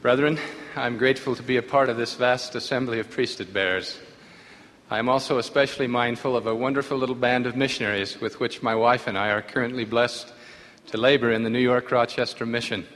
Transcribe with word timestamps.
Brethren, 0.00 0.38
I'm 0.76 0.96
grateful 0.96 1.34
to 1.34 1.42
be 1.42 1.56
a 1.56 1.62
part 1.62 1.88
of 1.88 1.96
this 1.96 2.14
vast 2.14 2.54
assembly 2.54 3.00
of 3.00 3.10
priesthood 3.10 3.52
bearers. 3.52 3.98
I 4.88 5.00
am 5.00 5.08
also 5.08 5.38
especially 5.38 5.88
mindful 5.88 6.36
of 6.36 6.46
a 6.46 6.54
wonderful 6.54 6.96
little 6.96 7.16
band 7.16 7.46
of 7.46 7.56
missionaries 7.56 8.20
with 8.20 8.38
which 8.38 8.62
my 8.62 8.76
wife 8.76 9.08
and 9.08 9.18
I 9.18 9.30
are 9.30 9.42
currently 9.42 9.84
blessed 9.84 10.32
to 10.86 10.98
labor 10.98 11.32
in 11.32 11.42
the 11.42 11.50
New 11.50 11.58
York 11.58 11.90
Rochester 11.90 12.46
mission. 12.46 12.86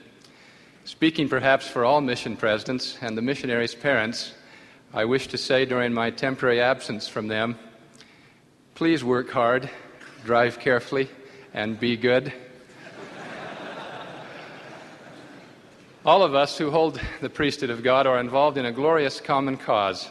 Speaking 0.85 1.29
perhaps 1.29 1.67
for 1.67 1.85
all 1.85 2.01
mission 2.01 2.37
presidents 2.37 2.97
and 3.01 3.19
the 3.19 3.23
missionaries' 3.23 3.75
parents, 3.75 4.33
I 4.95 5.05
wish 5.05 5.27
to 5.27 5.39
say 5.39 5.65
during 5.65 5.93
my 5.93 6.11
temporary 6.11 6.61
absence 6.61 7.09
from 7.09 7.27
them 7.27 7.59
please 8.77 9.03
work 9.03 9.29
hard, 9.29 9.69
drive 10.25 10.61
carefully, 10.61 11.11
and 11.53 11.81
be 11.81 11.97
good. 11.97 12.33
All 16.05 16.25
of 16.25 16.35
us 16.35 16.59
who 16.59 16.73
hold 16.73 17.01
the 17.21 17.31
priesthood 17.31 17.71
of 17.71 17.85
God 17.85 18.09
are 18.09 18.19
involved 18.19 18.59
in 18.59 18.67
a 18.67 18.73
glorious 18.73 19.21
common 19.21 19.57
cause, 19.57 20.09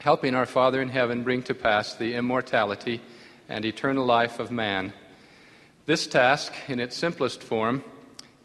helping 0.00 0.34
our 0.34 0.44
Father 0.44 0.82
in 0.82 0.88
heaven 0.88 1.22
bring 1.22 1.44
to 1.44 1.54
pass 1.54 1.94
the 1.94 2.14
immortality 2.14 3.00
and 3.48 3.64
eternal 3.64 4.04
life 4.04 4.40
of 4.40 4.50
man. 4.50 4.92
This 5.86 6.08
task, 6.08 6.52
in 6.66 6.80
its 6.80 6.96
simplest 6.96 7.44
form, 7.44 7.84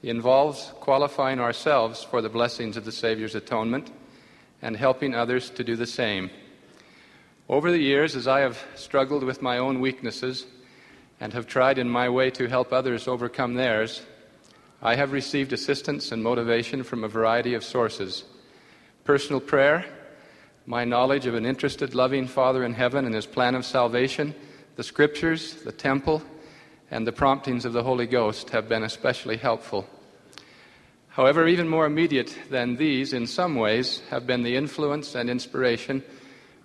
involves 0.03 0.71
qualifying 0.75 1.39
ourselves 1.39 2.03
for 2.03 2.21
the 2.21 2.29
blessings 2.29 2.77
of 2.77 2.85
the 2.85 2.91
Savior's 2.91 3.33
atonement 3.33 3.89
and 4.61 4.77
helping 4.77 5.15
others 5.15 5.49
to 5.49 5.63
do 5.63 5.75
the 5.75 5.88
same. 5.88 6.29
Over 7.49 7.71
the 7.71 7.79
years, 7.79 8.15
as 8.15 8.27
I 8.27 8.41
have 8.41 8.63
struggled 8.75 9.23
with 9.23 9.41
my 9.41 9.57
own 9.57 9.79
weaknesses 9.81 10.45
and 11.19 11.33
have 11.33 11.47
tried 11.47 11.79
in 11.79 11.89
my 11.89 12.09
way 12.09 12.29
to 12.29 12.47
help 12.47 12.71
others 12.71 13.07
overcome 13.07 13.55
theirs, 13.55 14.03
I 14.81 14.95
have 14.95 15.11
received 15.11 15.51
assistance 15.51 16.13
and 16.13 16.23
motivation 16.23 16.83
from 16.83 17.03
a 17.03 17.09
variety 17.09 17.53
of 17.53 17.63
sources 17.63 18.23
personal 19.03 19.41
prayer, 19.41 19.85
my 20.67 20.85
knowledge 20.85 21.25
of 21.25 21.33
an 21.33 21.45
interested, 21.45 21.95
loving 21.95 22.27
Father 22.27 22.63
in 22.63 22.73
heaven 22.73 23.05
and 23.05 23.16
his 23.16 23.25
plan 23.25 23.55
of 23.55 23.66
salvation, 23.66 24.35
the 24.75 24.83
scriptures, 24.83 25.55
the 25.63 25.72
temple, 25.72 26.22
and 26.91 27.07
the 27.07 27.11
promptings 27.11 27.66
of 27.66 27.73
the 27.73 27.81
Holy 27.81 28.05
Ghost 28.05 28.52
have 28.52 28.69
been 28.69 28.83
especially 28.83 29.35
helpful. 29.35 29.88
However, 31.07 31.47
even 31.47 31.67
more 31.67 31.88
immediate 31.88 32.38
than 32.50 32.75
these, 32.75 33.13
in 33.13 33.25
some 33.25 33.55
ways, 33.55 34.02
have 34.11 34.27
been 34.27 34.44
the 34.44 34.55
influence 34.55 35.16
and 35.16 35.30
inspiration 35.30 36.03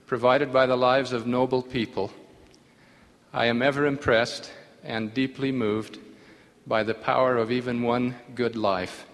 provided 0.07 0.53
by 0.53 0.67
the 0.67 0.77
lives 0.77 1.13
of 1.13 1.27
noble 1.27 1.63
people. 1.63 2.13
I 3.33 3.47
am 3.47 3.63
ever 3.63 3.87
impressed 3.87 4.53
and 4.85 5.15
deeply 5.15 5.51
moved 5.51 5.99
by 6.67 6.83
the 6.83 6.95
power 6.95 7.37
of 7.37 7.51
even 7.51 7.83
one 7.83 8.15
good 8.35 8.57
life. 8.57 9.07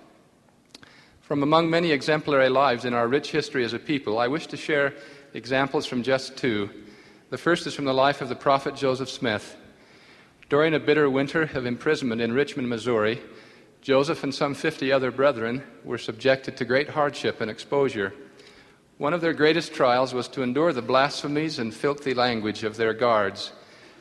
From 1.20 1.42
among 1.42 1.70
many 1.70 1.90
exemplary 1.90 2.48
lives 2.48 2.84
in 2.84 2.94
our 2.94 3.06
rich 3.06 3.30
history 3.30 3.64
as 3.64 3.72
a 3.72 3.78
people, 3.78 4.18
I 4.18 4.28
wish 4.28 4.46
to 4.48 4.56
share 4.56 4.94
examples 5.34 5.86
from 5.86 6.02
just 6.02 6.36
two. 6.36 6.70
The 7.30 7.38
first 7.38 7.66
is 7.66 7.74
from 7.74 7.84
the 7.84 7.94
life 7.94 8.20
of 8.20 8.28
the 8.28 8.34
prophet 8.34 8.74
Joseph 8.74 9.08
Smith. 9.08 9.56
During 10.48 10.74
a 10.74 10.80
bitter 10.80 11.08
winter 11.08 11.42
of 11.54 11.66
imprisonment 11.66 12.20
in 12.20 12.32
Richmond, 12.32 12.68
Missouri, 12.68 13.20
Joseph 13.80 14.24
and 14.24 14.34
some 14.34 14.54
50 14.54 14.92
other 14.92 15.10
brethren 15.10 15.62
were 15.84 15.98
subjected 15.98 16.56
to 16.56 16.64
great 16.64 16.90
hardship 16.90 17.40
and 17.40 17.50
exposure. 17.50 18.12
One 18.98 19.14
of 19.14 19.20
their 19.20 19.32
greatest 19.32 19.72
trials 19.72 20.12
was 20.12 20.28
to 20.28 20.42
endure 20.42 20.72
the 20.72 20.82
blasphemies 20.82 21.58
and 21.58 21.72
filthy 21.72 22.12
language 22.12 22.64
of 22.64 22.76
their 22.76 22.92
guards 22.92 23.52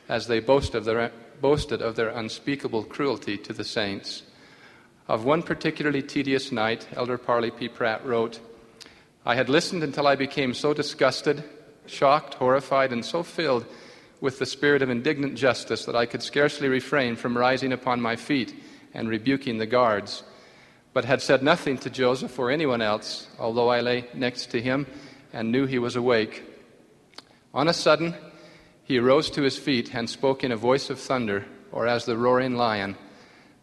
as 0.08 0.26
they 0.26 0.40
boast 0.40 0.74
of 0.74 0.84
their, 0.84 1.12
boasted 1.40 1.82
of 1.82 1.96
their 1.96 2.08
unspeakable 2.08 2.84
cruelty 2.84 3.36
to 3.38 3.52
the 3.52 3.64
saints. 3.64 4.22
Of 5.08 5.24
one 5.24 5.42
particularly 5.42 6.02
tedious 6.02 6.52
night, 6.52 6.86
Elder 6.94 7.18
Parley 7.18 7.50
P. 7.50 7.68
Pratt 7.68 8.04
wrote, 8.06 8.40
I 9.24 9.34
had 9.34 9.48
listened 9.48 9.82
until 9.82 10.06
I 10.06 10.16
became 10.16 10.54
so 10.54 10.72
disgusted, 10.72 11.44
shocked, 11.86 12.34
horrified, 12.34 12.92
and 12.92 13.04
so 13.04 13.22
filled 13.22 13.66
with 14.20 14.38
the 14.38 14.46
spirit 14.46 14.82
of 14.82 14.90
indignant 14.90 15.34
justice 15.36 15.84
that 15.86 15.96
I 15.96 16.06
could 16.06 16.22
scarcely 16.22 16.68
refrain 16.68 17.16
from 17.16 17.36
rising 17.36 17.72
upon 17.72 18.00
my 18.00 18.16
feet 18.16 18.54
and 18.94 19.08
rebuking 19.08 19.58
the 19.58 19.66
guards, 19.66 20.22
but 20.92 21.04
had 21.04 21.22
said 21.22 21.42
nothing 21.42 21.78
to 21.78 21.90
Joseph 21.90 22.38
or 22.38 22.50
anyone 22.50 22.82
else, 22.82 23.28
although 23.38 23.68
I 23.68 23.80
lay 23.80 24.06
next 24.14 24.50
to 24.50 24.60
him 24.60 24.86
and 25.32 25.52
knew 25.52 25.66
he 25.66 25.78
was 25.78 25.96
awake. 25.96 26.44
On 27.54 27.68
a 27.68 27.74
sudden, 27.74 28.14
he 28.90 28.98
rose 28.98 29.30
to 29.30 29.42
his 29.42 29.56
feet 29.56 29.94
and 29.94 30.10
spoke 30.10 30.42
in 30.42 30.50
a 30.50 30.56
voice 30.56 30.90
of 30.90 30.98
thunder, 30.98 31.46
or 31.70 31.86
as 31.86 32.06
the 32.06 32.16
roaring 32.16 32.56
lion, 32.56 32.96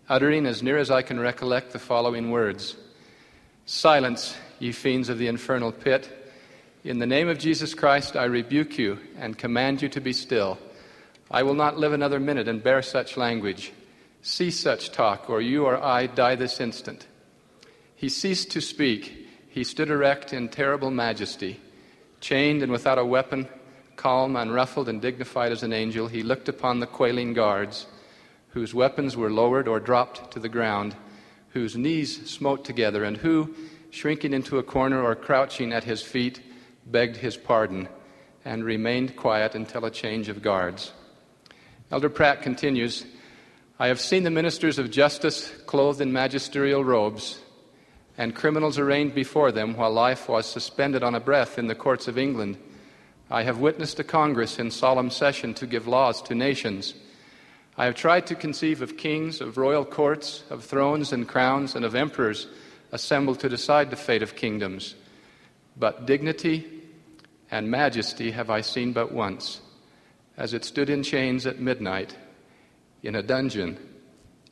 uttering, 0.08 0.46
as 0.46 0.64
near 0.64 0.78
as 0.78 0.90
I 0.90 1.02
can 1.02 1.20
recollect, 1.20 1.74
the 1.74 1.80
following 1.80 2.32
words 2.32 2.78
Silence, 3.66 4.38
ye 4.58 4.72
fiends 4.72 5.10
of 5.10 5.18
the 5.18 5.28
infernal 5.28 5.74
pit. 5.74 6.10
In 6.86 7.00
the 7.00 7.06
name 7.06 7.28
of 7.28 7.40
Jesus 7.40 7.74
Christ, 7.74 8.16
I 8.16 8.24
rebuke 8.24 8.78
you 8.78 9.00
and 9.18 9.38
command 9.38 9.82
you 9.82 9.90
to 9.90 10.00
be 10.00 10.14
still. 10.14 10.58
I 11.30 11.44
will 11.44 11.56
not 11.56 11.78
live 11.78 11.92
another 11.92 12.22
minute 12.22 12.48
and 12.48 12.64
bear 12.64 12.82
such 12.82 13.18
language. 13.18 13.74
Cease 14.22 14.58
such 14.58 14.94
talk, 14.94 15.30
or 15.30 15.42
you 15.42 15.66
or 15.66 15.76
I 15.76 16.08
die 16.08 16.36
this 16.36 16.62
instant. 16.62 17.06
He 17.98 18.08
ceased 18.08 18.52
to 18.52 18.62
speak. 18.62 19.28
He 19.50 19.66
stood 19.66 19.90
erect 19.90 20.32
in 20.32 20.48
terrible 20.48 20.90
majesty, 20.90 21.60
chained 22.22 22.64
and 22.64 22.72
without 22.72 22.98
a 22.98 23.04
weapon 23.04 23.50
Calm, 23.98 24.36
unruffled, 24.36 24.88
and 24.88 25.02
dignified 25.02 25.52
as 25.52 25.64
an 25.64 25.74
angel, 25.74 26.08
he 26.08 26.22
looked 26.24 26.48
upon 26.48 26.80
the 26.80 26.88
quailing 26.88 27.34
guards, 27.34 27.88
whose 28.50 28.74
weapons 28.74 29.18
were 29.18 29.32
lowered 29.32 29.68
or 29.68 29.80
dropped 29.80 30.32
to 30.32 30.40
the 30.40 30.48
ground, 30.48 30.96
whose 31.50 31.76
knees 31.76 32.30
smote 32.30 32.64
together, 32.64 33.04
and 33.04 33.18
who, 33.18 33.54
shrinking 33.90 34.34
into 34.34 34.60
a 34.60 34.64
corner 34.64 35.04
or 35.04 35.16
crouching 35.16 35.74
at 35.74 35.84
his 35.84 36.04
feet, 36.04 36.40
begged 36.86 37.18
his 37.18 37.36
pardon 37.36 37.90
and 38.46 38.64
remained 38.64 39.16
quiet 39.16 39.56
until 39.56 39.84
a 39.84 39.92
change 39.92 40.30
of 40.30 40.44
guards. 40.44 40.94
Elder 41.92 42.10
Pratt 42.10 42.42
continues 42.42 43.06
I 43.80 43.88
have 43.88 44.00
seen 44.00 44.24
the 44.24 44.32
ministers 44.32 44.80
of 44.80 44.90
justice 44.90 45.52
clothed 45.66 46.02
in 46.02 46.14
magisterial 46.14 46.84
robes, 46.84 47.40
and 48.18 48.36
criminals 48.36 48.78
arraigned 48.78 49.14
before 49.16 49.52
them 49.52 49.76
while 49.76 49.92
life 49.92 50.30
was 50.30 50.46
suspended 50.46 51.04
on 51.04 51.16
a 51.16 51.20
breath 51.20 51.60
in 51.60 51.68
the 51.68 51.76
courts 51.76 52.08
of 52.08 52.18
England 52.18 52.58
I 53.30 53.44
have 53.44 53.60
witnessed 53.60 54.00
a 54.00 54.06
Congress 54.06 54.58
in 54.58 54.72
solemn 54.72 55.10
session 55.10 55.54
to 55.56 55.68
give 55.68 55.88
laws 55.88 56.22
to 56.24 56.36
nations. 56.36 56.94
I 57.78 57.86
have 57.86 57.96
tried 57.96 58.26
to 58.28 58.36
conceive 58.36 58.82
of 58.82 58.98
kings, 58.98 59.42
of 59.42 59.58
royal 59.58 59.84
courts, 59.84 60.44
of 60.50 60.64
thrones 60.64 61.12
and 61.12 61.28
crowns, 61.28 61.76
and 61.76 61.84
of 61.84 61.94
emperors 61.94 62.48
assembled 62.92 63.40
to 63.42 63.50
decide 63.50 63.90
the 63.90 63.98
fate 63.98 64.24
of 64.24 64.36
kingdoms. 64.36 64.96
But 65.76 66.06
dignity 66.06 66.66
and 67.52 67.70
majesty 67.70 68.32
have 68.32 68.50
I 68.50 68.62
seen 68.62 68.94
but 68.94 69.12
once, 69.12 69.62
as 70.38 70.54
it 70.54 70.64
stood 70.64 70.90
in 70.90 71.04
chains 71.04 71.46
at 71.46 71.60
midnight 71.60 72.16
in 73.04 73.16
a 73.16 73.24
dungeon 73.24 73.78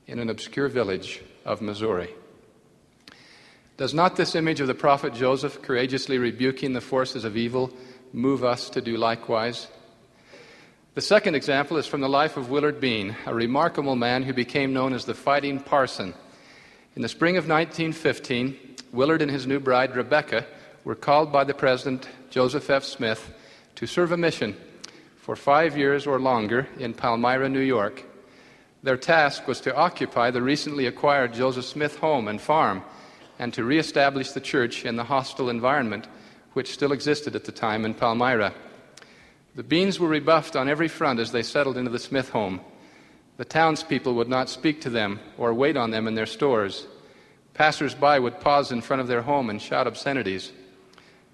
in 0.05 0.19
an 0.19 0.29
obscure 0.29 0.67
village 0.67 1.21
of 1.45 1.61
Missouri. 1.61 2.13
Does 3.77 3.93
not 3.93 4.15
this 4.15 4.35
image 4.35 4.61
of 4.61 4.67
the 4.67 4.73
prophet 4.73 5.13
Joseph 5.13 5.61
courageously 5.61 6.17
rebuking 6.17 6.73
the 6.73 6.81
forces 6.81 7.25
of 7.25 7.35
evil? 7.35 7.73
Move 8.15 8.45
us 8.45 8.69
to 8.69 8.79
do 8.79 8.95
likewise. 8.95 9.67
The 10.93 11.01
second 11.01 11.35
example 11.35 11.75
is 11.75 11.85
from 11.85 11.99
the 11.99 12.07
life 12.07 12.37
of 12.37 12.49
Willard 12.49 12.79
Bean, 12.79 13.13
a 13.25 13.35
remarkable 13.35 13.97
man 13.97 14.23
who 14.23 14.31
became 14.31 14.71
known 14.71 14.93
as 14.93 15.03
the 15.03 15.13
Fighting 15.13 15.59
Parson. 15.59 16.13
In 16.95 17.01
the 17.01 17.09
spring 17.09 17.35
of 17.35 17.49
1915, 17.49 18.57
Willard 18.93 19.21
and 19.21 19.29
his 19.29 19.45
new 19.45 19.59
bride, 19.59 19.97
Rebecca, 19.97 20.45
were 20.85 20.95
called 20.95 21.33
by 21.33 21.43
the 21.43 21.53
President, 21.53 22.07
Joseph 22.29 22.69
F. 22.69 22.85
Smith, 22.85 23.33
to 23.75 23.85
serve 23.85 24.13
a 24.13 24.17
mission 24.17 24.55
for 25.17 25.35
five 25.35 25.77
years 25.77 26.07
or 26.07 26.17
longer 26.17 26.69
in 26.79 26.93
Palmyra, 26.93 27.49
New 27.49 27.59
York. 27.59 28.01
Their 28.81 28.95
task 28.95 29.45
was 29.45 29.59
to 29.61 29.75
occupy 29.75 30.31
the 30.31 30.41
recently 30.41 30.85
acquired 30.85 31.33
Joseph 31.33 31.65
Smith 31.65 31.97
home 31.97 32.29
and 32.29 32.39
farm 32.39 32.81
and 33.39 33.53
to 33.55 33.65
reestablish 33.65 34.31
the 34.31 34.39
church 34.39 34.85
in 34.85 34.95
the 34.95 35.03
hostile 35.03 35.49
environment 35.49 36.07
which 36.55 36.71
still 36.71 36.93
existed 36.93 37.35
at 37.35 37.43
the 37.43 37.51
time 37.51 37.83
in 37.83 37.93
Palmyra. 37.93 38.53
The 39.55 39.63
Beans 39.63 39.99
were 39.99 40.07
rebuffed 40.07 40.55
on 40.55 40.69
every 40.69 40.87
front 40.87 41.19
as 41.19 41.33
they 41.33 41.43
settled 41.43 41.75
into 41.75 41.91
the 41.91 41.99
Smith 41.99 42.29
home. 42.29 42.61
The 43.35 43.43
townspeople 43.43 44.15
would 44.15 44.29
not 44.29 44.49
speak 44.49 44.79
to 44.81 44.89
them 44.89 45.19
or 45.37 45.53
wait 45.53 45.75
on 45.75 45.91
them 45.91 46.07
in 46.07 46.15
their 46.15 46.25
stores. 46.25 46.87
Passers 47.53 47.93
by 47.93 48.19
would 48.19 48.39
pause 48.39 48.71
in 48.71 48.79
front 48.79 49.01
of 49.01 49.07
their 49.07 49.21
home 49.21 49.49
and 49.49 49.61
shout 49.61 49.85
obscenities. 49.85 50.53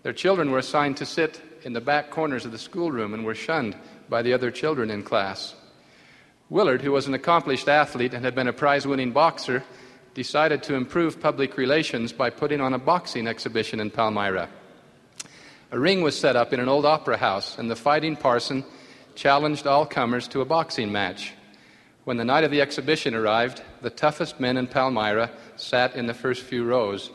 Their 0.01 0.11
children 0.13 0.49
were 0.49 0.57
assigned 0.57 0.97
to 0.97 1.05
sit 1.05 1.39
in 1.61 1.73
the 1.73 1.81
back 1.81 2.09
corners 2.09 2.43
of 2.43 2.51
the 2.51 2.57
schoolroom 2.57 3.13
and 3.13 3.23
were 3.23 3.35
shunned 3.35 3.75
by 4.09 4.23
the 4.23 4.33
other 4.33 4.49
children 4.49 4.89
in 4.89 5.03
class. 5.03 5.53
Willard, 6.49 6.81
who 6.81 6.91
was 6.91 7.05
an 7.05 7.13
accomplished 7.13 7.69
athlete 7.69 8.15
and 8.15 8.25
had 8.25 8.33
been 8.33 8.47
a 8.47 8.53
prize 8.53 8.87
winning 8.87 9.11
boxer, 9.11 9.63
decided 10.15 10.63
to 10.63 10.73
improve 10.73 11.21
public 11.21 11.57
relations 11.57 12.11
by 12.11 12.31
putting 12.31 12.59
on 12.59 12.73
a 12.73 12.79
boxing 12.79 13.27
exhibition 13.27 13.79
in 13.79 13.91
Palmyra. 13.91 14.49
A 15.73 15.79
ring 15.79 16.01
was 16.01 16.19
set 16.19 16.35
up 16.35 16.51
in 16.51 16.59
an 16.59 16.67
old 16.67 16.85
opera 16.85 17.15
house, 17.15 17.57
and 17.57 17.71
the 17.71 17.77
fighting 17.77 18.17
parson 18.17 18.65
challenged 19.15 19.65
all 19.65 19.85
comers 19.85 20.27
to 20.29 20.41
a 20.41 20.45
boxing 20.45 20.91
match. 20.91 21.31
When 22.03 22.17
the 22.17 22.25
night 22.25 22.43
of 22.43 22.51
the 22.51 22.59
exhibition 22.59 23.15
arrived, 23.15 23.61
the 23.81 23.89
toughest 23.89 24.37
men 24.37 24.57
in 24.57 24.67
Palmyra 24.67 25.31
sat 25.55 25.95
in 25.95 26.07
the 26.07 26.13
first 26.13 26.43
few 26.43 26.65
rows. 26.65 27.09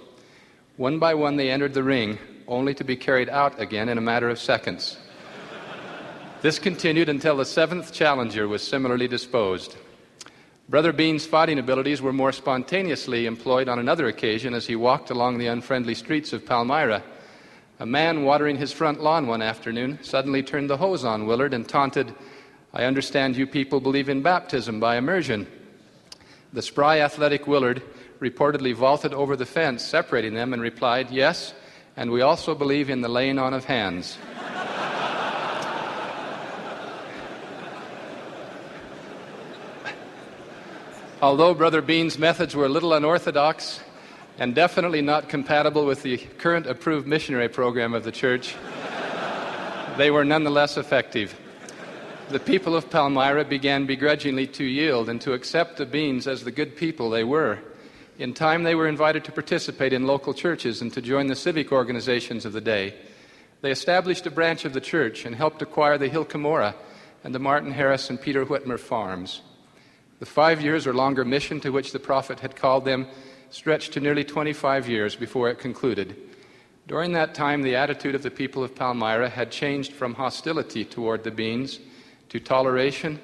One 0.78 0.98
by 0.98 1.12
one, 1.12 1.36
they 1.36 1.50
entered 1.50 1.74
the 1.74 1.82
ring, 1.82 2.18
only 2.48 2.72
to 2.74 2.84
be 2.84 2.96
carried 2.96 3.28
out 3.28 3.60
again 3.60 3.90
in 3.90 3.98
a 3.98 4.00
matter 4.02 4.30
of 4.30 4.38
seconds. 4.38 4.96
this 6.40 6.58
continued 6.58 7.10
until 7.10 7.36
the 7.36 7.44
seventh 7.44 7.92
challenger 7.92 8.48
was 8.48 8.62
similarly 8.62 9.06
disposed. 9.06 9.76
Brother 10.68 10.94
Bean's 10.94 11.26
fighting 11.26 11.58
abilities 11.58 12.00
were 12.00 12.12
more 12.12 12.32
spontaneously 12.32 13.26
employed 13.26 13.68
on 13.68 13.78
another 13.78 14.06
occasion 14.06 14.54
as 14.54 14.66
he 14.66 14.76
walked 14.76 15.10
along 15.10 15.36
the 15.36 15.46
unfriendly 15.46 15.94
streets 15.94 16.32
of 16.32 16.46
Palmyra. 16.46 17.02
A 17.78 17.84
man 17.84 18.24
watering 18.24 18.56
his 18.56 18.72
front 18.72 19.02
lawn 19.02 19.26
one 19.26 19.42
afternoon 19.42 19.98
suddenly 20.00 20.42
turned 20.42 20.70
the 20.70 20.78
hose 20.78 21.04
on 21.04 21.26
Willard 21.26 21.52
and 21.52 21.68
taunted, 21.68 22.14
I 22.72 22.84
understand 22.84 23.36
you 23.36 23.46
people 23.46 23.80
believe 23.80 24.08
in 24.08 24.22
baptism 24.22 24.80
by 24.80 24.96
immersion. 24.96 25.46
The 26.54 26.62
spry, 26.62 27.00
athletic 27.00 27.46
Willard 27.46 27.82
reportedly 28.18 28.74
vaulted 28.74 29.12
over 29.12 29.36
the 29.36 29.44
fence 29.44 29.84
separating 29.84 30.32
them 30.32 30.54
and 30.54 30.62
replied, 30.62 31.10
Yes, 31.10 31.52
and 31.98 32.10
we 32.10 32.22
also 32.22 32.54
believe 32.54 32.88
in 32.88 33.02
the 33.02 33.08
laying 33.08 33.38
on 33.38 33.52
of 33.52 33.66
hands. 33.66 34.16
Although 41.20 41.52
Brother 41.52 41.82
Bean's 41.82 42.18
methods 42.18 42.56
were 42.56 42.64
a 42.64 42.70
little 42.70 42.94
unorthodox 42.94 43.80
and 44.38 44.54
definitely 44.54 45.02
not 45.02 45.28
compatible 45.28 45.86
with 45.86 46.02
the 46.02 46.18
current 46.18 46.66
approved 46.66 47.06
missionary 47.06 47.48
program 47.48 47.94
of 47.94 48.04
the 48.04 48.12
church, 48.12 48.54
they 49.96 50.10
were 50.10 50.24
nonetheless 50.24 50.76
effective. 50.76 51.38
The 52.28 52.40
people 52.40 52.74
of 52.74 52.90
Palmyra 52.90 53.44
began 53.44 53.86
begrudgingly 53.86 54.48
to 54.48 54.64
yield 54.64 55.08
and 55.08 55.20
to 55.22 55.32
accept 55.32 55.76
the 55.76 55.86
Beans 55.86 56.26
as 56.26 56.44
the 56.44 56.50
good 56.50 56.76
people 56.76 57.08
they 57.08 57.24
were. 57.24 57.60
In 58.18 58.34
time, 58.34 58.62
they 58.62 58.74
were 58.74 58.88
invited 58.88 59.24
to 59.24 59.32
participate 59.32 59.92
in 59.92 60.06
local 60.06 60.34
churches 60.34 60.82
and 60.82 60.92
to 60.94 61.02
join 61.02 61.28
the 61.28 61.36
civic 61.36 61.70
organizations 61.70 62.44
of 62.44 62.52
the 62.52 62.60
day. 62.60 62.94
They 63.60 63.70
established 63.70 64.26
a 64.26 64.30
branch 64.30 64.64
of 64.64 64.72
the 64.72 64.80
church 64.80 65.24
and 65.24 65.34
helped 65.34 65.62
acquire 65.62 65.98
the 65.98 66.08
Hill 66.08 66.24
Cumorah 66.24 66.74
and 67.24 67.34
the 67.34 67.38
Martin 67.38 67.72
Harris 67.72 68.10
and 68.10 68.20
Peter 68.20 68.44
Whitmer 68.44 68.78
farms. 68.78 69.40
The 70.18 70.26
five 70.26 70.62
years 70.62 70.86
or 70.86 70.94
longer 70.94 71.24
mission 71.24 71.60
to 71.60 71.70
which 71.70 71.92
the 71.92 71.98
prophet 71.98 72.40
had 72.40 72.56
called 72.56 72.84
them 72.84 73.06
stretched 73.50 73.92
to 73.92 74.00
nearly 74.00 74.24
25 74.24 74.88
years 74.88 75.16
before 75.16 75.48
it 75.48 75.58
concluded. 75.58 76.16
During 76.86 77.12
that 77.12 77.34
time, 77.34 77.62
the 77.62 77.76
attitude 77.76 78.14
of 78.14 78.22
the 78.22 78.30
people 78.30 78.62
of 78.62 78.74
Palmyra 78.74 79.28
had 79.28 79.50
changed 79.50 79.92
from 79.92 80.14
hostility 80.14 80.84
toward 80.84 81.24
the 81.24 81.30
Beans 81.30 81.80
to 82.28 82.38
toleration, 82.38 83.20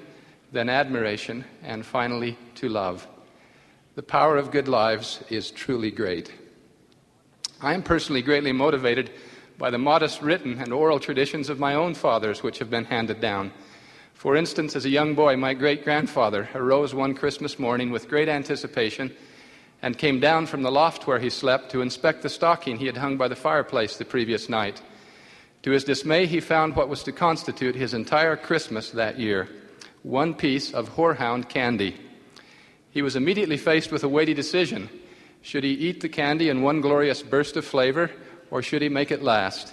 then 0.51 0.69
admiration, 0.69 1.45
and 1.63 1.87
finally 1.87 2.37
to 2.57 2.69
love. 2.69 3.07
The 3.95 4.03
power 4.03 4.37
of 4.37 4.51
good 4.51 4.69
lives 4.69 5.23
is 5.29 5.51
truly 5.51 5.91
great. 5.91 6.33
I 7.61 7.75
am 7.75 7.83
personally 7.83 8.23
greatly 8.23 8.53
motivated 8.53 9.11
by 9.59 9.71
the 9.71 9.79
modest 9.79 10.23
written 10.23 10.59
and 10.59 10.73
oral 10.73 10.99
traditions 10.99 11.49
of 11.49 11.61
my 11.61 11.75
own 11.75 11.95
fathers, 11.95 12.43
which 12.43 12.59
have 12.59 12.71
been 12.71 12.87
handed 12.87 13.21
down. 13.21 13.53
For 14.15 14.35
instance, 14.35 14.75
as 14.75 14.85
a 14.85 14.91
young 14.91 15.15
boy, 15.15 15.37
my 15.37 15.55
great 15.55 15.85
grandfather 15.85 16.49
arose 16.55 16.95
one 16.95 17.15
Christmas 17.15 17.59
morning 17.59 17.91
with 17.91 18.09
great 18.09 18.29
anticipation 18.29 19.15
and 19.83 19.99
came 19.99 20.21
down 20.21 20.47
from 20.47 20.63
the 20.63 20.71
loft 20.71 21.07
where 21.07 21.19
he 21.19 21.29
slept 21.29 21.73
to 21.73 21.83
inspect 21.83 22.23
the 22.23 22.29
stocking 22.29 22.77
he 22.77 22.87
had 22.87 22.97
hung 22.97 23.17
by 23.17 23.27
the 23.27 23.37
fireplace 23.37 23.97
the 23.97 24.05
previous 24.05 24.49
night. 24.49 24.81
To 25.63 25.73
his 25.73 25.85
dismay, 25.85 26.27
he 26.27 26.41
found 26.41 26.77
what 26.77 26.89
was 26.89 27.03
to 27.03 27.13
constitute 27.13 27.75
his 27.75 27.93
entire 27.93 28.37
Christmas 28.37 28.91
that 28.91 29.19
year 29.19 29.49
one 30.03 30.35
piece 30.35 30.73
of 30.73 30.97
horehound 30.97 31.49
candy. 31.49 31.97
He 32.91 33.03
was 33.03 33.15
immediately 33.15 33.57
faced 33.57 33.93
with 33.93 34.03
a 34.03 34.09
weighty 34.09 34.35
decision. 34.35 34.91
Should 35.43 35.63
he 35.63 35.71
eat 35.71 36.01
the 36.01 36.09
candy 36.09 36.49
in 36.49 36.63
one 36.63 36.81
glorious 36.81 37.23
burst 37.23 37.57
of 37.57 37.65
flavor, 37.65 38.11
or 38.51 38.63
should 38.63 38.83
he 38.83 38.89
make 38.89 39.13
it 39.13 39.23
last? 39.23 39.73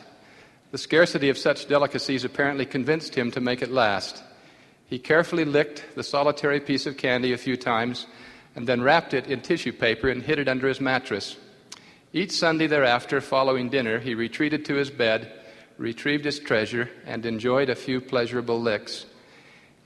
The 0.71 0.77
scarcity 0.77 1.29
of 1.29 1.37
such 1.37 1.67
delicacies 1.67 2.23
apparently 2.23 2.67
convinced 2.67 3.15
him 3.15 3.31
to 3.31 3.41
make 3.41 3.63
it 3.63 3.71
last. 3.71 4.21
He 4.85 4.99
carefully 4.99 5.45
licked 5.45 5.83
the 5.95 6.03
solitary 6.03 6.59
piece 6.59 6.85
of 6.85 6.97
candy 6.97 7.33
a 7.33 7.37
few 7.37 7.57
times 7.57 8.05
and 8.55 8.67
then 8.67 8.81
wrapped 8.81 9.13
it 9.13 9.27
in 9.27 9.41
tissue 9.41 9.71
paper 9.71 10.09
and 10.09 10.23
hid 10.23 10.39
it 10.39 10.47
under 10.47 10.67
his 10.67 10.81
mattress. 10.81 11.37
Each 12.11 12.31
Sunday 12.31 12.67
thereafter, 12.67 13.21
following 13.21 13.69
dinner, 13.69 13.99
he 13.99 14.15
retreated 14.15 14.65
to 14.65 14.75
his 14.75 14.89
bed, 14.89 15.31
retrieved 15.77 16.25
his 16.25 16.39
treasure, 16.39 16.89
and 17.05 17.25
enjoyed 17.25 17.69
a 17.69 17.75
few 17.75 18.01
pleasurable 18.01 18.59
licks. 18.59 19.05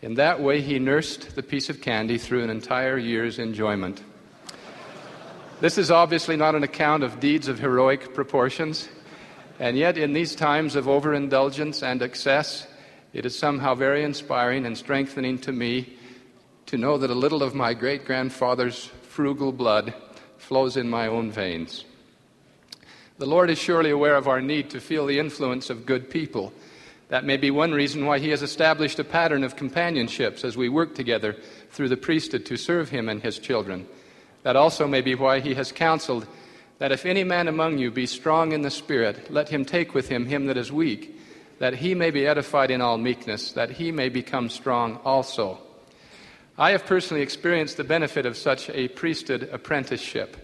In 0.01 0.15
that 0.15 0.41
way, 0.41 0.61
he 0.61 0.79
nursed 0.79 1.35
the 1.35 1.43
piece 1.43 1.69
of 1.69 1.81
candy 1.81 2.17
through 2.17 2.43
an 2.43 2.49
entire 2.49 2.97
year's 2.97 3.39
enjoyment. 3.39 4.01
This 5.59 5.77
is 5.77 5.91
obviously 5.91 6.35
not 6.35 6.55
an 6.55 6.63
account 6.63 7.03
of 7.03 7.19
deeds 7.19 7.47
of 7.47 7.59
heroic 7.59 8.13
proportions, 8.13 8.89
and 9.59 9.77
yet, 9.77 9.97
in 9.97 10.13
these 10.13 10.35
times 10.35 10.75
of 10.75 10.87
overindulgence 10.87 11.83
and 11.83 12.01
excess, 12.01 12.67
it 13.13 13.25
is 13.25 13.37
somehow 13.37 13.75
very 13.75 14.03
inspiring 14.03 14.65
and 14.65 14.77
strengthening 14.77 15.37
to 15.39 15.51
me 15.51 15.97
to 16.67 16.77
know 16.77 16.97
that 16.97 17.09
a 17.09 17.15
little 17.15 17.43
of 17.43 17.55
my 17.55 17.73
great 17.73 18.05
grandfather's 18.05 18.85
frugal 19.09 19.51
blood 19.51 19.93
flows 20.37 20.77
in 20.77 20.89
my 20.89 21.07
own 21.07 21.31
veins. 21.31 21.85
The 23.17 23.25
Lord 23.25 23.49
is 23.49 23.59
surely 23.59 23.91
aware 23.91 24.15
of 24.15 24.27
our 24.27 24.41
need 24.41 24.69
to 24.71 24.81
feel 24.81 25.05
the 25.05 25.19
influence 25.19 25.69
of 25.69 25.85
good 25.85 26.09
people. 26.09 26.51
That 27.09 27.25
may 27.25 27.37
be 27.37 27.51
one 27.51 27.71
reason 27.71 28.05
why 28.05 28.19
He 28.19 28.29
has 28.29 28.41
established 28.41 28.99
a 28.99 29.03
pattern 29.03 29.43
of 29.43 29.55
companionships 29.55 30.43
as 30.43 30.57
we 30.57 30.69
work 30.69 30.95
together 30.95 31.35
through 31.71 31.89
the 31.89 31.97
priesthood 31.97 32.45
to 32.47 32.57
serve 32.57 32.89
Him 32.89 33.07
and 33.09 33.21
His 33.21 33.39
children. 33.39 33.87
That 34.43 34.55
also 34.55 34.87
may 34.87 35.01
be 35.01 35.15
why 35.15 35.39
He 35.39 35.53
has 35.53 35.71
counseled 35.71 36.27
that 36.79 36.91
if 36.91 37.05
any 37.05 37.23
man 37.23 37.47
among 37.47 37.77
you 37.77 37.91
be 37.91 38.05
strong 38.05 38.51
in 38.51 38.61
the 38.61 38.71
Spirit, 38.71 39.31
let 39.31 39.47
him 39.47 39.63
take 39.63 39.93
with 39.93 40.09
him 40.09 40.25
him 40.25 40.47
that 40.47 40.57
is 40.57 40.71
weak 40.71 41.15
that 41.59 41.75
he 41.75 41.95
may 41.95 42.11
be 42.11 42.27
edified 42.27 42.71
in 42.71 42.81
all 42.81 42.97
meekness, 42.97 43.53
that 43.53 43.71
he 43.71 43.89
may 43.89 44.09
become 44.09 44.49
strong 44.49 44.97
also. 45.05 45.57
I 46.57 46.69
have 46.71 46.85
personally 46.85 47.23
experienced 47.23 47.77
the 47.77 47.83
benefit 47.83 48.27
of 48.27 48.37
such 48.37 48.69
a 48.69 48.87
priesthood 48.89 49.49
apprenticeship. 49.51 50.37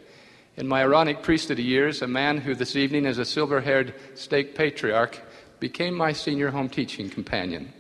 In 0.58 0.68
my 0.68 0.82
Aaronic 0.82 1.22
priesthood 1.22 1.60
years, 1.60 2.02
a 2.02 2.08
man 2.08 2.40
who 2.40 2.56
this 2.56 2.76
evening 2.76 3.06
is 3.06 3.20
a 3.20 3.26
silver 3.26 3.62
haired 3.62 3.94
stake 4.16 4.56
patriarch 4.56 5.22
became 5.60 5.94
my 5.94 6.12
senior 6.12 6.50
home 6.50 6.68
teaching 6.68 7.12
companion. 7.12 7.72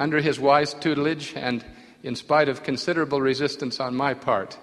Under 0.00 0.20
his 0.20 0.40
wise 0.40 0.74
tutelage, 0.74 1.32
and 1.36 1.64
in 2.02 2.16
spite 2.16 2.48
of 2.48 2.64
considerable 2.64 3.20
resistance 3.20 3.78
on 3.78 3.94
my 3.94 4.14
part, 4.14 4.58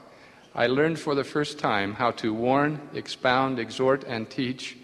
I 0.53 0.67
learned 0.67 0.99
for 0.99 1.15
the 1.15 1.23
first 1.23 1.59
time 1.59 1.93
how 1.93 2.11
to 2.11 2.33
warn, 2.33 2.89
expound, 2.93 3.57
exhort, 3.57 4.03
and 4.03 4.29
teach, 4.29 4.75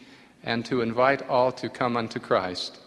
and 0.44 0.66
to 0.68 0.80
invite 0.80 1.28
all 1.28 1.52
to 1.52 1.68
come 1.68 1.98
unto 1.98 2.22
Christ. 2.22 2.80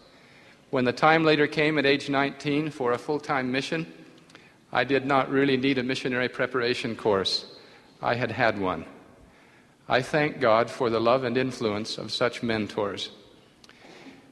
When 0.70 0.86
the 0.86 0.94
time 0.94 1.24
later 1.24 1.46
came 1.46 1.76
at 1.76 1.84
age 1.84 2.08
19 2.08 2.70
for 2.70 2.92
a 2.92 2.98
full 2.98 3.20
time 3.20 3.52
mission, 3.52 3.86
I 4.72 4.84
did 4.84 5.04
not 5.04 5.30
really 5.30 5.56
need 5.56 5.78
a 5.78 5.82
missionary 5.82 6.28
preparation 6.28 6.94
course. 6.94 7.44
I 8.00 8.14
had 8.14 8.30
had 8.30 8.58
one. 8.58 8.84
I 9.88 10.02
thank 10.02 10.40
God 10.40 10.70
for 10.70 10.88
the 10.88 11.00
love 11.00 11.24
and 11.24 11.36
influence 11.36 11.98
of 11.98 12.12
such 12.12 12.42
mentors. 12.42 13.10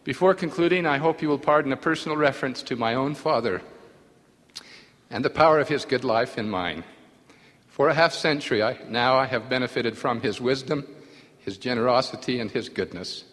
Before 0.05 0.35
concluding, 0.35 0.87
I 0.87 0.99
hope 0.99 1.21
you 1.21 1.29
will 1.29 1.39
pardon 1.39 1.73
a 1.73 1.77
personal 1.77 2.17
reference 2.17 2.63
to 2.63 2.77
my 2.77 2.95
own 2.95 3.15
father 3.15 3.63
and 5.11 5.25
the 5.25 5.31
power 5.31 5.59
of 5.59 5.69
his 5.69 5.85
good 5.85 6.05
life 6.05 6.39
in 6.39 6.49
mine. 6.49 6.85
For 7.69 7.89
a 7.89 7.95
half 7.95 8.13
century 8.13 8.63
I, 8.63 8.79
now, 8.89 9.19
I 9.19 9.27
have 9.27 9.49
benefited 9.49 9.99
from 9.99 10.21
his 10.21 10.41
wisdom, 10.41 10.87
his 11.39 11.59
generosity, 11.59 12.41
and 12.41 12.51
his 12.51 12.69
goodness. 12.69 13.25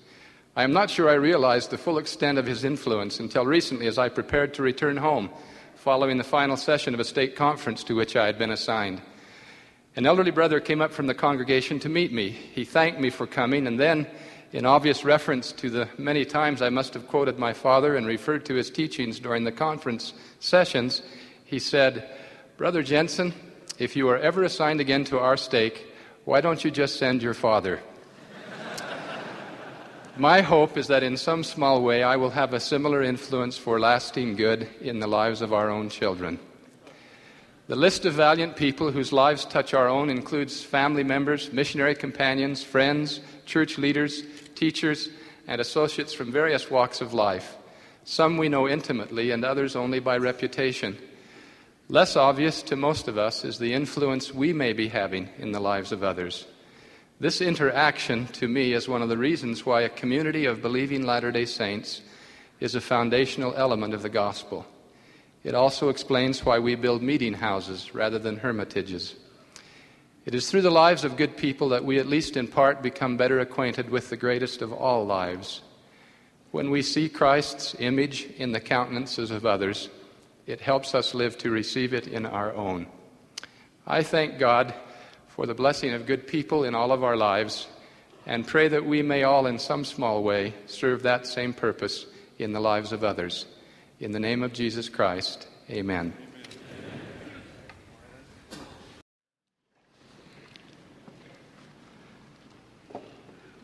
I 0.55 0.63
am 0.63 0.73
not 0.73 0.89
sure 0.89 1.09
I 1.09 1.15
realized 1.15 1.69
the 1.69 1.77
full 1.77 1.97
extent 1.97 2.37
of 2.37 2.47
his 2.47 2.63
influence 2.63 3.19
until 3.19 3.45
recently 3.45 3.87
as 3.87 3.97
I 3.97 4.09
prepared 4.09 4.53
to 4.55 4.63
return 4.63 4.97
home 4.97 5.29
following 5.85 6.17
the 6.17 6.23
final 6.23 6.57
session 6.57 6.95
of 6.95 6.99
a 6.99 7.03
stake 7.03 7.35
conference 7.35 7.83
to 7.83 7.93
which 7.93 8.15
I 8.15 8.25
had 8.25 8.39
been 8.39 8.49
assigned. 8.49 9.03
An 9.95 10.07
elderly 10.07 10.31
brother 10.31 10.59
came 10.59 10.81
up 10.81 10.91
from 10.91 11.05
the 11.05 11.13
congregation 11.13 11.77
to 11.81 11.89
meet 11.89 12.11
me. 12.11 12.29
He 12.29 12.65
thanked 12.65 12.99
me 12.99 13.11
for 13.11 13.27
coming, 13.27 13.67
and 13.67 13.79
then, 13.79 14.07
in 14.51 14.65
obvious 14.65 15.05
reference 15.05 15.51
to 15.51 15.69
the 15.69 15.87
many 15.99 16.25
times 16.25 16.63
I 16.63 16.69
must 16.69 16.95
have 16.95 17.07
quoted 17.07 17.37
my 17.37 17.53
father 17.53 17.95
and 17.95 18.07
referred 18.07 18.45
to 18.45 18.55
his 18.55 18.71
teachings 18.71 19.19
during 19.19 19.43
the 19.43 19.51
conference 19.51 20.13
sessions, 20.39 21.03
he 21.43 21.59
said, 21.59 22.09
Brother 22.57 22.81
Jensen, 22.81 23.35
if 23.77 23.95
you 23.95 24.09
are 24.09 24.17
ever 24.17 24.43
assigned 24.43 24.81
again 24.81 25.03
to 25.03 25.19
our 25.19 25.37
stake, 25.37 25.85
why 26.23 26.41
don't 26.41 26.63
you 26.63 26.71
just 26.71 26.97
send 26.97 27.21
your 27.21 27.35
father? 27.35 27.79
My 30.17 30.39
hope 30.39 30.77
is 30.77 30.87
that 30.87 31.03
in 31.03 31.17
some 31.17 31.43
small 31.43 31.81
way 31.81 32.01
I 32.01 32.15
will 32.15 32.29
have 32.29 32.53
a 32.53 32.59
similar 32.61 33.03
influence 33.03 33.57
for 33.57 33.81
lasting 33.81 34.37
good 34.37 34.69
in 34.79 34.99
the 34.99 35.07
lives 35.07 35.41
of 35.41 35.51
our 35.51 35.69
own 35.69 35.89
children. 35.89 36.39
The 37.67 37.75
list 37.75 38.05
of 38.05 38.13
valiant 38.13 38.55
people 38.55 38.91
whose 38.91 39.11
lives 39.11 39.43
touch 39.43 39.73
our 39.73 39.89
own 39.89 40.09
includes 40.09 40.63
family 40.63 41.03
members, 41.03 41.51
missionary 41.51 41.95
companions, 41.95 42.63
friends, 42.63 43.19
church 43.45 43.77
leaders, 43.77 44.23
teachers, 44.55 45.09
and 45.47 45.59
associates 45.59 46.13
from 46.13 46.31
various 46.31 46.71
walks 46.71 47.01
of 47.01 47.13
life. 47.13 47.57
Some 48.05 48.37
we 48.37 48.47
know 48.47 48.69
intimately, 48.69 49.31
and 49.31 49.43
others 49.43 49.75
only 49.75 49.99
by 49.99 50.17
reputation. 50.17 50.95
Less 51.89 52.15
obvious 52.15 52.61
to 52.63 52.77
most 52.77 53.09
of 53.09 53.17
us 53.17 53.43
is 53.43 53.57
the 53.57 53.73
influence 53.73 54.33
we 54.33 54.53
may 54.53 54.71
be 54.71 54.87
having 54.87 55.27
in 55.39 55.51
the 55.51 55.59
lives 55.59 55.91
of 55.91 56.03
others. 56.03 56.45
This 57.17 57.39
interaction, 57.39 58.27
to 58.33 58.47
me, 58.49 58.73
is 58.73 58.89
one 58.89 59.01
of 59.01 59.07
the 59.07 59.17
reasons 59.17 59.65
why 59.65 59.81
a 59.81 59.89
community 59.89 60.45
of 60.45 60.61
believing 60.61 61.05
Latter 61.05 61.31
day 61.31 61.45
Saints 61.45 62.01
is 62.59 62.75
a 62.75 62.81
foundational 62.81 63.53
element 63.55 63.93
of 63.93 64.01
the 64.01 64.09
gospel. 64.09 64.65
It 65.41 65.55
also 65.55 65.87
explains 65.87 66.43
why 66.43 66.59
we 66.59 66.75
build 66.75 67.01
meeting 67.01 67.33
houses 67.33 67.95
rather 67.95 68.19
than 68.19 68.35
hermitages. 68.35 69.15
It 70.25 70.35
is 70.35 70.51
through 70.51 70.63
the 70.63 70.71
lives 70.71 71.05
of 71.05 71.15
good 71.15 71.37
people 71.37 71.69
that 71.69 71.85
we, 71.85 71.99
at 71.99 72.07
least 72.07 72.35
in 72.35 72.47
part, 72.47 72.81
become 72.81 73.15
better 73.15 73.39
acquainted 73.39 73.89
with 73.89 74.09
the 74.09 74.17
greatest 74.17 74.61
of 74.61 74.73
all 74.73 75.05
lives. 75.05 75.61
When 76.51 76.69
we 76.69 76.81
see 76.81 77.07
Christ's 77.07 77.77
image 77.79 78.27
in 78.37 78.51
the 78.51 78.59
countenances 78.59 79.31
of 79.31 79.45
others, 79.45 79.87
it 80.47 80.59
helps 80.59 80.93
us 80.93 81.13
live 81.13 81.37
to 81.37 81.49
receive 81.49 81.93
it 81.93 82.07
in 82.07 82.25
our 82.25 82.53
own. 82.53 82.87
I 83.87 84.03
thank 84.03 84.37
God 84.37 84.73
for 85.35 85.45
the 85.45 85.53
blessing 85.53 85.91
of 85.91 86.05
good 86.05 86.27
people 86.27 86.63
in 86.63 86.73
all 86.73 86.93
of 86.93 87.03
our 87.03 87.17
lives 87.17 87.67
and 88.25 88.47
pray 88.47 88.69
that 88.69 88.85
we 88.85 89.01
may 89.01 89.23
all, 89.23 89.47
in 89.47 89.59
some 89.59 89.83
small 89.83 90.23
way, 90.23 90.53
serve 90.65 91.03
that 91.03 91.27
same 91.27 91.53
purpose 91.53 92.05
in 92.39 92.53
the 92.53 92.59
lives 92.61 92.93
of 92.93 93.03
others. 93.03 93.45
In 93.99 94.13
the 94.13 94.19
name 94.19 94.43
of 94.43 94.53
Jesus 94.53 94.87
Christ, 94.87 95.49
amen. 95.69 96.13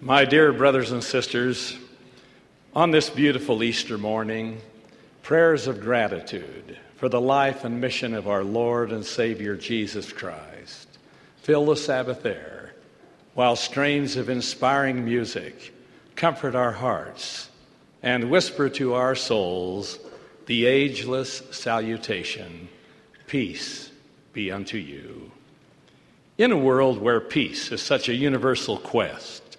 My 0.01 0.25
dear 0.25 0.51
brothers 0.51 0.91
and 0.91 1.01
sisters, 1.01 1.77
on 2.75 2.91
this 2.91 3.09
beautiful 3.09 3.63
Easter 3.63 3.97
morning, 3.97 4.59
prayers 5.23 5.67
of 5.67 5.79
gratitude 5.79 6.77
for 6.97 7.07
the 7.07 7.21
life 7.21 7.63
and 7.63 7.79
mission 7.79 8.13
of 8.13 8.27
our 8.27 8.43
Lord 8.43 8.91
and 8.91 9.05
Savior 9.05 9.55
Jesus 9.55 10.11
Christ 10.11 10.90
fill 11.41 11.65
the 11.65 11.75
Sabbath 11.75 12.25
air, 12.25 12.71
while 13.33 13.55
strains 13.55 14.15
of 14.15 14.29
inspiring 14.29 15.03
music 15.03 15.73
comfort 16.15 16.53
our 16.53 16.71
hearts 16.71 17.49
and 18.03 18.29
whisper 18.29 18.69
to 18.69 18.93
our 18.93 19.15
souls 19.15 19.97
the 20.45 20.65
ageless 20.65 21.41
salutation 21.51 22.69
Peace 23.27 23.89
be 24.33 24.51
unto 24.51 24.77
you. 24.77 25.31
In 26.37 26.51
a 26.51 26.57
world 26.57 26.99
where 26.99 27.21
peace 27.21 27.71
is 27.71 27.81
such 27.81 28.09
a 28.09 28.13
universal 28.13 28.77
quest, 28.77 29.57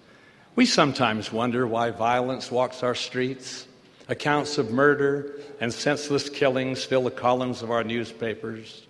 we 0.55 0.67
sometimes 0.67 1.33
wonder 1.33 1.67
why 1.67 1.91
violence 1.91 2.51
walks 2.51 2.83
our 2.83 2.95
streets. 2.95 3.67
Accounts 4.09 4.59
of 4.59 4.71
murder 4.71 5.41
and 5.61 5.73
senseless 5.73 6.29
killings 6.29 6.85
fill 6.85 7.05
the 7.05 7.11
columns 7.11 7.63
of 7.63 7.71
our 7.71 7.83
newspapers, 7.83 8.87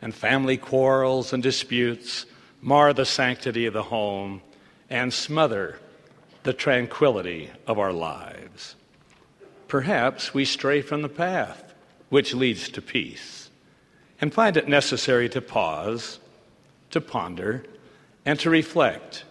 and 0.00 0.14
family 0.14 0.56
quarrels 0.56 1.32
and 1.32 1.42
disputes 1.42 2.24
mar 2.62 2.92
the 2.92 3.04
sanctity 3.04 3.66
of 3.66 3.74
the 3.74 3.82
home 3.82 4.40
and 4.88 5.12
smother 5.12 5.78
the 6.44 6.52
tranquility 6.52 7.50
of 7.66 7.78
our 7.78 7.92
lives. 7.92 8.76
Perhaps 9.68 10.32
we 10.32 10.44
stray 10.44 10.80
from 10.80 11.02
the 11.02 11.08
path 11.08 11.74
which 12.08 12.34
leads 12.34 12.68
to 12.68 12.80
peace 12.80 13.50
and 14.20 14.32
find 14.32 14.56
it 14.56 14.68
necessary 14.68 15.28
to 15.28 15.40
pause, 15.40 16.20
to 16.90 17.00
ponder, 17.00 17.64
and 18.24 18.38
to 18.38 18.48
reflect 18.48 19.24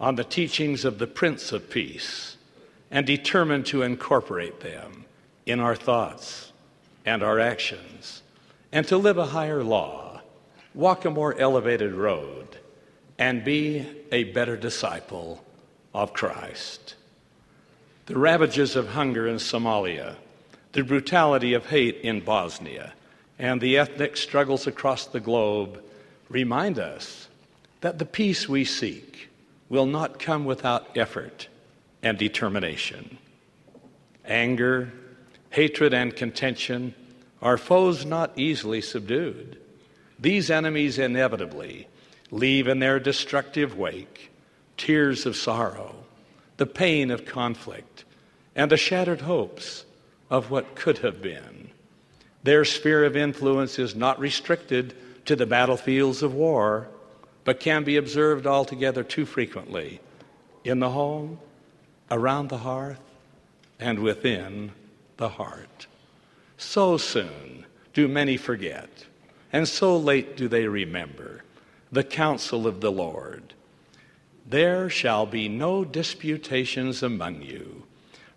on 0.00 0.16
the 0.16 0.24
teachings 0.24 0.84
of 0.84 0.98
the 0.98 1.06
Prince 1.06 1.52
of 1.52 1.70
Peace 1.70 2.36
and 2.90 3.06
determine 3.06 3.62
to 3.64 3.82
incorporate 3.82 4.60
them 4.60 5.04
in 5.44 5.60
our 5.60 5.76
thoughts 5.76 6.52
and 7.04 7.22
our 7.22 7.38
actions, 7.38 8.22
and 8.72 8.86
to 8.88 8.96
live 8.96 9.16
a 9.16 9.26
higher 9.26 9.62
law, 9.62 10.20
walk 10.74 11.04
a 11.04 11.10
more 11.10 11.38
elevated 11.38 11.92
road, 11.92 12.45
and 13.18 13.44
be 13.44 13.86
a 14.12 14.24
better 14.24 14.56
disciple 14.56 15.44
of 15.94 16.12
Christ. 16.12 16.94
The 18.06 18.18
ravages 18.18 18.76
of 18.76 18.88
hunger 18.88 19.26
in 19.26 19.36
Somalia, 19.36 20.16
the 20.72 20.84
brutality 20.84 21.54
of 21.54 21.66
hate 21.66 21.96
in 22.02 22.20
Bosnia, 22.20 22.92
and 23.38 23.60
the 23.60 23.78
ethnic 23.78 24.16
struggles 24.16 24.66
across 24.66 25.06
the 25.06 25.20
globe 25.20 25.82
remind 26.28 26.78
us 26.78 27.28
that 27.80 27.98
the 27.98 28.04
peace 28.04 28.48
we 28.48 28.64
seek 28.64 29.28
will 29.68 29.86
not 29.86 30.18
come 30.18 30.44
without 30.44 30.96
effort 30.96 31.48
and 32.02 32.18
determination. 32.18 33.18
Anger, 34.24 34.92
hatred, 35.50 35.92
and 35.92 36.14
contention 36.14 36.94
are 37.42 37.58
foes 37.58 38.04
not 38.04 38.38
easily 38.38 38.80
subdued. 38.80 39.58
These 40.18 40.50
enemies 40.50 40.98
inevitably 40.98 41.88
leave 42.30 42.68
in 42.68 42.78
their 42.78 42.98
destructive 42.98 43.76
wake 43.76 44.30
tears 44.76 45.24
of 45.26 45.36
sorrow, 45.36 45.94
the 46.56 46.66
pain 46.66 47.10
of 47.10 47.24
conflict, 47.24 48.04
and 48.54 48.70
the 48.70 48.76
shattered 48.76 49.22
hopes 49.22 49.84
of 50.28 50.50
what 50.50 50.74
could 50.74 50.98
have 50.98 51.22
been. 51.22 51.70
Their 52.42 52.64
sphere 52.64 53.04
of 53.04 53.16
influence 53.16 53.78
is 53.78 53.94
not 53.94 54.18
restricted 54.18 54.94
to 55.24 55.34
the 55.36 55.46
battlefields 55.46 56.22
of 56.22 56.34
war 56.34 56.88
but 57.46 57.60
can 57.60 57.84
be 57.84 57.96
observed 57.96 58.44
altogether 58.44 59.04
too 59.04 59.24
frequently 59.24 60.00
in 60.64 60.80
the 60.80 60.90
home, 60.90 61.38
around 62.10 62.48
the 62.48 62.58
hearth, 62.58 63.00
and 63.78 64.00
within 64.00 64.72
the 65.16 65.28
heart. 65.28 65.86
So 66.58 66.96
soon 66.96 67.64
do 67.94 68.08
many 68.08 68.36
forget, 68.36 69.06
and 69.52 69.68
so 69.68 69.96
late 69.96 70.36
do 70.36 70.48
they 70.48 70.66
remember 70.66 71.44
the 71.90 72.04
counsel 72.04 72.66
of 72.66 72.80
the 72.80 72.92
Lord. 72.92 73.54
There 74.48 74.88
shall 74.88 75.26
be 75.26 75.48
no 75.48 75.84
disputations 75.84 77.02
among 77.02 77.42
you. 77.42 77.84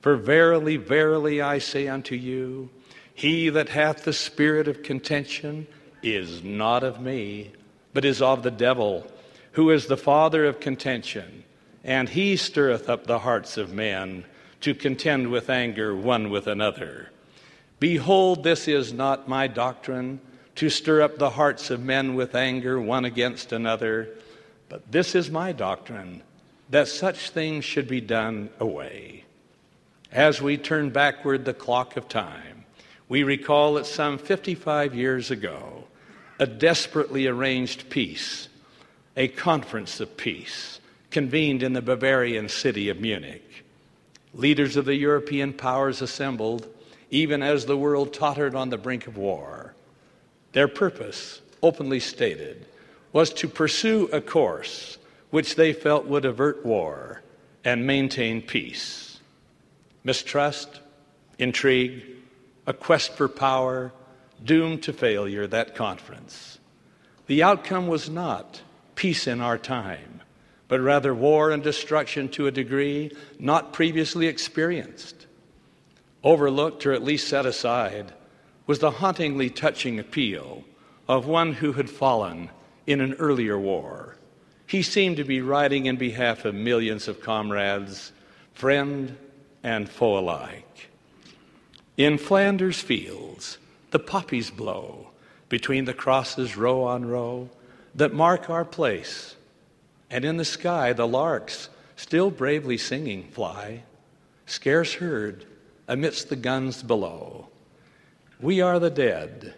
For 0.01 0.15
verily, 0.15 0.77
verily, 0.77 1.41
I 1.41 1.59
say 1.59 1.87
unto 1.87 2.15
you, 2.15 2.69
he 3.13 3.49
that 3.49 3.69
hath 3.69 4.05
the 4.05 4.13
spirit 4.13 4.67
of 4.67 4.81
contention 4.81 5.67
is 6.01 6.43
not 6.43 6.83
of 6.83 7.01
me, 7.01 7.51
but 7.93 8.05
is 8.05 8.21
of 8.21 8.43
the 8.43 8.51
devil, 8.51 9.05
who 9.53 9.69
is 9.71 9.87
the 9.87 9.97
father 9.97 10.45
of 10.45 10.59
contention, 10.59 11.43
and 11.83 12.07
he 12.09 12.37
stirreth 12.37 12.89
up 12.89 13.05
the 13.05 13.19
hearts 13.19 13.57
of 13.57 13.73
men 13.73 14.23
to 14.61 14.73
contend 14.73 15.29
with 15.29 15.49
anger 15.49 15.95
one 15.95 16.29
with 16.29 16.47
another. 16.47 17.09
Behold, 17.79 18.43
this 18.43 18.67
is 18.67 18.93
not 18.93 19.27
my 19.27 19.47
doctrine, 19.47 20.21
to 20.59 20.69
stir 20.69 21.01
up 21.01 21.17
the 21.17 21.29
hearts 21.29 21.69
of 21.69 21.79
men 21.79 22.15
with 22.15 22.35
anger 22.35 22.81
one 22.81 23.05
against 23.05 23.53
another, 23.53 24.09
but 24.67 24.91
this 24.91 25.15
is 25.15 25.31
my 25.31 25.53
doctrine, 25.53 26.21
that 26.69 26.85
such 26.85 27.29
things 27.29 27.63
should 27.63 27.87
be 27.87 28.01
done 28.01 28.49
away. 28.59 29.23
As 30.11 30.41
we 30.41 30.57
turn 30.57 30.89
backward 30.89 31.45
the 31.45 31.53
clock 31.53 31.95
of 31.95 32.09
time, 32.09 32.65
we 33.07 33.23
recall 33.23 33.75
that 33.75 33.85
some 33.85 34.17
55 34.17 34.93
years 34.93 35.31
ago, 35.31 35.85
a 36.39 36.45
desperately 36.45 37.25
arranged 37.25 37.89
peace, 37.89 38.49
a 39.15 39.29
conference 39.29 40.01
of 40.01 40.17
peace, 40.17 40.81
convened 41.09 41.63
in 41.63 41.71
the 41.71 41.81
Bavarian 41.81 42.49
city 42.49 42.89
of 42.89 42.99
Munich. 42.99 43.63
Leaders 44.33 44.75
of 44.75 44.83
the 44.83 44.95
European 44.95 45.53
powers 45.53 46.01
assembled, 46.01 46.67
even 47.11 47.41
as 47.41 47.65
the 47.65 47.77
world 47.77 48.13
tottered 48.13 48.55
on 48.55 48.69
the 48.69 48.77
brink 48.77 49.07
of 49.07 49.15
war. 49.15 49.68
Their 50.53 50.67
purpose, 50.67 51.41
openly 51.61 51.99
stated, 51.99 52.65
was 53.13 53.31
to 53.33 53.47
pursue 53.47 54.09
a 54.11 54.21
course 54.21 54.97
which 55.29 55.55
they 55.55 55.73
felt 55.73 56.05
would 56.05 56.25
avert 56.25 56.65
war 56.65 57.21
and 57.63 57.85
maintain 57.85 58.41
peace. 58.41 59.19
Mistrust, 60.03 60.79
intrigue, 61.37 62.03
a 62.65 62.73
quest 62.73 63.13
for 63.13 63.27
power, 63.27 63.91
doomed 64.43 64.83
to 64.83 64.93
failure 64.93 65.45
that 65.47 65.75
conference. 65.75 66.59
The 67.27 67.43
outcome 67.43 67.87
was 67.87 68.09
not 68.09 68.61
peace 68.95 69.27
in 69.27 69.41
our 69.41 69.57
time, 69.57 70.21
but 70.67 70.79
rather 70.79 71.13
war 71.13 71.51
and 71.51 71.61
destruction 71.61 72.29
to 72.29 72.47
a 72.47 72.51
degree 72.51 73.11
not 73.37 73.73
previously 73.73 74.27
experienced. 74.27 75.27
Overlooked 76.23 76.85
or 76.85 76.93
at 76.93 77.03
least 77.03 77.27
set 77.27 77.45
aside 77.45 78.13
was 78.69 78.77
the 78.77 78.91
hauntingly 78.91 79.49
touching 79.49 79.97
appeal 79.97 80.63
of 81.07 81.25
one 81.25 81.53
who 81.53 81.73
had 81.73 81.89
fallen 81.89 82.47
in 82.85 83.01
an 83.01 83.15
earlier 83.15 83.57
war. 83.57 84.15
He 84.67 84.83
seemed 84.83 85.17
to 85.17 85.23
be 85.23 85.41
writing 85.41 85.87
in 85.87 85.95
behalf 85.95 86.45
of 86.45 86.53
millions 86.53 87.07
of 87.07 87.19
comrades, 87.19 88.11
friend 88.53 89.17
and 89.63 89.89
foe 89.89 90.19
alike. 90.19 90.91
In 91.97 92.19
Flanders 92.19 92.79
fields, 92.79 93.57
the 93.89 93.97
poppies 93.97 94.51
blow 94.51 95.09
between 95.49 95.85
the 95.85 95.93
crosses 95.95 96.55
row 96.55 96.83
on 96.83 97.05
row 97.05 97.49
that 97.95 98.13
mark 98.13 98.51
our 98.51 98.65
place. 98.65 99.35
And 100.11 100.23
in 100.23 100.37
the 100.37 100.45
sky, 100.45 100.93
the 100.93 101.07
larks, 101.07 101.69
still 101.95 102.29
bravely 102.29 102.77
singing, 102.77 103.29
fly, 103.31 103.81
scarce 104.45 104.93
heard 104.93 105.47
amidst 105.87 106.29
the 106.29 106.35
guns 106.35 106.83
below. 106.83 107.49
We 108.39 108.61
are 108.61 108.79
the 108.79 108.89
dead. 108.89 109.53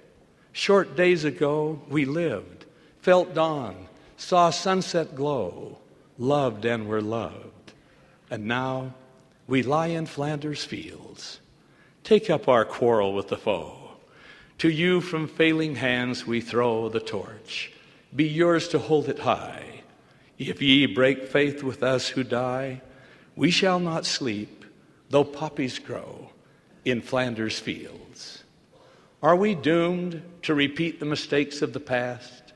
Short 0.51 0.95
days 0.95 1.23
ago, 1.23 1.81
we 1.87 2.05
lived, 2.05 2.65
felt 2.99 3.33
dawn, 3.33 3.87
saw 4.17 4.49
sunset 4.49 5.15
glow, 5.15 5.77
loved 6.17 6.65
and 6.65 6.87
were 6.87 7.01
loved. 7.01 7.73
And 8.29 8.45
now 8.45 8.95
we 9.47 9.61
lie 9.61 9.87
in 9.87 10.07
Flanders 10.07 10.63
fields. 10.63 11.39
Take 12.03 12.29
up 12.29 12.47
our 12.47 12.65
quarrel 12.65 13.13
with 13.13 13.27
the 13.27 13.37
foe. 13.37 13.77
To 14.59 14.69
you 14.69 15.01
from 15.01 15.27
failing 15.27 15.75
hands 15.75 16.25
we 16.25 16.41
throw 16.41 16.89
the 16.89 16.99
torch. 16.99 17.71
Be 18.15 18.27
yours 18.27 18.67
to 18.69 18.79
hold 18.79 19.09
it 19.09 19.19
high. 19.19 19.81
If 20.37 20.61
ye 20.61 20.87
break 20.87 21.27
faith 21.27 21.61
with 21.61 21.83
us 21.83 22.09
who 22.09 22.23
die, 22.23 22.81
we 23.35 23.51
shall 23.51 23.79
not 23.79 24.05
sleep, 24.05 24.65
though 25.09 25.23
poppies 25.23 25.77
grow 25.77 26.31
in 26.83 27.01
Flanders 27.01 27.59
fields. 27.59 28.43
Are 29.23 29.35
we 29.35 29.53
doomed 29.53 30.23
to 30.43 30.55
repeat 30.55 30.99
the 30.99 31.05
mistakes 31.05 31.61
of 31.61 31.73
the 31.73 31.79
past? 31.79 32.53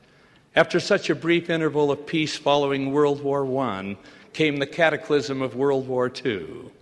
After 0.56 0.80
such 0.80 1.08
a 1.08 1.14
brief 1.14 1.48
interval 1.48 1.92
of 1.92 2.06
peace 2.06 2.36
following 2.36 2.90
World 2.90 3.22
War 3.22 3.46
I 3.62 3.96
came 4.32 4.56
the 4.56 4.66
cataclysm 4.66 5.42
of 5.42 5.54
World 5.54 5.86
War 5.86 6.10
II. 6.24 6.72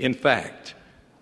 In 0.00 0.14
fact, 0.14 0.74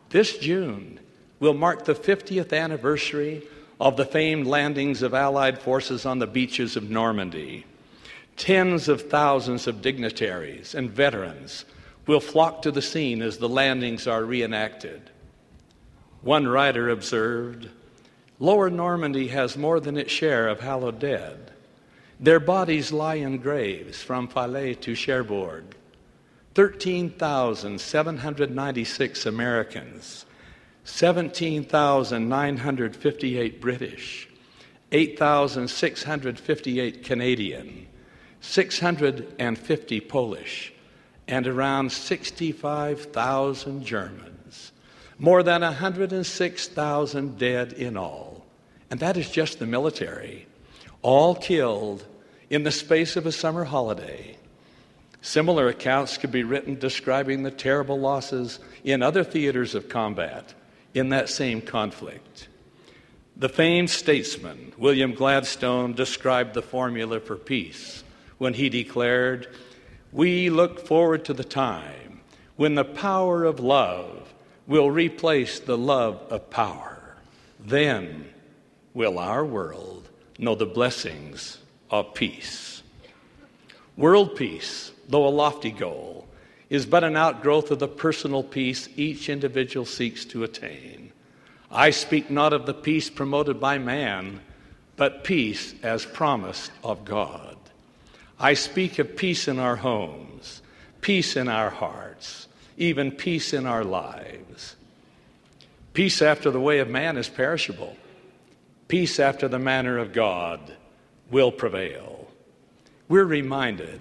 this 0.08 0.38
June 0.38 1.00
will 1.38 1.52
mark 1.52 1.84
the 1.84 1.94
50th 1.94 2.58
anniversary 2.58 3.42
of 3.78 3.98
the 3.98 4.06
famed 4.06 4.46
landings 4.46 5.02
of 5.02 5.12
Allied 5.12 5.58
forces 5.58 6.06
on 6.06 6.18
the 6.18 6.26
beaches 6.26 6.76
of 6.76 6.88
Normandy. 6.88 7.66
Tens 8.38 8.88
of 8.88 9.10
thousands 9.10 9.66
of 9.66 9.82
dignitaries 9.82 10.74
and 10.74 10.90
veterans 10.90 11.66
will 12.06 12.20
flock 12.20 12.62
to 12.62 12.70
the 12.70 12.80
scene 12.80 13.20
as 13.20 13.36
the 13.36 13.48
landings 13.50 14.06
are 14.06 14.24
reenacted. 14.24 15.10
One 16.22 16.48
writer 16.48 16.88
observed 16.88 17.68
Lower 18.40 18.70
Normandy 18.70 19.28
has 19.28 19.56
more 19.56 19.80
than 19.80 19.96
its 19.96 20.12
share 20.12 20.48
of 20.48 20.60
hallowed 20.60 21.00
dead. 21.00 21.50
Their 22.20 22.40
bodies 22.40 22.92
lie 22.92 23.14
in 23.16 23.38
graves 23.38 24.02
from 24.02 24.28
Falaise 24.28 24.76
to 24.82 24.94
Cherbourg. 24.94 25.64
13,796 26.54 29.26
Americans 29.26 30.24
17,958 30.84 33.60
British, 33.60 34.28
8,658 34.90 37.04
Canadian, 37.04 37.86
650 38.40 40.00
Polish, 40.00 40.72
and 41.28 41.46
around 41.46 41.92
65,000 41.92 43.84
Germans. 43.84 44.72
More 45.18 45.42
than 45.42 45.62
106,000 45.62 47.38
dead 47.38 47.72
in 47.74 47.96
all. 47.96 48.27
And 48.90 49.00
that 49.00 49.16
is 49.16 49.30
just 49.30 49.58
the 49.58 49.66
military. 49.66 50.46
All 51.02 51.34
killed 51.34 52.06
in 52.50 52.62
the 52.62 52.70
space 52.70 53.16
of 53.16 53.26
a 53.26 53.32
summer 53.32 53.64
holiday. 53.64 54.36
Similar 55.20 55.68
accounts 55.68 56.16
could 56.16 56.32
be 56.32 56.44
written 56.44 56.78
describing 56.78 57.42
the 57.42 57.50
terrible 57.50 57.98
losses 57.98 58.58
in 58.84 59.02
other 59.02 59.24
theaters 59.24 59.74
of 59.74 59.88
combat 59.88 60.54
in 60.94 61.10
that 61.10 61.28
same 61.28 61.60
conflict. 61.60 62.48
The 63.36 63.48
famed 63.48 63.90
statesman 63.90 64.72
William 64.78 65.12
Gladstone 65.12 65.92
described 65.92 66.54
the 66.54 66.62
formula 66.62 67.20
for 67.20 67.36
peace 67.36 68.02
when 68.38 68.54
he 68.54 68.68
declared, 68.68 69.48
We 70.12 70.50
look 70.50 70.86
forward 70.86 71.24
to 71.26 71.34
the 71.34 71.44
time 71.44 72.20
when 72.56 72.74
the 72.74 72.84
power 72.84 73.44
of 73.44 73.60
love 73.60 74.32
will 74.66 74.90
replace 74.90 75.60
the 75.60 75.78
love 75.78 76.20
of 76.30 76.50
power. 76.50 77.16
Then 77.60 78.28
will 78.94 79.18
our 79.18 79.44
world 79.44 80.08
know 80.38 80.54
the 80.54 80.66
blessings 80.66 81.58
of 81.90 82.14
peace. 82.14 82.82
World 83.96 84.36
peace, 84.36 84.92
though 85.08 85.26
a 85.26 85.30
lofty 85.30 85.70
goal, 85.70 86.26
is 86.70 86.86
but 86.86 87.04
an 87.04 87.16
outgrowth 87.16 87.70
of 87.70 87.78
the 87.78 87.88
personal 87.88 88.42
peace 88.42 88.88
each 88.96 89.28
individual 89.28 89.86
seeks 89.86 90.24
to 90.26 90.44
attain. 90.44 91.12
I 91.70 91.90
speak 91.90 92.30
not 92.30 92.52
of 92.52 92.66
the 92.66 92.74
peace 92.74 93.10
promoted 93.10 93.60
by 93.60 93.78
man, 93.78 94.40
but 94.96 95.24
peace 95.24 95.74
as 95.82 96.04
promised 96.04 96.70
of 96.82 97.04
God. 97.04 97.56
I 98.38 98.54
speak 98.54 98.98
of 98.98 99.16
peace 99.16 99.48
in 99.48 99.58
our 99.58 99.76
homes, 99.76 100.62
peace 101.00 101.36
in 101.36 101.48
our 101.48 101.70
hearts, 101.70 102.46
even 102.76 103.10
peace 103.10 103.52
in 103.52 103.66
our 103.66 103.84
lives. 103.84 104.76
Peace 105.92 106.22
after 106.22 106.50
the 106.50 106.60
way 106.60 106.78
of 106.78 106.88
man 106.88 107.16
is 107.16 107.28
perishable. 107.28 107.96
Peace 108.88 109.20
after 109.20 109.48
the 109.48 109.58
manner 109.58 109.98
of 109.98 110.14
God 110.14 110.74
will 111.30 111.52
prevail. 111.52 112.30
We're 113.06 113.24
reminded 113.24 114.00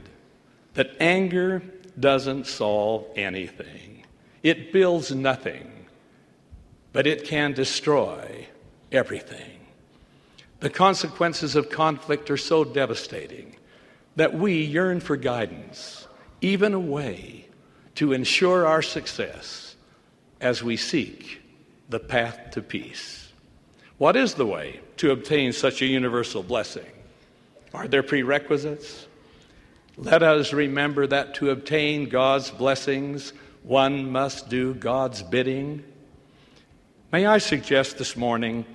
that 0.76 0.96
anger 1.00 1.62
doesn't 2.00 2.48
solve 2.48 3.06
anything, 3.16 4.06
it 4.44 4.72
builds 4.72 5.14
nothing, 5.14 5.70
but 6.94 7.06
it 7.06 7.26
can 7.26 7.54
destroy 7.54 8.48
everything. 8.92 9.60
The 10.60 10.70
consequences 10.70 11.56
of 11.56 11.70
conflict 11.70 12.32
are 12.32 12.38
so 12.38 12.64
devastating 12.64 13.58
that 14.16 14.34
we 14.34 14.64
yearn 14.64 15.00
for 15.00 15.18
guidance, 15.18 16.08
even 16.42 16.74
a 16.74 16.80
way 16.80 17.48
to 17.96 18.14
ensure 18.14 18.66
our 18.66 18.82
success 18.82 19.76
as 20.40 20.64
we 20.64 20.78
seek 20.78 21.42
the 21.90 22.00
path 22.00 22.52
to 22.52 22.62
peace. 22.62 23.27
What 23.98 24.16
is 24.16 24.36
the 24.36 24.46
way 24.46 24.80
to 24.98 25.12
obtain 25.12 25.54
such 25.54 25.82
a 25.82 25.88
universal 25.88 26.44
blessing? 26.44 26.86
Are 27.74 27.88
there 27.88 28.04
prerequisites? 28.04 29.08
Let 29.98 30.22
us 30.22 30.54
remember 30.54 31.08
that 31.08 31.34
to 31.36 31.50
obtain 31.50 32.08
God's 32.08 32.52
blessings, 32.52 33.34
one 33.64 34.12
must 34.12 34.50
do 34.50 34.76
God's 34.76 35.24
bidding. 35.24 35.84
May 37.12 37.26
I 37.26 37.40
suggest 37.40 37.98
this 37.98 38.16
morning 38.16 38.66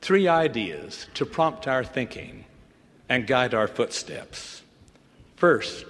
three 0.00 0.28
ideas 0.28 1.06
to 1.14 1.26
prompt 1.26 1.68
our 1.68 1.84
thinking 1.84 2.46
and 3.10 3.26
guide 3.26 3.52
our 3.52 3.68
footsteps. 3.68 4.62
First, 5.36 5.84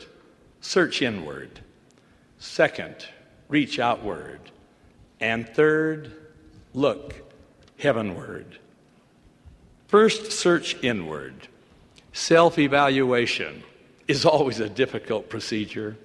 search 0.61 1.01
inward. 1.01 1.61
Second, 2.41 2.97
reach 3.49 3.79
outward. 3.79 4.41
And 5.21 5.49
third, 5.49 6.13
look 6.75 7.15
heavenward. 7.79 8.59
First, 9.91 10.31
search 10.31 10.77
inward. 10.85 11.35
Self 12.13 12.61
evaluation 12.61 13.65
is 14.07 14.25
always 14.25 14.61
a 14.61 14.69
difficult 14.69 15.29
procedure. 15.29 15.97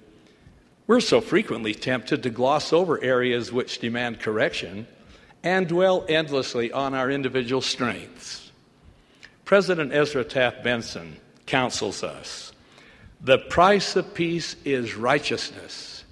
We're 0.88 0.98
so 0.98 1.20
frequently 1.20 1.72
tempted 1.72 2.24
to 2.24 2.30
gloss 2.30 2.72
over 2.72 3.00
areas 3.00 3.52
which 3.52 3.78
demand 3.78 4.18
correction 4.18 4.88
and 5.44 5.68
dwell 5.68 6.04
endlessly 6.08 6.72
on 6.72 6.94
our 6.94 7.12
individual 7.12 7.62
strengths. 7.62 8.50
President 9.44 9.92
Ezra 9.92 10.24
Taft 10.24 10.64
Benson 10.64 11.18
counsels 11.46 12.02
us 12.02 12.50
the 13.20 13.38
price 13.38 13.94
of 13.94 14.14
peace 14.14 14.56
is 14.64 14.96
righteousness. 14.96 16.02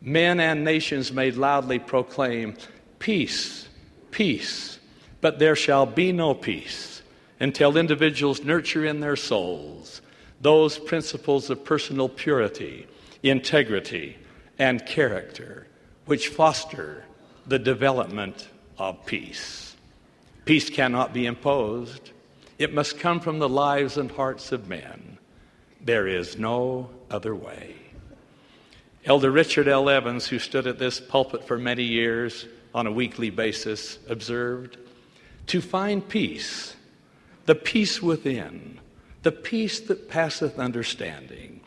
Men 0.00 0.38
and 0.38 0.62
nations 0.62 1.10
may 1.10 1.32
loudly 1.32 1.80
proclaim, 1.80 2.54
Peace, 3.00 3.68
peace, 4.12 4.78
but 5.20 5.40
there 5.40 5.56
shall 5.56 5.84
be 5.84 6.12
no 6.12 6.32
peace 6.32 6.93
until 7.40 7.76
individuals 7.76 8.42
nurture 8.42 8.84
in 8.84 9.00
their 9.00 9.16
souls 9.16 10.00
those 10.40 10.78
principles 10.78 11.48
of 11.48 11.64
personal 11.64 12.08
purity, 12.08 12.86
integrity, 13.22 14.16
and 14.58 14.84
character 14.84 15.66
which 16.04 16.28
foster 16.28 17.02
the 17.46 17.58
development 17.58 18.48
of 18.76 19.06
peace. 19.06 19.74
Peace 20.44 20.68
cannot 20.68 21.14
be 21.14 21.24
imposed, 21.24 22.10
it 22.58 22.74
must 22.74 22.98
come 22.98 23.20
from 23.20 23.38
the 23.38 23.48
lives 23.48 23.96
and 23.96 24.10
hearts 24.10 24.52
of 24.52 24.68
men. 24.68 25.18
There 25.80 26.06
is 26.06 26.38
no 26.38 26.90
other 27.10 27.34
way. 27.34 27.74
Elder 29.04 29.30
Richard 29.30 29.68
L. 29.68 29.90
Evans, 29.90 30.26
who 30.26 30.38
stood 30.38 30.66
at 30.66 30.78
this 30.78 31.00
pulpit 31.00 31.44
for 31.44 31.58
many 31.58 31.82
years 31.82 32.46
on 32.74 32.86
a 32.86 32.92
weekly 32.92 33.30
basis, 33.30 33.98
observed 34.08 34.76
To 35.48 35.60
find 35.60 36.06
peace, 36.06 36.73
the 37.46 37.54
peace 37.54 38.02
within, 38.02 38.78
the 39.22 39.32
peace 39.32 39.80
that 39.80 40.08
passeth 40.08 40.58
understanding. 40.58 41.60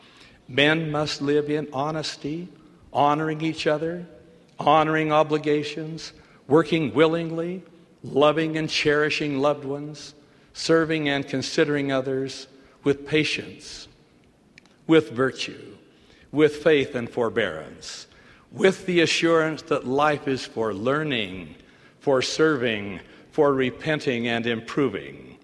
Men 0.48 0.90
must 0.90 1.22
live 1.22 1.50
in 1.50 1.68
honesty, 1.72 2.48
honoring 2.92 3.42
each 3.42 3.66
other, 3.66 4.06
honoring 4.58 5.12
obligations, 5.12 6.12
working 6.46 6.94
willingly, 6.94 7.62
loving 8.02 8.56
and 8.56 8.68
cherishing 8.68 9.38
loved 9.38 9.64
ones, 9.64 10.14
serving 10.52 11.08
and 11.08 11.28
considering 11.28 11.92
others 11.92 12.48
with 12.82 13.06
patience, 13.06 13.86
with 14.86 15.10
virtue, 15.10 15.76
with 16.32 16.56
faith 16.56 16.94
and 16.94 17.10
forbearance, 17.10 18.06
with 18.50 18.86
the 18.86 19.00
assurance 19.00 19.62
that 19.62 19.86
life 19.86 20.26
is 20.26 20.44
for 20.44 20.72
learning, 20.72 21.54
for 22.00 22.22
serving, 22.22 22.98
for 23.30 23.52
repenting 23.52 24.26
and 24.26 24.46
improving 24.46 25.37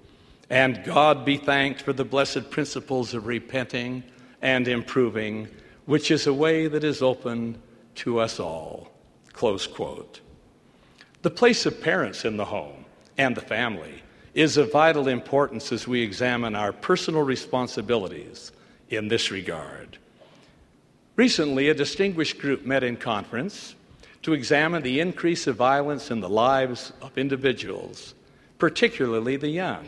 and 0.50 0.82
God 0.84 1.24
be 1.24 1.36
thanked 1.36 1.82
for 1.82 1.92
the 1.92 2.04
blessed 2.04 2.50
principles 2.50 3.14
of 3.14 3.26
repenting 3.26 4.04
and 4.42 4.68
improving, 4.68 5.48
which 5.86 6.10
is 6.10 6.26
a 6.26 6.34
way 6.34 6.66
that 6.66 6.84
is 6.84 7.02
open 7.02 7.60
to 7.96 8.18
us 8.18 8.38
all. 8.38 8.90
Close 9.32 9.66
quote. 9.66 10.20
The 11.22 11.30
place 11.30 11.64
of 11.64 11.80
parents 11.80 12.24
in 12.24 12.36
the 12.36 12.44
home 12.44 12.84
and 13.16 13.34
the 13.34 13.40
family 13.40 14.02
is 14.34 14.56
of 14.56 14.72
vital 14.72 15.08
importance 15.08 15.72
as 15.72 15.88
we 15.88 16.02
examine 16.02 16.54
our 16.54 16.72
personal 16.72 17.22
responsibilities 17.22 18.52
in 18.90 19.08
this 19.08 19.30
regard. 19.30 19.98
Recently, 21.16 21.68
a 21.68 21.74
distinguished 21.74 22.38
group 22.38 22.66
met 22.66 22.82
in 22.82 22.96
conference 22.96 23.76
to 24.22 24.32
examine 24.32 24.82
the 24.82 25.00
increase 25.00 25.46
of 25.46 25.56
violence 25.56 26.10
in 26.10 26.20
the 26.20 26.28
lives 26.28 26.92
of 27.00 27.16
individuals, 27.16 28.14
particularly 28.58 29.36
the 29.36 29.48
young. 29.48 29.86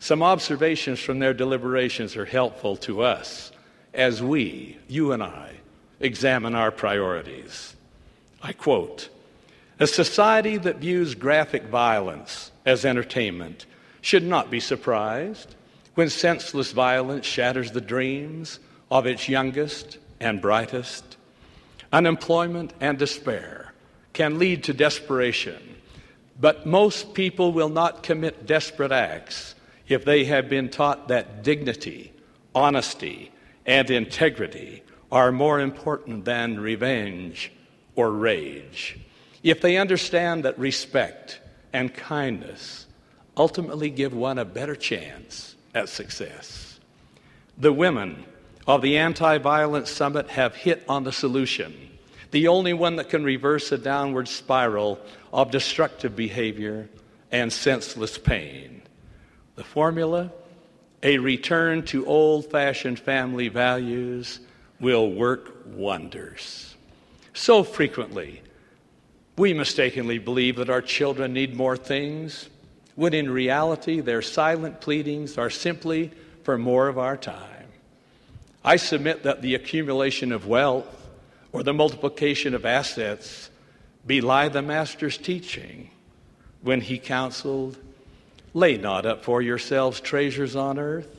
Some 0.00 0.22
observations 0.22 1.00
from 1.00 1.18
their 1.18 1.34
deliberations 1.34 2.16
are 2.16 2.24
helpful 2.24 2.76
to 2.78 3.02
us 3.02 3.52
as 3.92 4.22
we, 4.22 4.78
you 4.86 5.12
and 5.12 5.22
I, 5.22 5.56
examine 6.00 6.54
our 6.54 6.70
priorities. 6.70 7.74
I 8.42 8.52
quote 8.52 9.08
A 9.80 9.86
society 9.86 10.56
that 10.58 10.76
views 10.76 11.14
graphic 11.14 11.64
violence 11.64 12.52
as 12.64 12.84
entertainment 12.84 13.66
should 14.00 14.22
not 14.22 14.50
be 14.50 14.60
surprised 14.60 15.56
when 15.94 16.08
senseless 16.08 16.70
violence 16.70 17.26
shatters 17.26 17.72
the 17.72 17.80
dreams 17.80 18.60
of 18.90 19.06
its 19.06 19.28
youngest 19.28 19.98
and 20.20 20.40
brightest. 20.40 21.16
Unemployment 21.92 22.72
and 22.80 22.98
despair 22.98 23.72
can 24.12 24.38
lead 24.38 24.62
to 24.64 24.72
desperation, 24.72 25.76
but 26.40 26.66
most 26.66 27.14
people 27.14 27.52
will 27.52 27.68
not 27.68 28.02
commit 28.04 28.46
desperate 28.46 28.92
acts 28.92 29.56
if 29.88 30.04
they 30.04 30.24
have 30.24 30.48
been 30.48 30.68
taught 30.68 31.08
that 31.08 31.42
dignity, 31.42 32.12
honesty, 32.54 33.30
and 33.66 33.90
integrity 33.90 34.82
are 35.10 35.32
more 35.32 35.60
important 35.60 36.24
than 36.24 36.60
revenge 36.60 37.50
or 37.96 38.10
rage. 38.10 38.98
If 39.42 39.60
they 39.60 39.76
understand 39.76 40.44
that 40.44 40.58
respect 40.58 41.40
and 41.72 41.92
kindness 41.92 42.86
ultimately 43.36 43.88
give 43.88 44.12
one 44.12 44.38
a 44.38 44.44
better 44.44 44.74
chance 44.74 45.54
at 45.74 45.88
success. 45.88 46.80
The 47.56 47.72
women 47.72 48.24
of 48.66 48.82
the 48.82 48.98
Anti 48.98 49.38
Violence 49.38 49.90
Summit 49.90 50.28
have 50.28 50.54
hit 50.54 50.84
on 50.88 51.04
the 51.04 51.12
solution, 51.12 51.74
the 52.30 52.48
only 52.48 52.72
one 52.72 52.96
that 52.96 53.08
can 53.08 53.24
reverse 53.24 53.72
a 53.72 53.78
downward 53.78 54.28
spiral 54.28 54.98
of 55.32 55.50
destructive 55.50 56.14
behavior 56.14 56.88
and 57.30 57.52
senseless 57.52 58.18
pain. 58.18 58.77
The 59.58 59.64
formula 59.64 60.30
a 61.02 61.18
return 61.18 61.82
to 61.86 62.06
old 62.06 62.48
fashioned 62.48 63.00
family 63.00 63.48
values 63.48 64.38
will 64.78 65.10
work 65.10 65.64
wonders. 65.66 66.76
So 67.34 67.64
frequently, 67.64 68.40
we 69.36 69.52
mistakenly 69.54 70.18
believe 70.18 70.54
that 70.56 70.70
our 70.70 70.80
children 70.80 71.32
need 71.32 71.56
more 71.56 71.76
things, 71.76 72.48
when 72.94 73.12
in 73.12 73.28
reality, 73.28 73.98
their 73.98 74.22
silent 74.22 74.80
pleadings 74.80 75.36
are 75.36 75.50
simply 75.50 76.12
for 76.44 76.56
more 76.56 76.86
of 76.86 76.96
our 76.96 77.16
time. 77.16 77.66
I 78.64 78.76
submit 78.76 79.24
that 79.24 79.42
the 79.42 79.56
accumulation 79.56 80.30
of 80.30 80.46
wealth 80.46 81.08
or 81.50 81.64
the 81.64 81.74
multiplication 81.74 82.54
of 82.54 82.64
assets 82.64 83.50
belie 84.06 84.50
the 84.50 84.62
Master's 84.62 85.18
teaching 85.18 85.90
when 86.62 86.80
he 86.80 86.96
counseled, 86.96 87.76
Lay 88.54 88.76
not 88.76 89.06
up 89.06 89.24
for 89.24 89.42
yourselves 89.42 90.00
treasures 90.00 90.56
on 90.56 90.78
earth, 90.78 91.14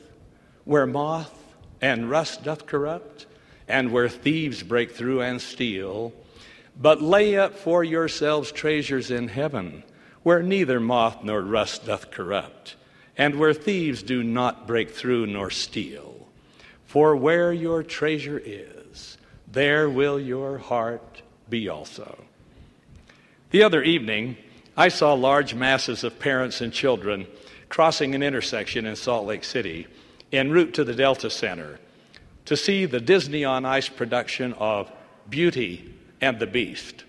where 0.64 0.86
moth 0.86 1.36
and 1.80 2.10
rust 2.10 2.44
doth 2.44 2.66
corrupt, 2.66 3.26
and 3.68 3.92
where 3.92 4.08
thieves 4.08 4.62
break 4.62 4.92
through 4.92 5.22
and 5.22 5.40
steal 5.40 6.12
but 6.80 7.02
lay 7.02 7.36
up 7.36 7.54
for 7.54 7.84
yourselves 7.84 8.50
treasures 8.52 9.10
in 9.10 9.28
heaven, 9.28 9.82
where 10.22 10.42
neither 10.42 10.80
moth 10.80 11.22
nor 11.22 11.42
rust 11.42 11.86
doth 11.86 12.10
corrupt, 12.10 12.74
and 13.18 13.38
where 13.38 13.52
thieves 13.52 14.02
do 14.02 14.22
not 14.22 14.66
break 14.66 14.90
through 14.90 15.26
nor 15.26 15.50
steal. 15.50 16.28
For 16.86 17.14
where 17.14 17.52
your 17.52 17.82
treasure 17.82 18.40
is, 18.42 19.18
there 19.46 19.90
will 19.90 20.18
your 20.18 20.58
heart 20.58 21.22
be 21.48 21.68
also. 21.68 22.24
The 23.50 23.62
other 23.62 23.82
evening, 23.82 24.36
I 24.80 24.88
saw 24.88 25.12
large 25.12 25.52
masses 25.52 26.04
of 26.04 26.18
parents 26.18 26.62
and 26.62 26.72
children 26.72 27.26
crossing 27.68 28.14
an 28.14 28.22
intersection 28.22 28.86
in 28.86 28.96
Salt 28.96 29.26
Lake 29.26 29.44
City 29.44 29.86
en 30.32 30.50
route 30.50 30.72
to 30.72 30.84
the 30.84 30.94
Delta 30.94 31.28
Center 31.28 31.78
to 32.46 32.56
see 32.56 32.86
the 32.86 32.98
Disney 32.98 33.44
on 33.44 33.66
Ice 33.66 33.90
production 33.90 34.54
of 34.54 34.90
Beauty 35.28 35.94
and 36.22 36.38
the 36.38 36.46
beast. 36.46 37.04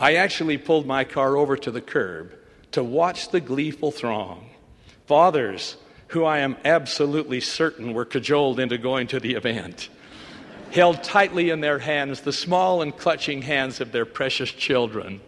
I 0.00 0.16
actually 0.16 0.58
pulled 0.58 0.84
my 0.84 1.04
car 1.04 1.36
over 1.36 1.56
to 1.56 1.70
the 1.70 1.80
curb 1.80 2.34
to 2.72 2.82
watch 2.82 3.30
the 3.30 3.40
gleeful 3.40 3.92
throng. 3.92 4.50
Fathers, 5.06 5.76
who 6.08 6.24
I 6.24 6.38
am 6.38 6.56
absolutely 6.64 7.38
certain 7.38 7.94
were 7.94 8.04
cajoled 8.04 8.58
into 8.58 8.78
going 8.78 9.06
to 9.06 9.20
the 9.20 9.34
event, 9.34 9.90
held 10.72 11.04
tightly 11.04 11.50
in 11.50 11.60
their 11.60 11.78
hands 11.78 12.22
the 12.22 12.32
small 12.32 12.82
and 12.82 12.96
clutching 12.96 13.42
hands 13.42 13.80
of 13.80 13.92
their 13.92 14.06
precious 14.06 14.50
children. 14.50 15.20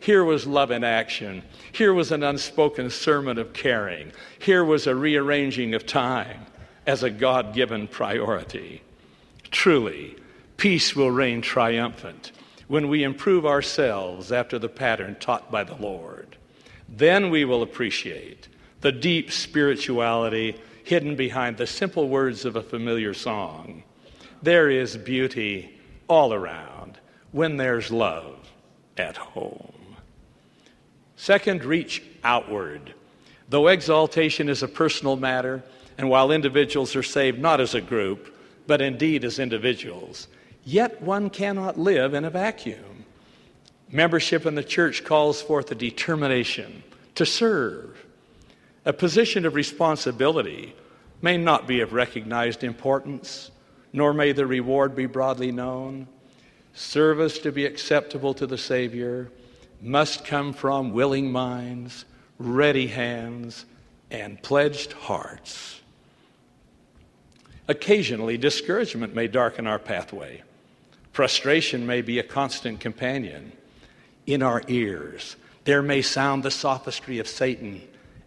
Here 0.00 0.24
was 0.24 0.46
love 0.46 0.70
in 0.70 0.84
action. 0.84 1.42
Here 1.72 1.92
was 1.92 2.12
an 2.12 2.22
unspoken 2.22 2.90
sermon 2.90 3.38
of 3.38 3.52
caring. 3.52 4.12
Here 4.38 4.64
was 4.64 4.86
a 4.86 4.94
rearranging 4.94 5.74
of 5.74 5.86
time 5.86 6.46
as 6.86 7.02
a 7.02 7.10
God 7.10 7.52
given 7.54 7.88
priority. 7.88 8.82
Truly, 9.50 10.16
peace 10.56 10.94
will 10.94 11.10
reign 11.10 11.42
triumphant 11.42 12.32
when 12.68 12.88
we 12.88 13.02
improve 13.02 13.46
ourselves 13.46 14.30
after 14.30 14.58
the 14.58 14.68
pattern 14.68 15.16
taught 15.18 15.50
by 15.50 15.64
the 15.64 15.74
Lord. 15.74 16.36
Then 16.88 17.30
we 17.30 17.44
will 17.44 17.62
appreciate 17.62 18.48
the 18.80 18.92
deep 18.92 19.32
spirituality 19.32 20.60
hidden 20.84 21.16
behind 21.16 21.56
the 21.56 21.66
simple 21.66 22.08
words 22.08 22.44
of 22.44 22.56
a 22.56 22.62
familiar 22.62 23.12
song. 23.12 23.82
There 24.42 24.70
is 24.70 24.96
beauty 24.96 25.78
all 26.08 26.32
around 26.32 26.98
when 27.32 27.56
there's 27.56 27.90
love 27.90 28.50
at 28.96 29.16
home. 29.16 29.77
Second, 31.18 31.62
reach 31.62 32.02
outward. 32.24 32.94
Though 33.50 33.68
exaltation 33.68 34.48
is 34.48 34.62
a 34.62 34.68
personal 34.68 35.16
matter, 35.16 35.62
and 35.98 36.08
while 36.08 36.30
individuals 36.30 36.96
are 36.96 37.02
saved 37.02 37.38
not 37.38 37.60
as 37.60 37.74
a 37.74 37.82
group, 37.82 38.34
but 38.66 38.80
indeed 38.80 39.24
as 39.24 39.38
individuals, 39.38 40.28
Yet 40.68 41.00
one 41.00 41.30
cannot 41.30 41.78
live 41.78 42.12
in 42.12 42.26
a 42.26 42.30
vacuum. 42.30 43.06
Membership 43.90 44.44
in 44.44 44.54
the 44.54 44.62
church 44.62 45.02
calls 45.02 45.40
forth 45.40 45.70
a 45.70 45.74
determination 45.74 46.82
to 47.14 47.24
serve. 47.24 48.04
A 48.84 48.92
position 48.92 49.46
of 49.46 49.54
responsibility 49.54 50.74
may 51.22 51.38
not 51.38 51.66
be 51.66 51.80
of 51.80 51.94
recognized 51.94 52.62
importance, 52.62 53.50
nor 53.94 54.12
may 54.12 54.32
the 54.32 54.46
reward 54.46 54.94
be 54.94 55.06
broadly 55.06 55.50
known. 55.50 56.06
Service 56.74 57.38
to 57.38 57.50
be 57.50 57.64
acceptable 57.64 58.34
to 58.34 58.46
the 58.46 58.58
Savior 58.58 59.30
must 59.80 60.24
come 60.24 60.52
from 60.52 60.92
willing 60.92 61.30
minds, 61.30 62.04
ready 62.38 62.86
hands, 62.86 63.64
and 64.10 64.42
pledged 64.42 64.92
hearts. 64.92 65.80
Occasionally, 67.68 68.38
discouragement 68.38 69.14
may 69.14 69.28
darken 69.28 69.66
our 69.66 69.78
pathway. 69.78 70.42
Frustration 71.12 71.86
may 71.86 72.00
be 72.00 72.18
a 72.18 72.22
constant 72.22 72.80
companion. 72.80 73.52
In 74.26 74.42
our 74.42 74.62
ears, 74.68 75.36
there 75.64 75.82
may 75.82 76.00
sound 76.00 76.42
the 76.42 76.50
sophistry 76.50 77.18
of 77.18 77.28
Satan 77.28 77.82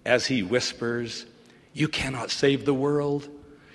as 0.06 0.28
he 0.28 0.44
whispers, 0.44 1.26
You 1.74 1.88
cannot 1.88 2.32
save 2.32 2.66
the 2.66 2.74
world. 2.74 3.30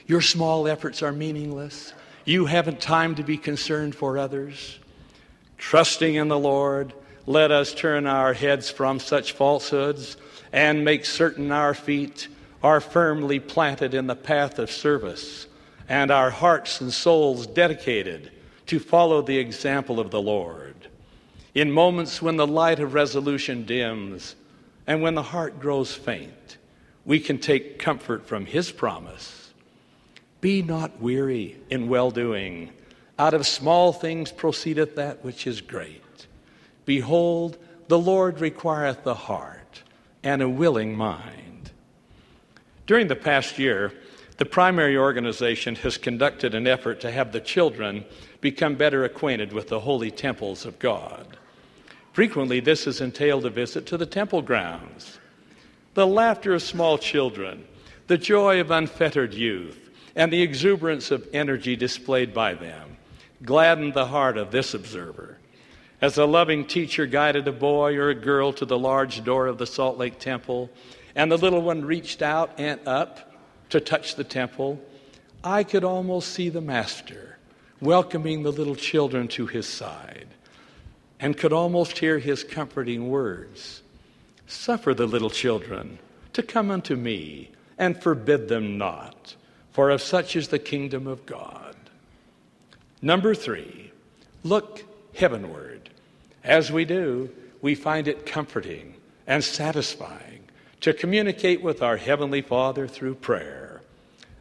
Your 0.07 0.21
small 0.21 0.69
efforts 0.69 1.03
are 1.03 1.13
meaningless. 1.13 1.93
You 2.25 2.47
haven't 2.47 2.81
time 2.81 3.15
to 3.17 3.23
be 3.23 3.39
concerned 3.39 3.95
for 3.95 4.19
others. 4.19 4.79
Trusting 5.59 6.15
in 6.15 6.29
the 6.29 6.39
Lord, 6.39 6.93
let 7.27 7.51
us 7.51 7.75
turn 7.75 8.07
our 8.07 8.33
heads 8.33 8.71
from 8.71 9.01
such 9.01 9.33
falsehoods 9.33 10.17
and 10.53 10.85
make 10.85 11.05
certain 11.05 11.51
our 11.51 11.75
feet 11.75 12.29
are 12.63 12.81
firmly 12.81 13.41
planted 13.41 13.95
in 13.95 14.07
the 14.07 14.15
path 14.17 14.59
of 14.59 14.71
service 14.71 15.47
and 15.89 16.11
our 16.11 16.31
hearts 16.31 16.81
and 16.81 16.93
souls 16.93 17.47
dedicated 17.47 18.31
to 18.67 18.79
follow 18.79 19.23
the 19.23 19.39
example 19.39 20.01
of 20.01 20.11
the 20.11 20.23
Lord. 20.23 20.75
In 21.55 21.71
moments 21.71 22.23
when 22.23 22.37
the 22.37 22.47
light 22.47 22.81
of 22.81 22.95
resolution 22.95 23.65
dims 23.65 24.37
and 24.87 25.03
when 25.03 25.15
the 25.15 25.23
heart 25.23 25.59
grows 25.59 25.93
faint, 25.93 26.59
we 27.05 27.21
can 27.21 27.39
take 27.39 27.79
comfort 27.79 28.27
from 28.27 28.47
His 28.47 28.71
promise. 28.71 29.53
Be 30.41 30.63
not 30.63 31.01
weary 31.01 31.57
in 31.71 31.89
well 31.89 32.11
doing. 32.11 32.71
Out 33.19 33.35
of 33.35 33.47
small 33.47 33.93
things 33.93 34.31
proceedeth 34.31 34.97
that 34.97 35.25
which 35.25 35.47
is 35.47 35.61
great. 35.61 36.03
Behold, 36.87 37.59
the 37.89 37.99
Lord 37.99 38.41
requireth 38.41 39.05
the 39.05 39.15
heart 39.15 39.83
and 40.23 40.41
a 40.41 40.49
willing 40.49 40.97
mind. 40.97 41.71
During 42.87 43.09
the 43.09 43.17
past 43.17 43.59
year, 43.59 43.93
the 44.39 44.45
primary 44.45 44.97
organization 44.97 45.75
has 45.77 45.99
conducted 45.99 46.55
an 46.55 46.67
effort 46.67 47.01
to 47.01 47.11
have 47.11 47.33
the 47.33 47.41
children 47.41 48.05
become 48.41 48.77
better 48.77 49.05
acquainted 49.05 49.53
with 49.53 49.69
the 49.69 49.81
holy 49.81 50.11
temples 50.11 50.65
of 50.65 50.79
God. 50.79 51.37
Frequently, 52.13 52.61
this 52.61 52.85
has 52.85 53.01
entailed 53.01 53.45
a 53.45 53.51
visit 53.51 53.87
to 53.87 53.97
the 53.97 54.07
temple 54.07 54.43
grounds. 54.43 55.19
The 55.95 56.07
laughter 56.07 56.55
of 56.55 56.63
small 56.63 56.99
children, 56.99 57.67
the 58.07 58.19
joy 58.19 58.61
of 58.61 58.71
unfettered 58.71 59.35
youth, 59.35 59.91
and 60.15 60.33
the 60.33 60.43
exuberance 60.43 61.11
of 61.11 61.29
energy 61.33 61.77
displayed 61.77 62.33
by 62.33 62.55
them 62.55 62.97
gladdened 63.43 63.95
the 63.95 64.07
heart 64.07 64.39
of 64.39 64.51
this 64.51 64.75
observer. 64.75 65.36
As 66.01 66.19
a 66.19 66.27
loving 66.27 66.67
teacher 66.67 67.07
guided 67.07 67.49
a 67.49 67.53
boy 67.53 67.97
or 67.97 68.11
a 68.11 68.15
girl 68.15 68.53
to 68.55 68.67
the 68.67 68.79
large 68.79 69.25
door 69.25 69.47
of 69.47 69.57
the 69.57 69.67
Salt 69.67 69.97
Lake 69.97 70.19
Temple, 70.19 70.71
and 71.15 71.33
the 71.33 71.39
little 71.39 71.63
one 71.63 71.87
reached 71.87 72.21
out 72.21 72.53
and 72.59 72.79
up 72.87 73.33
to 73.71 73.81
touch 73.81 74.15
the 74.15 74.25
temple, 74.25 74.79
I 75.43 75.65
could 75.65 75.85
almost 75.85 76.33
see 76.33 76.51
the 76.51 76.61
Master 76.61 77.39
welcoming 77.81 78.43
the 78.43 78.53
little 78.53 78.77
children 78.77 79.27
to 79.29 79.47
his 79.47 79.67
side 79.67 80.29
and 81.19 81.37
could 81.37 81.53
almost 81.53 81.99
hear 81.99 82.19
his 82.19 82.45
comforting 82.45 83.09
words 83.09 83.83
Suffer 84.47 84.95
the 84.95 85.07
little 85.07 85.31
children 85.31 85.99
to 86.33 86.43
come 86.43 86.71
unto 86.71 86.95
me 86.95 87.51
and 87.79 88.01
forbid 88.01 88.49
them 88.49 88.79
not, 88.79 89.35
for 89.73 89.91
of 89.91 90.01
such 90.01 90.37
is 90.37 90.49
the 90.49 90.59
kingdom 90.59 91.07
of 91.09 91.27
God. 91.27 91.75
Number 93.03 93.35
three, 93.35 93.91
look 94.45 94.85
heavenward. 95.17 95.86
As 96.47 96.71
we 96.71 96.85
do, 96.85 97.29
we 97.61 97.75
find 97.75 98.07
it 98.07 98.25
comforting 98.25 98.95
and 99.27 99.43
satisfying 99.43 100.49
to 100.81 100.95
communicate 100.95 101.61
with 101.61 101.83
our 101.83 101.97
Heavenly 101.97 102.41
Father 102.41 102.87
through 102.87 103.17
prayer, 103.17 103.83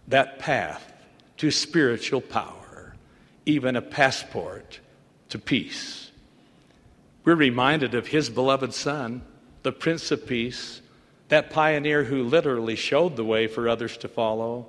that 0.07 0.37
path 0.37 0.93
to 1.37 1.49
spiritual 1.49 2.21
power, 2.21 2.95
even 3.47 3.75
a 3.75 3.81
passport 3.81 4.79
to 5.29 5.39
peace. 5.39 6.11
We're 7.23 7.33
reminded 7.33 7.95
of 7.95 8.07
His 8.07 8.29
beloved 8.29 8.75
Son, 8.75 9.23
the 9.63 9.71
Prince 9.71 10.11
of 10.11 10.27
Peace, 10.27 10.81
that 11.29 11.49
pioneer 11.49 12.03
who 12.03 12.21
literally 12.21 12.75
showed 12.75 13.15
the 13.15 13.25
way 13.25 13.47
for 13.47 13.67
others 13.67 13.97
to 13.97 14.07
follow. 14.07 14.67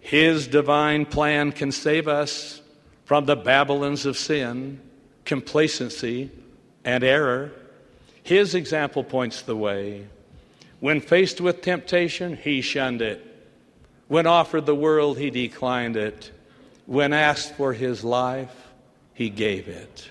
His 0.00 0.46
divine 0.46 1.06
plan 1.06 1.52
can 1.52 1.72
save 1.72 2.06
us 2.08 2.60
from 3.06 3.24
the 3.24 3.36
Babylons 3.36 4.04
of 4.04 4.18
sin, 4.18 4.82
complacency, 5.30 6.28
and 6.84 7.04
error. 7.04 7.52
His 8.24 8.56
example 8.56 9.04
points 9.04 9.42
the 9.42 9.54
way. 9.54 10.08
When 10.80 11.00
faced 11.00 11.40
with 11.40 11.62
temptation, 11.62 12.36
he 12.36 12.60
shunned 12.62 13.00
it. 13.00 13.24
When 14.08 14.26
offered 14.26 14.66
the 14.66 14.74
world, 14.74 15.18
he 15.18 15.30
declined 15.30 15.96
it. 15.96 16.32
When 16.86 17.12
asked 17.12 17.54
for 17.54 17.72
his 17.72 18.02
life, 18.02 18.72
he 19.14 19.30
gave 19.30 19.68
it. 19.68 20.10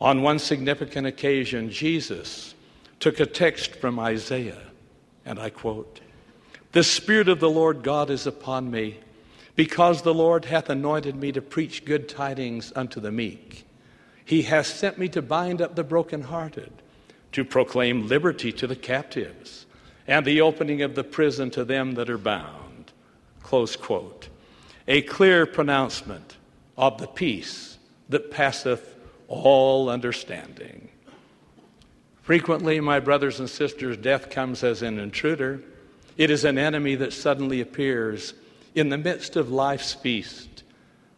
On 0.00 0.22
one 0.22 0.38
significant 0.38 1.06
occasion, 1.06 1.68
Jesus 1.68 2.54
took 3.00 3.20
a 3.20 3.26
text 3.26 3.76
from 3.76 3.98
Isaiah, 3.98 4.70
and 5.26 5.38
I 5.38 5.50
quote 5.50 6.00
The 6.72 6.82
Spirit 6.82 7.28
of 7.28 7.40
the 7.40 7.50
Lord 7.50 7.82
God 7.82 8.08
is 8.08 8.26
upon 8.26 8.70
me, 8.70 9.00
because 9.54 10.00
the 10.00 10.14
Lord 10.14 10.46
hath 10.46 10.70
anointed 10.70 11.14
me 11.14 11.30
to 11.32 11.42
preach 11.42 11.84
good 11.84 12.08
tidings 12.08 12.72
unto 12.74 13.00
the 13.00 13.12
meek. 13.12 13.66
He 14.28 14.42
hath 14.42 14.66
sent 14.66 14.98
me 14.98 15.08
to 15.08 15.22
bind 15.22 15.62
up 15.62 15.74
the 15.74 15.82
brokenhearted 15.82 16.70
to 17.32 17.44
proclaim 17.46 18.08
liberty 18.08 18.52
to 18.52 18.66
the 18.66 18.76
captives 18.76 19.64
and 20.06 20.26
the 20.26 20.42
opening 20.42 20.82
of 20.82 20.94
the 20.94 21.02
prison 21.02 21.50
to 21.52 21.64
them 21.64 21.94
that 21.94 22.10
are 22.10 22.18
bound. 22.18 22.92
Close 23.42 23.74
quote. 23.74 24.28
A 24.86 25.00
clear 25.00 25.46
pronouncement 25.46 26.36
of 26.76 26.98
the 26.98 27.06
peace 27.06 27.78
that 28.10 28.30
passeth 28.30 28.96
all 29.28 29.88
understanding. 29.88 30.90
Frequently, 32.20 32.80
my 32.80 33.00
brothers 33.00 33.40
and 33.40 33.48
sisters, 33.48 33.96
death 33.96 34.28
comes 34.28 34.62
as 34.62 34.82
an 34.82 34.98
intruder. 34.98 35.62
It 36.18 36.30
is 36.30 36.44
an 36.44 36.58
enemy 36.58 36.96
that 36.96 37.14
suddenly 37.14 37.62
appears 37.62 38.34
in 38.74 38.90
the 38.90 38.98
midst 38.98 39.36
of 39.36 39.50
life's 39.50 39.94
feast, 39.94 40.64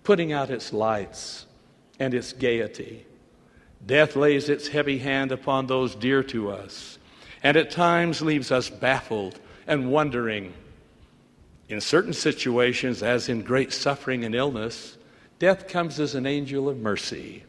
putting 0.05 0.33
out 0.33 0.49
its 0.49 0.73
lights 0.73 1.47
and 2.01 2.15
its 2.15 2.33
gaiety. 2.33 3.07
Death 3.87 4.17
lays 4.17 4.49
its 4.49 4.69
heavy 4.69 4.99
hand 4.99 5.31
upon 5.31 5.67
those 5.67 5.95
dear 5.95 6.23
to 6.25 6.51
us, 6.51 6.99
and 7.43 7.57
at 7.57 7.71
times 7.71 8.21
leaves 8.21 8.51
us 8.51 8.69
baffled 8.69 9.39
and 9.67 9.93
wondering. 9.93 10.53
In 11.69 11.81
certain 11.81 12.13
situations, 12.13 13.03
as 13.03 13.29
in 13.29 13.43
great 13.43 13.73
suffering 13.73 14.25
and 14.25 14.35
illness, 14.35 14.99
death 15.39 15.69
comes 15.69 16.01
as 16.01 16.15
an 16.15 16.27
angel 16.27 16.69
of 16.69 16.79
mercy. 16.79 17.45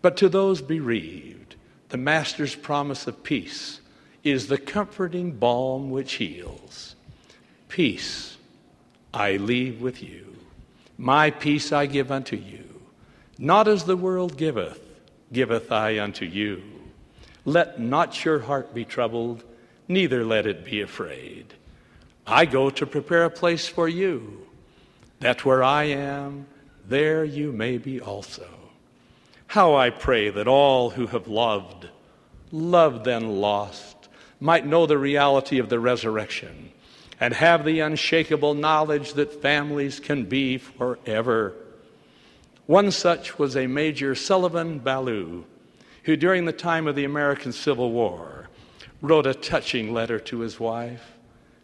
But 0.00 0.16
to 0.16 0.28
those 0.28 0.62
bereaved, 0.62 1.56
the 1.90 1.98
Master's 1.98 2.54
promise 2.54 3.06
of 3.06 3.22
peace 3.22 3.80
is 4.24 4.46
the 4.46 4.58
comforting 4.58 5.32
balm 5.32 5.90
which 5.90 6.14
heals. 6.14 6.96
Peace 7.68 8.36
I 9.12 9.36
leave 9.36 9.80
with 9.80 10.02
you. 10.02 10.36
My 10.96 11.30
peace 11.30 11.72
I 11.72 11.86
give 11.86 12.10
unto 12.10 12.36
you. 12.36 12.71
Not 13.42 13.66
as 13.66 13.82
the 13.82 13.96
world 13.96 14.36
giveth, 14.36 14.78
giveth 15.32 15.72
I 15.72 15.98
unto 15.98 16.24
you. 16.24 16.62
Let 17.44 17.80
not 17.80 18.24
your 18.24 18.38
heart 18.38 18.72
be 18.72 18.84
troubled, 18.84 19.42
neither 19.88 20.24
let 20.24 20.46
it 20.46 20.64
be 20.64 20.80
afraid. 20.80 21.52
I 22.24 22.46
go 22.46 22.70
to 22.70 22.86
prepare 22.86 23.24
a 23.24 23.30
place 23.30 23.66
for 23.66 23.88
you, 23.88 24.46
that 25.18 25.44
where 25.44 25.64
I 25.64 25.86
am, 25.86 26.46
there 26.86 27.24
you 27.24 27.50
may 27.50 27.78
be 27.78 28.00
also. 28.00 28.46
How 29.48 29.74
I 29.74 29.90
pray 29.90 30.30
that 30.30 30.46
all 30.46 30.90
who 30.90 31.08
have 31.08 31.26
loved, 31.26 31.88
loved 32.52 33.04
then 33.04 33.40
lost, 33.40 34.08
might 34.38 34.68
know 34.68 34.86
the 34.86 34.98
reality 34.98 35.58
of 35.58 35.68
the 35.68 35.80
resurrection 35.80 36.70
and 37.18 37.34
have 37.34 37.64
the 37.64 37.80
unshakable 37.80 38.54
knowledge 38.54 39.14
that 39.14 39.42
families 39.42 39.98
can 39.98 40.26
be 40.26 40.58
forever 40.58 41.56
one 42.66 42.90
such 42.90 43.38
was 43.38 43.56
a 43.56 43.66
Major 43.66 44.14
Sullivan 44.14 44.78
Ballou, 44.78 45.44
who 46.04 46.16
during 46.16 46.44
the 46.44 46.52
time 46.52 46.86
of 46.86 46.94
the 46.94 47.04
American 47.04 47.52
Civil 47.52 47.90
War 47.90 48.48
wrote 49.00 49.26
a 49.26 49.34
touching 49.34 49.92
letter 49.92 50.18
to 50.20 50.40
his 50.40 50.60
wife 50.60 51.12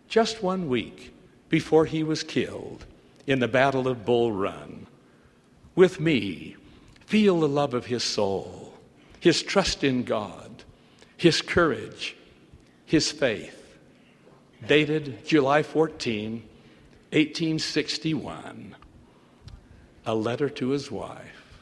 just 0.08 0.42
one 0.42 0.68
week 0.68 1.14
before 1.48 1.84
he 1.84 2.02
was 2.02 2.22
killed 2.22 2.84
in 3.26 3.38
the 3.38 3.48
Battle 3.48 3.86
of 3.86 4.04
Bull 4.04 4.32
Run. 4.32 4.86
With 5.74 6.00
me, 6.00 6.56
feel 7.06 7.40
the 7.40 7.48
love 7.48 7.74
of 7.74 7.86
his 7.86 8.02
soul, 8.02 8.74
his 9.20 9.42
trust 9.42 9.84
in 9.84 10.02
God, 10.02 10.64
his 11.16 11.42
courage, 11.42 12.16
his 12.84 13.12
faith. 13.12 13.54
Dated 14.66 15.24
July 15.24 15.62
14, 15.62 16.42
1861 17.12 18.74
a 20.08 20.14
letter 20.14 20.48
to 20.48 20.70
his 20.70 20.90
wife. 20.90 21.60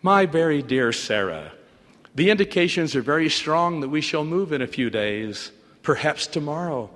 My 0.00 0.26
very 0.26 0.62
dear 0.62 0.92
Sarah, 0.92 1.52
the 2.14 2.30
indications 2.30 2.94
are 2.94 3.02
very 3.02 3.28
strong 3.28 3.80
that 3.80 3.88
we 3.88 4.00
shall 4.00 4.24
move 4.24 4.52
in 4.52 4.62
a 4.62 4.66
few 4.66 4.90
days, 4.90 5.50
perhaps 5.82 6.28
tomorrow, 6.28 6.88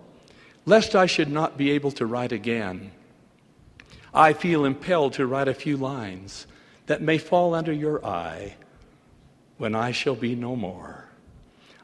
lest 0.65 0.95
I 0.95 1.07
should 1.07 1.31
not 1.31 1.59
be 1.59 1.73
able 1.73 1.91
to 1.93 2.07
write 2.07 2.31
again. 2.31 2.93
I 4.15 4.33
feel 4.35 4.65
impelled 4.65 5.15
to 5.15 5.27
write 5.27 5.49
a 5.49 5.55
few 5.55 5.77
lines 5.77 6.47
that 6.87 7.03
may 7.03 7.19
fall 7.19 7.53
under 7.53 7.73
your 7.73 8.05
eye 8.07 8.55
when 9.59 9.75
I 9.75 9.91
shall 9.91 10.15
be 10.15 10.37
no 10.37 10.55
more. 10.55 11.09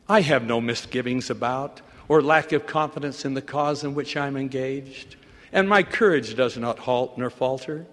I 0.09 0.21
have 0.21 0.45
no 0.45 0.61
misgivings 0.61 1.31
about 1.31 1.81
or 2.07 2.23
lack 2.23 2.53
of 2.53 2.67
confidence 2.67 3.25
in 3.25 3.35
the 3.35 3.43
cause 3.43 3.83
in 3.83 3.95
which 3.95 4.17
I'm 4.17 4.37
engaged, 4.37 5.17
and 5.53 5.69
my 5.69 5.83
courage 5.83 6.37
does 6.37 6.57
not 6.57 6.79
halt 6.79 7.19
nor 7.19 7.29
falter. 7.29 7.87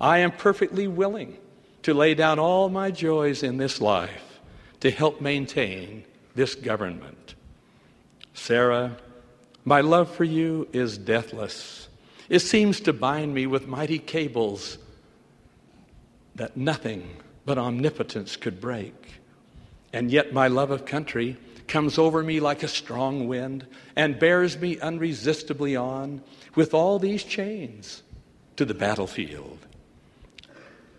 I 0.00 0.18
am 0.18 0.32
perfectly 0.32 0.88
willing 0.88 1.36
to 1.82 1.92
lay 1.92 2.14
down 2.14 2.38
all 2.38 2.68
my 2.68 2.90
joys 2.90 3.42
in 3.42 3.58
this 3.58 3.80
life 3.80 4.40
to 4.80 4.90
help 4.90 5.20
maintain 5.20 6.04
this 6.34 6.54
government. 6.54 7.34
Sarah, 8.32 8.96
my 9.64 9.82
love 9.82 10.10
for 10.10 10.24
you 10.24 10.68
is 10.72 10.96
deathless. 10.96 11.88
It 12.28 12.38
seems 12.40 12.80
to 12.80 12.92
bind 12.92 13.34
me 13.34 13.46
with 13.46 13.66
mighty 13.66 13.98
cables 13.98 14.78
that 16.36 16.56
nothing 16.56 17.16
but 17.44 17.58
omnipotence 17.58 18.36
could 18.36 18.60
break. 18.60 18.94
And 19.92 20.10
yet, 20.10 20.32
my 20.32 20.48
love 20.48 20.70
of 20.70 20.86
country 20.86 21.36
comes 21.66 21.98
over 21.98 22.22
me 22.22 22.40
like 22.40 22.62
a 22.62 22.68
strong 22.68 23.28
wind 23.28 23.66
and 23.96 24.18
bears 24.18 24.56
me 24.58 24.78
unresistibly 24.80 25.76
on 25.76 26.22
with 26.54 26.72
all 26.72 26.98
these 26.98 27.24
chains 27.24 28.02
to 28.56 28.64
the 28.64 28.74
battlefield. 28.74 29.58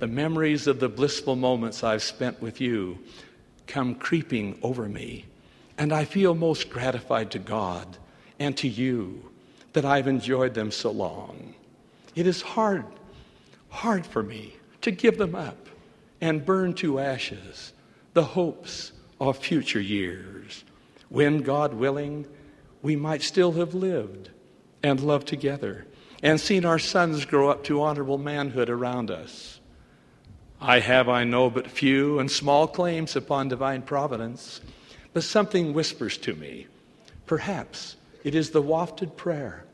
The 0.02 0.08
memories 0.08 0.66
of 0.66 0.80
the 0.80 0.90
blissful 0.90 1.36
moments 1.36 1.84
I've 1.84 2.02
spent 2.02 2.42
with 2.42 2.60
you 2.60 2.98
come 3.68 3.94
creeping 3.94 4.58
over 4.64 4.90
me, 4.90 5.26
and 5.78 5.94
I 5.94 6.06
feel 6.06 6.34
most 6.34 6.72
gratified 6.72 7.30
to 7.30 7.38
God 7.38 8.00
and 8.40 8.58
to 8.58 8.68
you 8.68 9.30
that 9.74 9.86
I've 9.86 10.08
enjoyed 10.08 10.56
them 10.56 10.72
so 10.72 10.90
long. 10.90 11.54
It 12.16 12.26
is 12.26 12.42
hard, 12.42 12.84
hard 13.70 14.08
for 14.08 14.24
me 14.24 14.56
to 14.82 14.90
give 14.90 15.20
them 15.20 15.36
up 15.36 15.68
and 16.20 16.44
burn 16.44 16.74
to 16.78 16.98
ashes 16.98 17.72
the 18.16 18.24
hopes 18.24 18.94
of 19.20 19.38
future 19.38 19.80
years 19.80 20.64
when, 21.10 21.44
God 21.44 21.76
willing, 21.76 22.26
we 22.82 22.96
might 22.96 23.22
still 23.22 23.52
have 23.52 23.76
lived 23.76 24.32
and 24.82 25.00
loved 25.00 25.28
together 25.28 25.86
and 26.24 26.42
seen 26.42 26.66
our 26.66 26.80
sons 26.80 27.24
grow 27.24 27.52
up 27.52 27.64
to 27.66 27.84
honorable 27.84 28.18
manhood 28.18 28.72
around 28.72 29.12
us. 29.12 29.51
I 30.62 30.80
have, 30.80 31.10
I 31.10 31.24
know, 31.24 31.50
but 31.50 31.72
few 31.72 32.20
and 32.20 32.30
small 32.30 32.68
claims 32.68 33.16
upon 33.16 33.48
divine 33.48 33.82
providence, 33.82 34.62
but 35.12 35.24
something 35.24 35.74
whispers 35.74 36.20
to 36.20 36.36
me. 36.36 36.68
Perhaps 37.26 37.96
it 38.24 38.36
is 38.36 38.52
the 38.52 38.62
wafted 38.62 39.18
prayer 39.18 39.66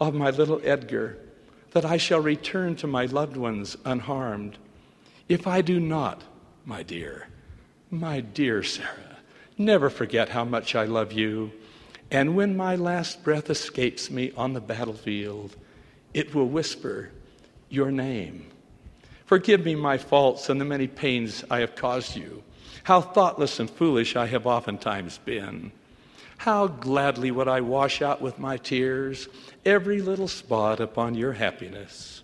of 0.00 0.14
my 0.14 0.30
little 0.30 0.60
Edgar 0.62 1.18
that 1.72 1.84
I 1.84 1.96
shall 1.96 2.20
return 2.20 2.76
to 2.76 2.86
my 2.86 3.06
loved 3.06 3.36
ones 3.36 3.76
unharmed. 3.84 4.58
If 5.28 5.48
I 5.48 5.60
do 5.60 5.80
not, 5.80 6.22
my 6.64 6.84
dear, 6.84 7.26
my 7.90 8.20
dear 8.20 8.62
Sarah, 8.62 9.18
never 9.58 9.90
forget 9.90 10.28
how 10.28 10.44
much 10.44 10.76
I 10.76 10.84
love 10.84 11.12
you. 11.12 11.50
And 12.12 12.36
when 12.36 12.56
my 12.56 12.76
last 12.76 13.24
breath 13.24 13.50
escapes 13.50 14.08
me 14.08 14.32
on 14.36 14.52
the 14.52 14.60
battlefield, 14.60 15.56
it 16.14 16.32
will 16.32 16.46
whisper 16.46 17.10
your 17.68 17.90
name. 17.90 18.46
Forgive 19.28 19.62
me 19.62 19.74
my 19.74 19.98
faults 19.98 20.48
and 20.48 20.58
the 20.58 20.64
many 20.64 20.86
pains 20.86 21.44
I 21.50 21.60
have 21.60 21.76
caused 21.76 22.16
you. 22.16 22.42
How 22.84 23.02
thoughtless 23.02 23.60
and 23.60 23.68
foolish 23.68 24.16
I 24.16 24.24
have 24.24 24.46
oftentimes 24.46 25.18
been. 25.18 25.70
How 26.38 26.66
gladly 26.66 27.30
would 27.30 27.46
I 27.46 27.60
wash 27.60 28.00
out 28.00 28.22
with 28.22 28.38
my 28.38 28.56
tears 28.56 29.28
every 29.66 30.00
little 30.00 30.28
spot 30.28 30.80
upon 30.80 31.14
your 31.14 31.34
happiness. 31.34 32.22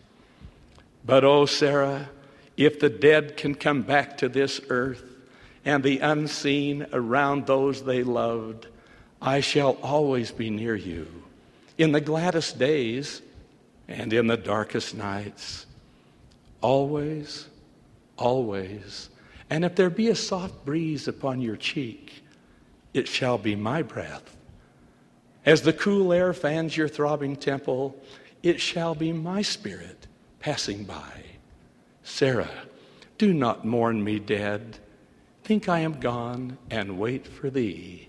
But, 1.05 1.25
oh, 1.25 1.45
Sarah, 1.45 2.09
if 2.57 2.81
the 2.81 2.88
dead 2.88 3.37
can 3.37 3.55
come 3.55 3.83
back 3.83 4.17
to 4.19 4.29
this 4.31 4.62
earth 4.71 5.05
and 5.62 5.83
the 5.83 5.99
unseen 5.99 6.87
around 6.90 7.47
those 7.47 7.85
they 7.85 8.03
loved, 8.03 8.67
I 9.21 9.40
shall 9.40 9.73
always 9.83 10.31
be 10.31 10.49
near 10.49 10.75
you 10.75 11.07
in 11.77 11.93
the 11.93 12.01
gladdest 12.01 12.59
days 12.59 13.21
and 13.88 14.11
in 14.11 14.27
the 14.27 14.38
darkest 14.38 14.95
nights. 14.95 15.63
Always, 16.64 17.46
always. 18.16 19.11
And 19.50 19.66
if 19.66 19.74
there 19.74 19.90
be 19.90 20.09
a 20.09 20.14
soft 20.14 20.64
breeze 20.64 21.07
upon 21.07 21.42
your 21.42 21.57
cheek, 21.57 22.22
it 22.94 23.07
shall 23.07 23.37
be 23.37 23.55
my 23.55 23.83
breath. 23.83 24.35
As 25.44 25.61
the 25.61 25.74
cool 25.74 26.11
air 26.11 26.33
fans 26.33 26.74
your 26.74 26.88
throbbing 26.88 27.37
temple, 27.37 27.94
it 28.42 28.62
shall 28.62 28.94
be 28.94 29.12
my 29.12 29.42
spirit 29.42 30.07
passing 30.40 30.85
by. 30.85 31.24
Sarah, 32.03 32.62
do 33.18 33.35
not 33.35 33.66
mourn 33.66 34.03
me 34.03 34.18
dead. 34.18 34.79
Think 35.42 35.68
I 35.68 35.81
am 35.81 36.00
gone 36.00 36.57
and 36.70 36.98
wait 36.98 37.27
for 37.27 37.50
thee, 37.50 38.09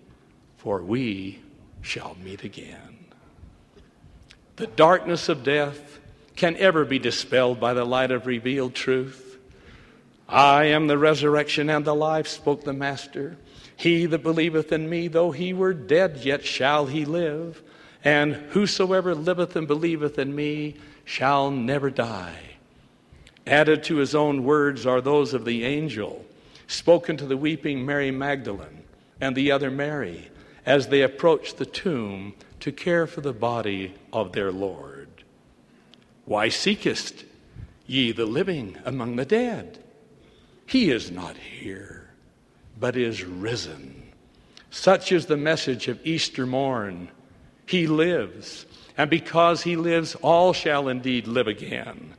for 0.55 0.81
we 0.81 1.39
shall 1.81 2.15
meet 2.23 2.45
again. 2.45 3.05
The 4.55 4.67
darkness 4.67 5.27
of 5.27 5.43
death 5.43 5.94
can 6.35 6.55
ever 6.57 6.85
be 6.85 6.99
dispelled 6.99 7.59
by 7.59 7.73
the 7.73 7.85
light 7.85 8.11
of 8.11 8.25
revealed 8.25 8.75
truth. 8.75 9.37
I 10.27 10.65
am 10.65 10.87
the 10.87 10.97
resurrection 10.97 11.69
and 11.69 11.85
the 11.85 11.95
life, 11.95 12.27
spoke 12.27 12.63
the 12.63 12.73
Master. 12.73 13.37
He 13.75 14.05
that 14.07 14.23
believeth 14.23 14.71
in 14.71 14.89
me, 14.89 15.07
though 15.07 15.31
he 15.31 15.53
were 15.53 15.73
dead, 15.73 16.21
yet 16.23 16.45
shall 16.45 16.87
he 16.87 17.05
live. 17.05 17.61
And 18.03 18.35
whosoever 18.35 19.13
liveth 19.15 19.55
and 19.55 19.67
believeth 19.67 20.17
in 20.17 20.35
me 20.35 20.75
shall 21.03 21.51
never 21.51 21.89
die. 21.89 22.39
Added 23.45 23.83
to 23.85 23.97
his 23.97 24.15
own 24.15 24.43
words 24.43 24.85
are 24.85 25.01
those 25.01 25.33
of 25.33 25.45
the 25.45 25.63
angel, 25.63 26.25
spoken 26.67 27.17
to 27.17 27.27
the 27.27 27.37
weeping 27.37 27.85
Mary 27.85 28.11
Magdalene 28.11 28.83
and 29.21 29.35
the 29.35 29.51
other 29.51 29.69
Mary 29.69 30.29
as 30.65 30.87
they 30.87 31.01
approached 31.01 31.57
the 31.57 31.65
tomb 31.65 32.33
to 32.59 32.71
care 32.71 33.05
for 33.05 33.21
the 33.21 33.33
body 33.33 33.93
of 34.11 34.31
their 34.31 34.51
Lord. 34.51 34.94
Why 36.25 36.49
seekest 36.49 37.23
ye 37.87 38.11
the 38.11 38.25
living 38.25 38.77
among 38.85 39.15
the 39.15 39.25
dead? 39.25 39.79
He 40.65 40.91
is 40.91 41.11
not 41.11 41.37
here, 41.37 42.09
but 42.79 42.97
is 42.97 43.23
risen. 43.23 44.11
Such 44.69 45.11
is 45.11 45.27
the 45.27 45.37
message 45.37 45.87
of 45.87 46.05
Easter 46.05 46.45
morn. 46.45 47.09
He 47.67 47.87
lives, 47.87 48.65
and 48.97 49.09
because 49.09 49.63
he 49.63 49.75
lives, 49.75 50.15
all 50.15 50.53
shall 50.53 50.89
indeed 50.89 51.27
live 51.27 51.47
again. 51.47 52.13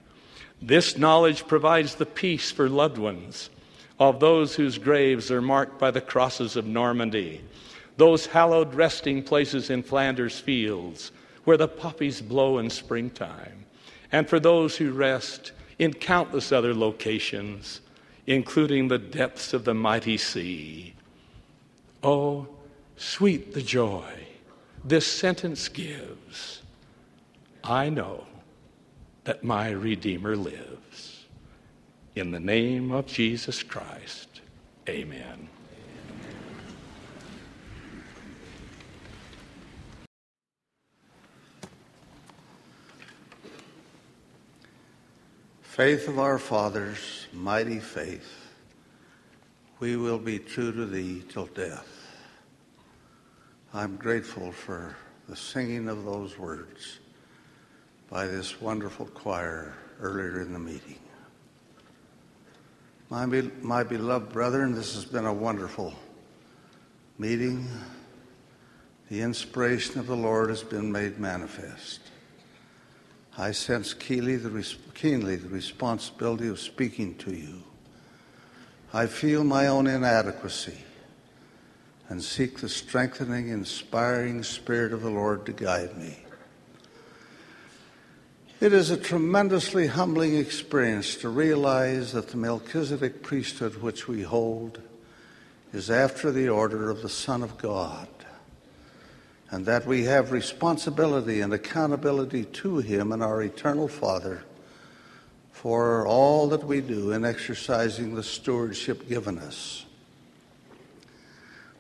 This 0.63 0.97
knowledge 0.97 1.47
provides 1.47 1.97
the 1.97 2.07
peace 2.07 2.51
for 2.51 2.69
loved 2.69 2.99
ones 2.99 3.51
of 3.99 4.21
those 4.21 4.55
whose 4.55 4.79
graves 4.79 5.31
are 5.31 5.43
marked 5.43 5.79
by 5.79 5.91
the 5.91 6.01
crosses 6.01 6.57
of 6.57 6.67
Normandy 6.67 7.43
those 7.97 8.27
hallowed 8.27 8.75
resting 8.75 9.23
places 9.23 9.71
in 9.71 9.83
Flanders 9.83 10.39
fields 10.39 11.13
where 11.45 11.57
the 11.57 11.69
poppies 11.69 12.21
blow 12.21 12.59
in 12.59 12.69
springtime, 12.69 13.65
and 14.13 14.29
for 14.29 14.41
those 14.41 14.77
who 14.77 14.93
rest 14.93 15.53
in 15.79 15.93
countless 15.93 16.53
other 16.53 16.75
locations, 16.75 17.81
including 18.27 18.89
the 18.89 18.99
depths 18.99 19.53
of 19.53 19.65
the 19.65 19.75
mighty 19.75 20.17
sea. 20.17 20.95
Oh, 22.03 22.49
sweet 22.97 23.55
the 23.55 23.63
joy 23.63 24.27
this 24.87 25.07
sentence 25.07 25.69
gives. 25.69 26.63
I 27.65 27.89
know 27.89 28.25
that 29.25 29.43
my 29.43 29.71
Redeemer 29.71 30.37
lives. 30.37 31.27
In 32.15 32.31
the 32.31 32.41
name 32.41 32.93
of 32.93 33.07
Jesus 33.07 33.63
Christ, 33.63 34.41
amen. 34.89 35.49
Faith 45.77 46.09
of 46.09 46.19
our 46.19 46.39
fathers, 46.39 47.27
mighty 47.35 47.79
faith, 47.79 48.49
we 49.79 49.95
will 49.95 50.19
be 50.19 50.39
true 50.39 50.73
to 50.73 50.87
thee 50.87 51.23
till 51.29 51.45
death. 51.49 51.87
I'm 53.75 53.97
grateful 53.97 54.53
for 54.53 54.97
the 55.29 55.37
singing 55.37 55.91
of 55.91 56.07
those 56.07 56.39
words 56.39 57.01
by 58.09 58.27
this 58.27 58.59
wonderful 58.59 59.05
choir 59.05 59.75
earlier 60.01 60.41
in 60.41 60.55
the 60.55 60.59
meeting. 60.59 60.99
My, 63.11 63.27
be- 63.27 63.51
my 63.61 63.83
beloved 63.83 64.33
brethren, 64.33 64.75
this 64.75 64.95
has 64.95 65.05
been 65.05 65.27
a 65.27 65.35
wonderful 65.35 65.93
meeting. 67.19 67.69
The 69.11 69.21
inspiration 69.21 70.01
of 70.01 70.07
the 70.07 70.17
Lord 70.17 70.49
has 70.49 70.63
been 70.63 70.91
made 70.91 71.19
manifest. 71.19 72.01
I 73.39 73.53
sense 73.53 73.93
keenly 73.93 74.37
the, 74.37 74.67
keenly 74.95 75.37
the 75.37 75.49
responsibility 75.49 76.49
of 76.49 76.59
speaking 76.59 77.17
to 77.17 77.35
you. 77.35 77.63
I 78.95 79.07
feel 79.07 79.45
my 79.45 79.67
own 79.67 79.87
inadequacy 79.87 80.79
and 82.09 82.23
seek 82.23 82.61
the 82.61 82.69
strengthening, 82.69 83.49
inspiring 83.49 84.43
Spirit 84.43 84.93
of 84.93 85.03
the 85.03 85.11
Lord 85.11 85.45
to 85.47 85.53
guide 85.53 85.99
me. 85.99 86.17
It 88.59 88.73
is 88.73 88.91
a 88.91 88.97
tremendously 88.97 89.87
humbling 89.89 90.37
experience 90.37 91.17
to 91.17 91.29
realize 91.29 92.13
that 92.13 92.29
the 92.29 92.39
Melchizedek 92.39 93.23
priesthood 93.23 93.77
which 93.83 94.09
we 94.09 94.23
hold 94.23 94.81
is 95.75 95.91
after 95.91 96.33
the 96.33 96.49
order 96.49 96.89
of 96.89 97.03
the 97.03 97.09
Son 97.11 97.43
of 97.43 97.59
God 97.59 98.09
and 99.51 99.65
that 99.67 99.87
we 99.87 100.05
have 100.05 100.33
responsibility 100.33 101.41
and 101.41 101.53
accountability 101.53 102.45
to 102.45 102.79
Him 102.79 103.13
and 103.13 103.23
our 103.23 103.43
eternal 103.43 103.89
Father 103.89 104.43
for 105.53 106.07
all 106.07 106.49
that 106.49 106.65
we 106.65 106.81
do 106.81 107.13
in 107.13 107.25
exercising 107.25 108.15
the 108.15 108.23
stewardship 108.23 109.09
given 109.09 109.39
us. 109.39 109.85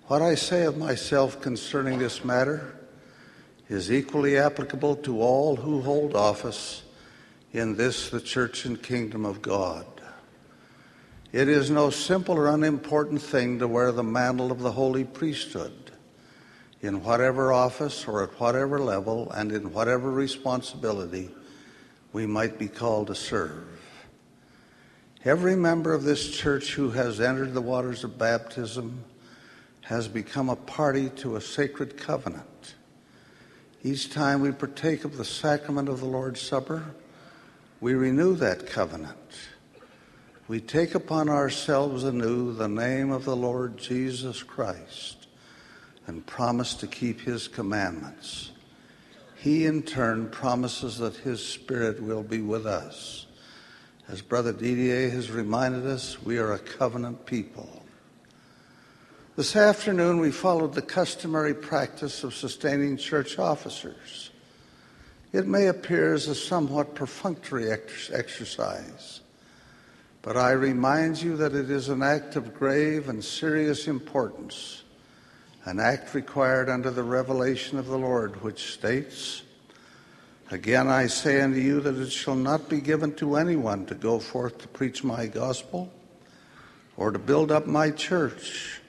What 0.06 0.22
I 0.22 0.36
say 0.36 0.64
of 0.64 0.76
myself 0.76 1.40
concerning 1.40 1.98
this 1.98 2.24
matter 2.24 2.76
is 3.68 3.90
equally 3.90 4.38
applicable 4.38 4.96
to 4.96 5.20
all 5.20 5.56
who 5.56 5.82
hold 5.82 6.14
office 6.14 6.84
in 7.52 7.76
this, 7.76 8.10
the 8.10 8.20
church 8.20 8.64
and 8.64 8.80
kingdom 8.80 9.24
of 9.24 9.42
God. 9.42 9.86
It 11.32 11.48
is 11.48 11.70
no 11.70 11.90
simple 11.90 12.36
or 12.36 12.48
unimportant 12.48 13.20
thing 13.20 13.58
to 13.58 13.66
wear 13.66 13.90
the 13.90 14.04
mantle 14.04 14.52
of 14.52 14.60
the 14.60 14.72
holy 14.72 15.04
priesthood 15.04 15.86
in 16.82 17.02
whatever 17.02 17.52
office 17.52 18.06
or 18.06 18.22
at 18.22 18.38
whatever 18.40 18.78
level 18.78 19.30
and 19.30 19.52
in 19.52 19.72
whatever 19.72 20.10
responsibility 20.10 21.30
we 22.12 22.26
might 22.26 22.58
be 22.58 22.68
called 22.68 23.08
to 23.08 23.14
serve. 23.14 23.64
Every 25.24 25.56
member 25.56 25.92
of 25.92 26.04
this 26.04 26.30
church 26.30 26.74
who 26.74 26.90
has 26.90 27.20
entered 27.20 27.54
the 27.54 27.60
waters 27.60 28.04
of 28.04 28.18
baptism 28.18 29.04
has 29.82 30.08
become 30.08 30.48
a 30.48 30.56
party 30.56 31.10
to 31.10 31.36
a 31.36 31.40
sacred 31.40 31.96
covenant. 31.96 32.74
Each 33.82 34.10
time 34.10 34.40
we 34.40 34.52
partake 34.52 35.04
of 35.04 35.16
the 35.16 35.24
sacrament 35.24 35.88
of 35.88 36.00
the 36.00 36.06
Lord's 36.06 36.40
Supper, 36.40 36.94
we 37.80 37.94
renew 37.94 38.34
that 38.36 38.66
covenant. 38.66 39.16
We 40.48 40.60
take 40.60 40.94
upon 40.94 41.28
ourselves 41.28 42.04
anew 42.04 42.52
the 42.52 42.68
name 42.68 43.10
of 43.10 43.24
the 43.24 43.36
Lord 43.36 43.76
Jesus 43.78 44.42
Christ 44.42 45.25
and 46.06 46.24
promise 46.26 46.74
to 46.74 46.86
keep 46.86 47.20
his 47.20 47.48
commandments. 47.48 48.52
He, 49.36 49.66
in 49.66 49.82
turn, 49.82 50.28
promises 50.30 50.98
that 50.98 51.16
his 51.16 51.44
Spirit 51.44 52.02
will 52.02 52.22
be 52.22 52.40
with 52.40 52.66
us. 52.66 53.26
As 54.08 54.22
Brother 54.22 54.52
Didier 54.52 55.10
has 55.10 55.30
reminded 55.30 55.86
us, 55.86 56.22
we 56.22 56.38
are 56.38 56.52
a 56.52 56.58
covenant 56.58 57.26
people. 57.26 57.82
This 59.36 59.54
afternoon, 59.54 60.20
we 60.20 60.30
followed 60.30 60.74
the 60.74 60.82
customary 60.82 61.52
practice 61.52 62.24
of 62.24 62.34
sustaining 62.34 62.96
church 62.96 63.38
officers. 63.38 64.30
It 65.32 65.46
may 65.46 65.66
appear 65.66 66.14
as 66.14 66.28
a 66.28 66.34
somewhat 66.34 66.94
perfunctory 66.94 67.70
ex- 67.70 68.10
exercise, 68.10 69.20
but 70.22 70.36
I 70.36 70.52
remind 70.52 71.20
you 71.20 71.36
that 71.36 71.54
it 71.54 71.70
is 71.70 71.90
an 71.90 72.02
act 72.02 72.36
of 72.36 72.54
grave 72.54 73.10
and 73.10 73.22
serious 73.22 73.86
importance, 73.86 74.84
an 75.66 75.80
act 75.80 76.14
required 76.14 76.70
under 76.70 76.90
the 76.90 77.02
revelation 77.02 77.76
of 77.76 77.86
the 77.86 77.98
Lord, 77.98 78.42
which 78.42 78.72
states, 78.72 79.42
Again 80.52 80.86
I 80.86 81.08
say 81.08 81.40
unto 81.40 81.58
you 81.58 81.80
that 81.80 81.96
it 81.96 82.12
shall 82.12 82.36
not 82.36 82.68
be 82.68 82.80
given 82.80 83.12
to 83.16 83.34
anyone 83.34 83.84
to 83.86 83.96
go 83.96 84.20
forth 84.20 84.58
to 84.58 84.68
preach 84.68 85.02
my 85.02 85.26
gospel 85.26 85.92
or 86.96 87.10
to 87.10 87.18
build 87.18 87.50
up 87.50 87.66
my 87.66 87.90
church 87.90 88.80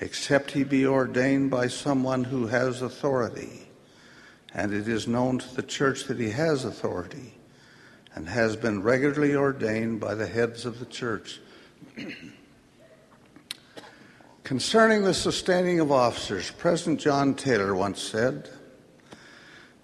except 0.00 0.50
he 0.50 0.64
be 0.64 0.84
ordained 0.84 1.52
by 1.52 1.68
someone 1.68 2.24
who 2.24 2.48
has 2.48 2.82
authority. 2.82 3.68
And 4.52 4.74
it 4.74 4.88
is 4.88 5.06
known 5.06 5.38
to 5.38 5.54
the 5.54 5.62
church 5.62 6.04
that 6.04 6.18
he 6.18 6.30
has 6.30 6.64
authority 6.64 7.34
and 8.14 8.28
has 8.28 8.56
been 8.56 8.82
regularly 8.82 9.36
ordained 9.36 10.00
by 10.00 10.14
the 10.14 10.26
heads 10.26 10.66
of 10.66 10.80
the 10.80 10.86
church. 10.86 11.40
Concerning 14.46 15.02
the 15.02 15.12
sustaining 15.12 15.80
of 15.80 15.90
officers, 15.90 16.52
President 16.52 17.00
John 17.00 17.34
Taylor 17.34 17.74
once 17.74 18.00
said, 18.00 18.48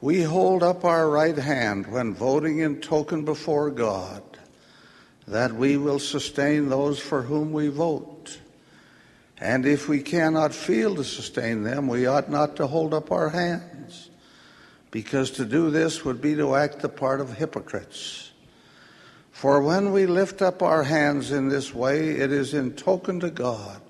We 0.01 0.23
hold 0.23 0.63
up 0.63 0.85
our 0.85 1.11
right 1.11 1.37
hand 1.37 1.89
when 1.89 2.15
voting 2.15 2.61
in 2.61 2.81
token 2.81 3.25
before 3.25 3.73
God 3.73 4.23
that 5.27 5.53
we 5.53 5.77
will 5.77 5.99
sustain 5.99 6.69
those 6.69 7.01
for 7.01 7.23
whom 7.23 7.53
we 7.53 7.67
vote. 7.67 8.39
And 9.37 9.67
if 9.67 9.89
we 9.89 10.01
cannot 10.01 10.55
feel 10.55 10.95
to 10.95 11.03
sustain 11.03 11.65
them, 11.65 11.89
we 11.89 12.07
ought 12.07 12.31
not 12.31 12.55
to 12.55 12.69
hold 12.69 12.95
up 12.95 13.11
our 13.11 13.31
hands, 13.31 14.11
because 14.93 15.33
to 15.33 15.45
do 15.45 15.71
this 15.71 16.05
would 16.05 16.21
be 16.21 16.37
to 16.37 16.55
act 16.55 16.79
the 16.79 16.89
part 16.89 17.21
of 17.21 17.37
hypocrites. 17.37 18.31
For 19.33 19.61
when 19.61 19.91
we 19.91 20.07
lift 20.07 20.41
up 20.41 20.63
our 20.63 20.85
hands 20.85 21.33
in 21.33 21.49
this 21.49 21.75
way, 21.75 22.11
it 22.11 22.31
is 22.31 22.55
in 22.55 22.75
token 22.75 23.19
to 23.19 23.31
God 23.31 23.82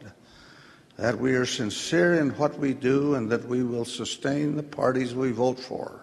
that 0.96 1.18
we 1.18 1.34
are 1.34 1.46
sincere 1.46 2.14
in 2.14 2.30
what 2.30 2.58
we 2.58 2.74
do 2.74 3.14
and 3.14 3.30
that 3.30 3.46
we 3.46 3.62
will 3.62 3.84
sustain 3.84 4.56
the 4.56 4.62
parties 4.62 5.14
we 5.14 5.32
vote 5.32 5.58
for. 5.58 6.00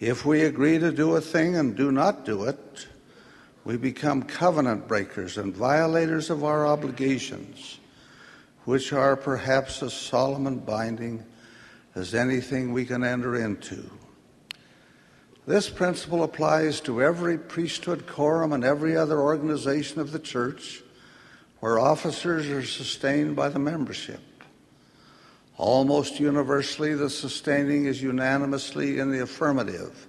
If 0.00 0.24
we 0.24 0.42
agree 0.42 0.78
to 0.78 0.90
do 0.90 1.16
a 1.16 1.20
thing 1.20 1.56
and 1.56 1.76
do 1.76 1.92
not 1.92 2.24
do 2.24 2.44
it, 2.44 2.86
we 3.64 3.76
become 3.76 4.22
covenant 4.22 4.88
breakers 4.88 5.36
and 5.36 5.54
violators 5.54 6.30
of 6.30 6.42
our 6.42 6.66
obligations 6.66 7.78
which 8.64 8.92
are 8.92 9.16
perhaps 9.16 9.82
as 9.82 9.92
solemn 9.92 10.46
and 10.46 10.64
binding 10.64 11.24
as 11.94 12.14
anything 12.14 12.72
we 12.72 12.84
can 12.84 13.02
enter 13.02 13.36
into. 13.36 13.90
This 15.46 15.68
principle 15.68 16.22
applies 16.22 16.80
to 16.82 17.02
every 17.02 17.38
priesthood 17.38 18.06
quorum 18.06 18.52
and 18.52 18.62
every 18.62 18.96
other 18.96 19.20
organization 19.20 20.00
of 20.00 20.12
the 20.12 20.18
church 20.18 20.82
where 21.60 21.78
officers 21.78 22.48
are 22.48 22.64
sustained 22.64 23.36
by 23.36 23.48
the 23.48 23.58
membership. 23.58 24.20
Almost 25.56 26.18
universally, 26.18 26.94
the 26.94 27.10
sustaining 27.10 27.84
is 27.84 28.02
unanimously 28.02 28.98
in 28.98 29.10
the 29.10 29.22
affirmative, 29.22 30.06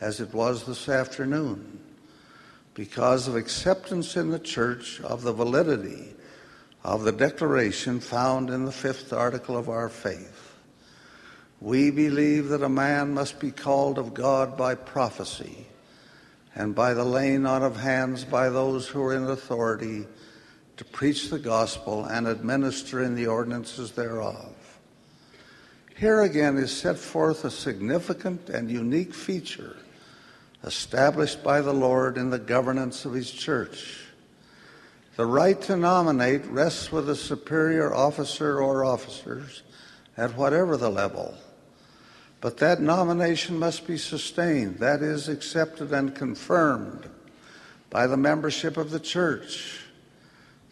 as 0.00 0.20
it 0.20 0.32
was 0.32 0.64
this 0.64 0.88
afternoon, 0.88 1.78
because 2.72 3.28
of 3.28 3.36
acceptance 3.36 4.16
in 4.16 4.30
the 4.30 4.38
church 4.38 5.00
of 5.02 5.22
the 5.22 5.32
validity 5.32 6.14
of 6.82 7.02
the 7.02 7.12
declaration 7.12 8.00
found 8.00 8.48
in 8.48 8.64
the 8.64 8.72
fifth 8.72 9.12
article 9.12 9.56
of 9.56 9.68
our 9.68 9.88
faith. 9.88 10.54
We 11.60 11.90
believe 11.90 12.48
that 12.48 12.62
a 12.62 12.68
man 12.68 13.12
must 13.12 13.40
be 13.40 13.50
called 13.50 13.98
of 13.98 14.14
God 14.14 14.56
by 14.56 14.76
prophecy 14.76 15.66
and 16.54 16.74
by 16.74 16.94
the 16.94 17.04
laying 17.04 17.44
on 17.44 17.62
of 17.62 17.76
hands 17.76 18.24
by 18.24 18.48
those 18.48 18.88
who 18.88 19.02
are 19.02 19.14
in 19.14 19.24
authority 19.24 20.06
to 20.76 20.84
preach 20.84 21.30
the 21.30 21.38
gospel 21.38 22.04
and 22.04 22.26
administer 22.26 23.02
in 23.02 23.14
the 23.14 23.26
ordinances 23.26 23.92
thereof. 23.92 24.52
Here 25.96 26.22
again 26.22 26.58
is 26.58 26.70
set 26.70 26.98
forth 26.98 27.44
a 27.44 27.50
significant 27.50 28.50
and 28.50 28.70
unique 28.70 29.14
feature 29.14 29.76
established 30.64 31.42
by 31.42 31.60
the 31.60 31.72
Lord 31.72 32.18
in 32.18 32.28
the 32.28 32.38
governance 32.38 33.04
of 33.04 33.14
his 33.14 33.30
church. 33.30 34.00
The 35.16 35.24
right 35.24 35.60
to 35.62 35.76
nominate 35.76 36.44
rests 36.46 36.92
with 36.92 37.08
a 37.08 37.16
superior 37.16 37.94
officer 37.94 38.60
or 38.60 38.84
officers 38.84 39.62
at 40.16 40.36
whatever 40.36 40.76
the 40.76 40.90
level. 40.90 41.34
But 42.42 42.58
that 42.58 42.82
nomination 42.82 43.58
must 43.58 43.86
be 43.86 43.96
sustained, 43.96 44.78
that 44.80 45.00
is, 45.00 45.28
accepted 45.28 45.92
and 45.92 46.14
confirmed 46.14 47.08
by 47.88 48.06
the 48.06 48.18
membership 48.18 48.76
of 48.76 48.90
the 48.90 49.00
church. 49.00 49.85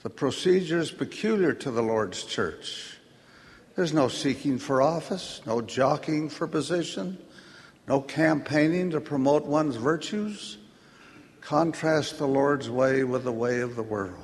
The 0.05 0.11
procedure 0.11 0.79
is 0.79 0.91
peculiar 0.91 1.55
to 1.55 1.71
the 1.71 1.83
Lord's 1.83 2.25
church. 2.25 2.99
There's 3.75 3.95
no 3.95 4.09
seeking 4.09 4.59
for 4.59 4.83
office, 4.83 5.41
no 5.47 5.63
jockeying 5.63 6.29
for 6.29 6.47
position, 6.47 7.17
no 7.89 8.03
campaigning 8.03 8.91
to 8.91 9.01
promote 9.01 9.47
one's 9.47 9.77
virtues. 9.77 10.59
Contrast 11.41 12.19
the 12.19 12.29
Lord's 12.29 12.69
way 12.69 13.03
with 13.03 13.25
the 13.25 13.33
way 13.33 13.61
of 13.61 13.77
the 13.77 13.83
world. 13.83 14.21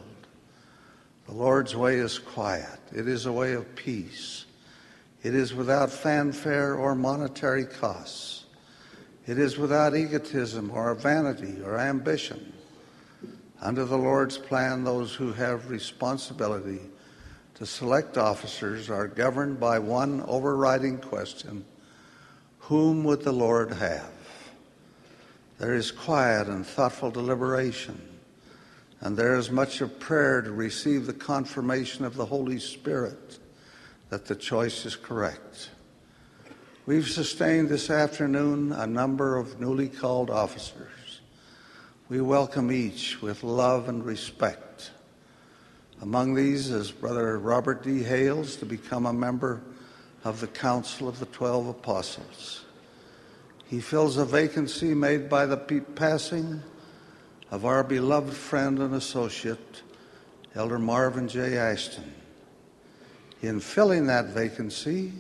The 1.27 1.33
Lord's 1.33 1.75
way 1.75 1.95
is 1.97 2.19
quiet. 2.19 2.79
It 2.95 3.09
is 3.09 3.25
a 3.25 3.33
way 3.33 3.55
of 3.55 3.75
peace. 3.75 4.45
It 5.23 5.35
is 5.35 5.55
without 5.55 5.91
fanfare 5.91 6.75
or 6.75 6.95
monetary 6.95 7.65
costs. 7.65 8.45
It 9.27 9.39
is 9.39 9.57
without 9.57 9.97
egotism 9.97 10.73
or 10.75 10.95
vanity 10.95 11.63
or 11.65 11.79
ambition. 11.79 12.53
Under 13.61 13.85
the 13.85 13.99
Lord's 13.99 14.39
plan, 14.39 14.85
those 14.85 15.15
who 15.15 15.33
have 15.33 15.71
responsibility 15.71 16.81
to 17.55 17.67
select 17.67 18.17
officers 18.17 18.89
are 18.89 19.07
governed 19.07 19.61
by 19.61 19.79
one 19.79 20.23
overriding 20.27 20.99
question 20.99 21.65
Whom 22.61 23.05
would 23.05 23.23
the 23.23 23.33
Lord 23.33 23.73
have? 23.73 24.13
There 25.59 25.75
is 25.75 25.91
quiet 25.91 26.49
and 26.49 26.67
thoughtful 26.67 27.11
deliberation 27.11 28.01
and 29.01 29.17
there 29.17 29.37
is 29.37 29.51
much 29.51 29.81
of 29.81 29.99
prayer 29.99 30.43
to 30.43 30.53
receive 30.53 31.07
the 31.07 31.13
confirmation 31.13 32.05
of 32.05 32.17
the 32.17 32.27
Holy 32.27 32.59
Spirit 32.59 33.39
that 34.11 34.27
the 34.27 34.35
choice 34.35 34.85
is 34.85 34.95
correct. 34.95 35.71
We've 36.85 37.09
sustained 37.09 37.69
this 37.69 37.89
afternoon 37.89 38.73
a 38.73 38.87
number 38.87 39.37
of 39.37 39.59
newly 39.61 39.89
called 39.89 40.29
officers. 40.29 40.89
We 42.11 42.21
welcome 42.21 42.73
each 42.73 43.23
with 43.23 43.45
love 43.45 43.89
and 43.89 44.05
respect. 44.05 44.91
Among 46.03 46.35
these 46.35 46.69
is 46.69 46.91
Brother 46.91 47.39
Robert 47.39 47.85
D. 47.85 48.03
Hales 48.03 48.57
to 48.57 48.67
become 48.67 49.07
a 49.07 49.13
member 49.13 49.63
of 50.25 50.41
the 50.41 50.49
Council 50.49 51.07
of 51.07 51.21
the 51.21 51.27
Twelve 51.27 51.69
Apostles. 51.69 52.65
He 53.69 53.81
fills 53.81 54.17
a 54.17 54.25
vacancy 54.25 54.93
made 54.93 55.29
by 55.29 55.47
the 55.47 55.57
passing 55.57 56.65
of 57.53 57.65
our 57.65 57.85
beloved 57.85 58.35
friend 58.35 58.81
and 58.81 58.97
associate, 58.97 59.83
Elder 60.57 60.81
Marvin 60.81 61.29
J. 61.29 61.59
Ashton. 61.59 62.13
In 63.41 63.61
filling 63.61 64.09
that 64.09 64.31
vacancy, 64.31 65.13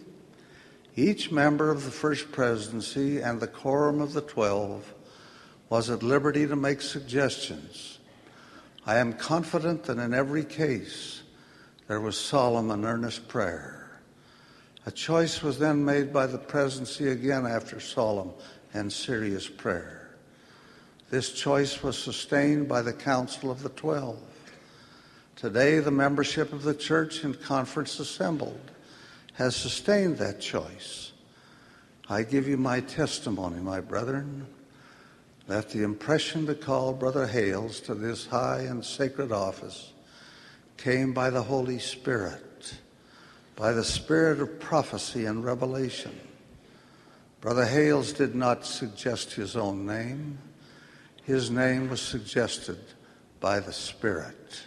each 0.96 1.30
member 1.30 1.70
of 1.70 1.84
the 1.84 1.92
First 1.92 2.32
Presidency 2.32 3.20
and 3.20 3.38
the 3.38 3.46
Quorum 3.46 4.00
of 4.00 4.12
the 4.12 4.22
Twelve 4.22 4.92
was 5.70 5.88
at 5.88 6.02
liberty 6.02 6.46
to 6.46 6.56
make 6.56 6.82
suggestions. 6.82 7.98
I 8.84 8.98
am 8.98 9.12
confident 9.12 9.84
that 9.84 9.98
in 9.98 10.12
every 10.12 10.44
case 10.44 11.22
there 11.86 12.00
was 12.00 12.18
solemn 12.18 12.70
and 12.70 12.84
earnest 12.84 13.28
prayer. 13.28 13.90
A 14.84 14.90
choice 14.90 15.42
was 15.42 15.58
then 15.58 15.84
made 15.84 16.12
by 16.12 16.26
the 16.26 16.38
presidency 16.38 17.08
again 17.08 17.46
after 17.46 17.78
solemn 17.78 18.32
and 18.74 18.92
serious 18.92 19.48
prayer. 19.48 20.10
This 21.10 21.32
choice 21.32 21.82
was 21.82 21.98
sustained 21.98 22.68
by 22.68 22.82
the 22.82 22.92
Council 22.92 23.50
of 23.50 23.62
the 23.62 23.68
Twelve. 23.70 24.18
Today, 25.36 25.78
the 25.78 25.90
membership 25.90 26.52
of 26.52 26.62
the 26.62 26.74
church 26.74 27.24
in 27.24 27.34
conference 27.34 27.98
assembled 27.98 28.70
has 29.34 29.56
sustained 29.56 30.18
that 30.18 30.40
choice. 30.40 31.12
I 32.08 32.22
give 32.22 32.48
you 32.48 32.56
my 32.56 32.80
testimony, 32.80 33.60
my 33.60 33.80
brethren, 33.80 34.46
that 35.50 35.70
the 35.70 35.82
impression 35.82 36.46
to 36.46 36.54
call 36.54 36.92
Brother 36.92 37.26
Hales 37.26 37.80
to 37.80 37.94
this 37.94 38.26
high 38.26 38.60
and 38.60 38.84
sacred 38.84 39.32
office 39.32 39.92
came 40.76 41.12
by 41.12 41.30
the 41.30 41.42
Holy 41.42 41.78
Spirit, 41.78 42.74
by 43.56 43.72
the 43.72 43.84
spirit 43.84 44.40
of 44.40 44.60
prophecy 44.60 45.24
and 45.24 45.44
revelation. 45.44 46.18
Brother 47.40 47.66
Hales 47.66 48.12
did 48.12 48.34
not 48.34 48.64
suggest 48.64 49.32
his 49.32 49.56
own 49.56 49.86
name. 49.86 50.38
His 51.24 51.50
name 51.50 51.88
was 51.88 52.00
suggested 52.00 52.78
by 53.40 53.60
the 53.60 53.72
Spirit. 53.72 54.62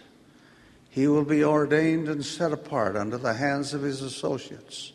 He 0.90 1.06
will 1.06 1.24
be 1.24 1.44
ordained 1.44 2.08
and 2.08 2.24
set 2.24 2.52
apart 2.52 2.96
under 2.96 3.18
the 3.18 3.34
hands 3.34 3.74
of 3.74 3.82
his 3.82 4.02
associates 4.02 4.92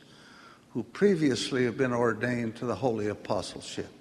who 0.71 0.83
previously 0.83 1.65
have 1.65 1.77
been 1.77 1.93
ordained 1.93 2.55
to 2.57 2.65
the 2.65 2.75
holy 2.75 3.07
apostleship. 3.07 3.91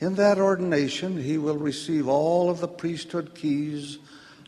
In 0.00 0.14
that 0.14 0.38
ordination, 0.38 1.20
he 1.20 1.38
will 1.38 1.56
receive 1.56 2.06
all 2.06 2.50
of 2.50 2.60
the 2.60 2.68
priesthood 2.68 3.34
keys 3.34 3.98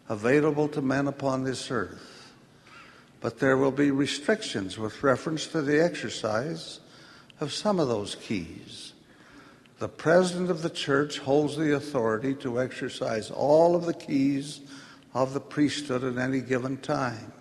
available 0.09 0.69
to 0.69 0.81
men 0.81 1.09
upon 1.09 1.43
this 1.43 1.71
earth. 1.71 2.33
But 3.21 3.39
there 3.39 3.57
will 3.57 3.73
be 3.73 3.91
restrictions 3.91 4.79
with 4.79 5.03
reference 5.03 5.47
to 5.49 5.61
the 5.61 5.83
exercise 5.83 6.81
of 7.41 7.53
some 7.53 7.81
of 7.81 7.89
those 7.89 8.15
keys. 8.15 8.93
The 9.79 9.89
president 9.89 10.51
of 10.51 10.63
the 10.63 10.71
church 10.71 11.19
holds 11.19 11.57
the 11.57 11.75
authority 11.75 12.35
to 12.37 12.61
exercise 12.61 13.31
all 13.31 13.75
of 13.75 13.87
the 13.87 13.95
keys 13.95 14.61
of 15.15 15.35
the 15.35 15.41
priesthood 15.41 16.05
at 16.05 16.19
any 16.19 16.41
given 16.41 16.77
time. 16.77 17.33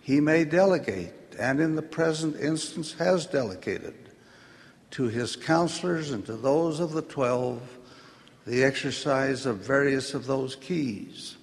He 0.00 0.20
may 0.20 0.44
delegate 0.44 1.12
and 1.38 1.60
in 1.60 1.76
the 1.76 1.82
present 1.82 2.36
instance 2.40 2.94
has 2.94 3.26
delegated 3.26 3.94
to 4.94 5.04
his 5.04 5.36
counselors 5.36 6.12
and 6.12 6.24
to 6.24 6.34
those 6.34 6.80
of 6.80 6.92
the 6.92 7.02
twelve 7.02 7.60
the 8.46 8.62
exercise 8.62 9.46
of 9.46 9.56
various 9.58 10.14
of 10.14 10.26
those 10.26 10.54
keys. 10.56 11.36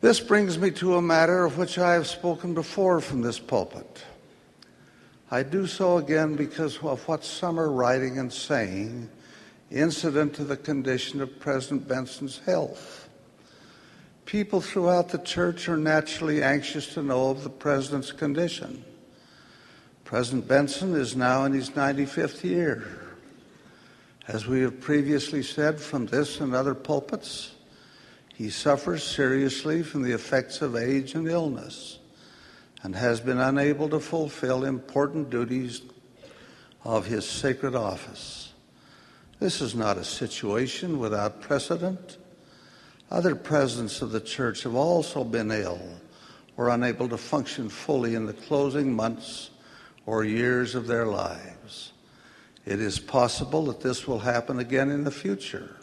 This 0.00 0.20
brings 0.20 0.58
me 0.58 0.70
to 0.72 0.94
a 0.96 1.02
matter 1.02 1.44
of 1.44 1.58
which 1.58 1.78
I 1.78 1.94
have 1.94 2.06
spoken 2.06 2.54
before 2.54 3.00
from 3.00 3.22
this 3.22 3.38
pulpit. 3.38 4.04
I 5.30 5.42
do 5.42 5.66
so 5.66 5.98
again 5.98 6.36
because 6.36 6.78
of 6.78 7.06
what 7.08 7.24
some 7.24 7.58
are 7.58 7.70
writing 7.70 8.18
and 8.18 8.32
saying 8.32 9.10
incident 9.70 10.34
to 10.34 10.44
the 10.44 10.56
condition 10.56 11.20
of 11.20 11.40
President 11.40 11.88
Benson's 11.88 12.38
health. 12.38 13.08
People 14.24 14.60
throughout 14.60 15.08
the 15.08 15.18
church 15.18 15.68
are 15.68 15.76
naturally 15.76 16.42
anxious 16.42 16.94
to 16.94 17.02
know 17.02 17.30
of 17.30 17.42
the 17.42 17.50
president's 17.50 18.12
condition. 18.12 18.84
President 20.06 20.46
Benson 20.46 20.94
is 20.94 21.16
now 21.16 21.46
in 21.46 21.52
his 21.52 21.70
95th 21.70 22.44
year. 22.44 22.86
As 24.28 24.46
we 24.46 24.60
have 24.60 24.80
previously 24.80 25.42
said 25.42 25.80
from 25.80 26.06
this 26.06 26.38
and 26.38 26.54
other 26.54 26.76
pulpits, 26.76 27.56
he 28.32 28.48
suffers 28.48 29.02
seriously 29.02 29.82
from 29.82 30.04
the 30.04 30.12
effects 30.12 30.62
of 30.62 30.76
age 30.76 31.16
and 31.16 31.26
illness 31.26 31.98
and 32.84 32.94
has 32.94 33.20
been 33.20 33.38
unable 33.38 33.88
to 33.88 33.98
fulfill 33.98 34.64
important 34.64 35.28
duties 35.28 35.82
of 36.84 37.06
his 37.06 37.28
sacred 37.28 37.74
office. 37.74 38.52
This 39.40 39.60
is 39.60 39.74
not 39.74 39.98
a 39.98 40.04
situation 40.04 41.00
without 41.00 41.40
precedent. 41.40 42.16
Other 43.10 43.34
presidents 43.34 44.00
of 44.02 44.12
the 44.12 44.20
church 44.20 44.62
have 44.62 44.76
also 44.76 45.24
been 45.24 45.50
ill 45.50 45.80
or 46.56 46.68
unable 46.68 47.08
to 47.08 47.18
function 47.18 47.68
fully 47.68 48.14
in 48.14 48.26
the 48.26 48.32
closing 48.32 48.94
months 48.94 49.50
or 50.06 50.24
years 50.24 50.74
of 50.74 50.86
their 50.86 51.04
lives. 51.04 51.92
It 52.64 52.80
is 52.80 52.98
possible 52.98 53.66
that 53.66 53.80
this 53.80 54.06
will 54.06 54.20
happen 54.20 54.58
again 54.58 54.90
in 54.90 55.04
the 55.04 55.10
future. 55.10 55.76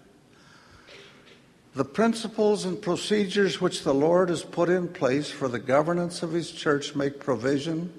The 1.75 1.85
principles 1.85 2.65
and 2.65 2.81
procedures 2.81 3.59
which 3.59 3.83
the 3.83 3.93
Lord 3.93 4.29
has 4.29 4.43
put 4.43 4.69
in 4.69 4.87
place 4.87 5.29
for 5.29 5.47
the 5.47 5.59
governance 5.59 6.23
of 6.23 6.31
His 6.31 6.51
church 6.51 6.95
make 6.95 7.19
provision 7.19 7.91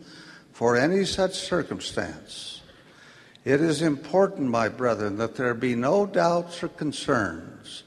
for 0.53 0.77
any 0.77 1.05
such 1.05 1.35
circumstance. 1.35 2.63
It 3.45 3.61
is 3.61 3.83
important, 3.83 4.49
my 4.49 4.69
brethren, 4.69 5.19
that 5.19 5.35
there 5.35 5.55
be 5.55 5.75
no 5.75 6.07
doubts 6.07 6.63
or 6.63 6.69
concerns 6.69 7.83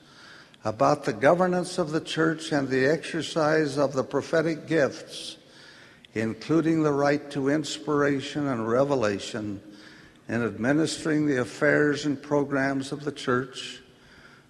about 0.65 1.05
the 1.05 1.13
governance 1.13 1.77
of 1.77 1.91
the 1.91 2.01
church 2.01 2.51
and 2.51 2.67
the 2.67 2.85
exercise 2.85 3.77
of 3.77 3.93
the 3.93 4.03
prophetic 4.03 4.67
gifts, 4.67 5.36
including 6.19 6.83
the 6.83 6.91
right 6.91 7.29
to 7.31 7.49
inspiration 7.49 8.47
and 8.47 8.67
revelation 8.67 9.61
in 10.27 10.43
administering 10.43 11.25
the 11.25 11.41
affairs 11.41 12.05
and 12.05 12.21
programs 12.21 12.91
of 12.91 13.03
the 13.03 13.11
church 13.11 13.81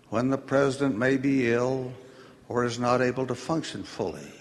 when 0.10 0.30
the 0.30 0.38
president 0.38 0.98
may 0.98 1.18
be 1.18 1.52
ill 1.52 1.92
or 2.50 2.64
is 2.64 2.80
not 2.80 3.02
able 3.02 3.28
to 3.28 3.36
function 3.36 3.84
fully. 3.84 4.32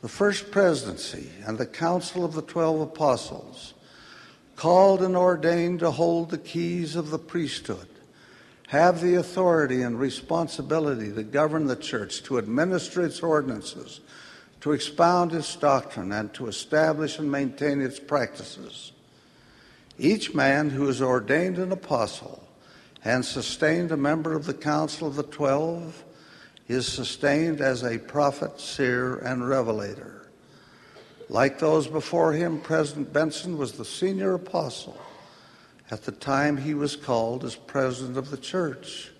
The 0.00 0.08
first 0.08 0.50
presidency 0.50 1.30
and 1.44 1.58
the 1.58 1.66
council 1.66 2.24
of 2.24 2.32
the 2.32 2.42
twelve 2.42 2.80
apostles, 2.80 3.74
called 4.56 5.02
and 5.02 5.16
ordained 5.16 5.80
to 5.80 5.90
hold 5.90 6.30
the 6.30 6.38
keys 6.38 6.96
of 6.96 7.10
the 7.10 7.18
priesthood, 7.18 7.88
have 8.68 9.00
the 9.00 9.16
authority 9.16 9.82
and 9.82 9.98
responsibility 9.98 11.12
to 11.12 11.22
govern 11.22 11.66
the 11.66 11.76
church, 11.76 12.22
to 12.22 12.38
administer 12.38 13.04
its 13.04 13.20
ordinances, 13.20 14.00
to 14.60 14.72
expound 14.72 15.32
its 15.32 15.56
doctrine, 15.56 16.12
and 16.12 16.32
to 16.34 16.46
establish 16.46 17.18
and 17.18 17.30
maintain 17.30 17.80
its 17.80 17.98
practices. 17.98 18.92
Each 19.98 20.34
man 20.34 20.70
who 20.70 20.88
is 20.88 21.00
ordained 21.00 21.58
an 21.58 21.72
apostle 21.72 22.46
and 23.04 23.24
sustained 23.24 23.90
a 23.90 23.96
member 23.96 24.34
of 24.34 24.44
the 24.44 24.54
council 24.54 25.08
of 25.08 25.16
the 25.16 25.22
twelve 25.22 26.04
is 26.68 26.86
sustained 26.86 27.60
as 27.60 27.82
a 27.82 27.98
prophet, 27.98 28.60
seer, 28.60 29.16
and 29.16 29.48
revelator. 29.48 30.28
Like 31.28 31.58
those 31.58 31.86
before 31.86 32.32
him, 32.32 32.60
President 32.60 33.12
Benson 33.12 33.56
was 33.56 33.72
the 33.72 33.84
senior 33.84 34.34
apostle 34.34 35.00
at 35.90 36.02
the 36.02 36.12
time 36.12 36.56
he 36.56 36.74
was 36.74 36.96
called 36.96 37.44
as 37.44 37.56
president 37.56 38.16
of 38.16 38.30
the 38.30 38.36
church. 38.36 39.10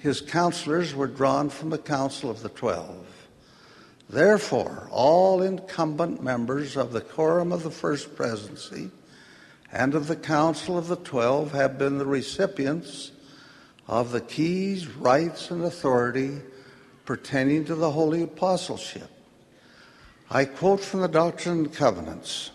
His 0.00 0.20
counselors 0.20 0.94
were 0.94 1.06
drawn 1.06 1.50
from 1.50 1.70
the 1.70 1.78
council 1.78 2.30
of 2.30 2.42
the 2.42 2.48
twelve. 2.48 3.06
Therefore, 4.10 4.88
all 4.90 5.40
incumbent 5.40 6.20
members 6.20 6.76
of 6.76 6.92
the 6.92 7.00
quorum 7.00 7.52
of 7.52 7.62
the 7.62 7.70
first 7.70 8.16
presidency 8.16 8.90
and 9.70 9.94
of 9.94 10.08
the 10.08 10.16
council 10.16 10.76
of 10.76 10.88
the 10.88 10.96
twelve 10.96 11.52
have 11.52 11.78
been 11.78 11.98
the 11.98 12.06
recipients 12.06 13.12
of 13.86 14.10
the 14.10 14.20
keys, 14.20 14.88
rights, 14.88 15.52
and 15.52 15.62
authority 15.62 16.40
pertaining 17.04 17.64
to 17.66 17.76
the 17.76 17.92
holy 17.92 18.22
apostleship. 18.22 19.08
I 20.28 20.44
quote 20.44 20.80
from 20.80 21.02
the 21.02 21.08
Doctrine 21.08 21.58
and 21.58 21.72
Covenants. 21.72 22.50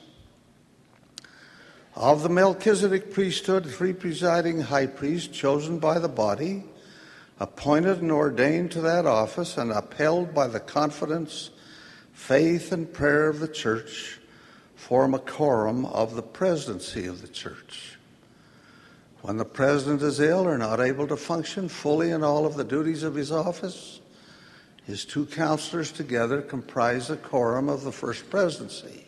Of 1.95 2.23
the 2.23 2.29
Melchizedek 2.29 3.13
priesthood, 3.13 3.65
three 3.65 3.93
presiding 3.93 4.59
high 4.59 4.87
priests 4.87 5.29
chosen 5.29 5.79
by 5.79 5.99
the 5.99 6.09
body, 6.09 6.65
appointed 7.39 8.01
and 8.01 8.11
ordained 8.11 8.71
to 8.71 8.81
that 8.81 9.05
office, 9.05 9.57
and 9.57 9.71
upheld 9.71 10.33
by 10.33 10.47
the 10.47 10.59
confidence, 10.59 11.49
faith, 12.13 12.71
and 12.71 12.93
prayer 12.93 13.27
of 13.27 13.39
the 13.39 13.47
church, 13.47 14.19
form 14.75 15.13
a 15.13 15.19
quorum 15.19 15.85
of 15.85 16.15
the 16.15 16.21
presidency 16.21 17.05
of 17.07 17.21
the 17.21 17.27
church. 17.27 17.97
When 19.21 19.37
the 19.37 19.45
president 19.45 20.03
is 20.03 20.19
ill 20.19 20.47
or 20.47 20.57
not 20.57 20.79
able 20.79 21.07
to 21.07 21.17
function 21.17 21.67
fully 21.67 22.11
in 22.11 22.23
all 22.23 22.45
of 22.45 22.55
the 22.55 22.63
duties 22.63 23.01
of 23.01 23.15
his 23.15 23.31
office, 23.31 23.99
his 24.85 25.03
two 25.03 25.25
counselors 25.25 25.91
together 25.91 26.41
comprise 26.43 27.07
the 27.07 27.17
quorum 27.17 27.67
of 27.67 27.83
the 27.83 27.91
first 27.91 28.29
presidency. 28.29 29.05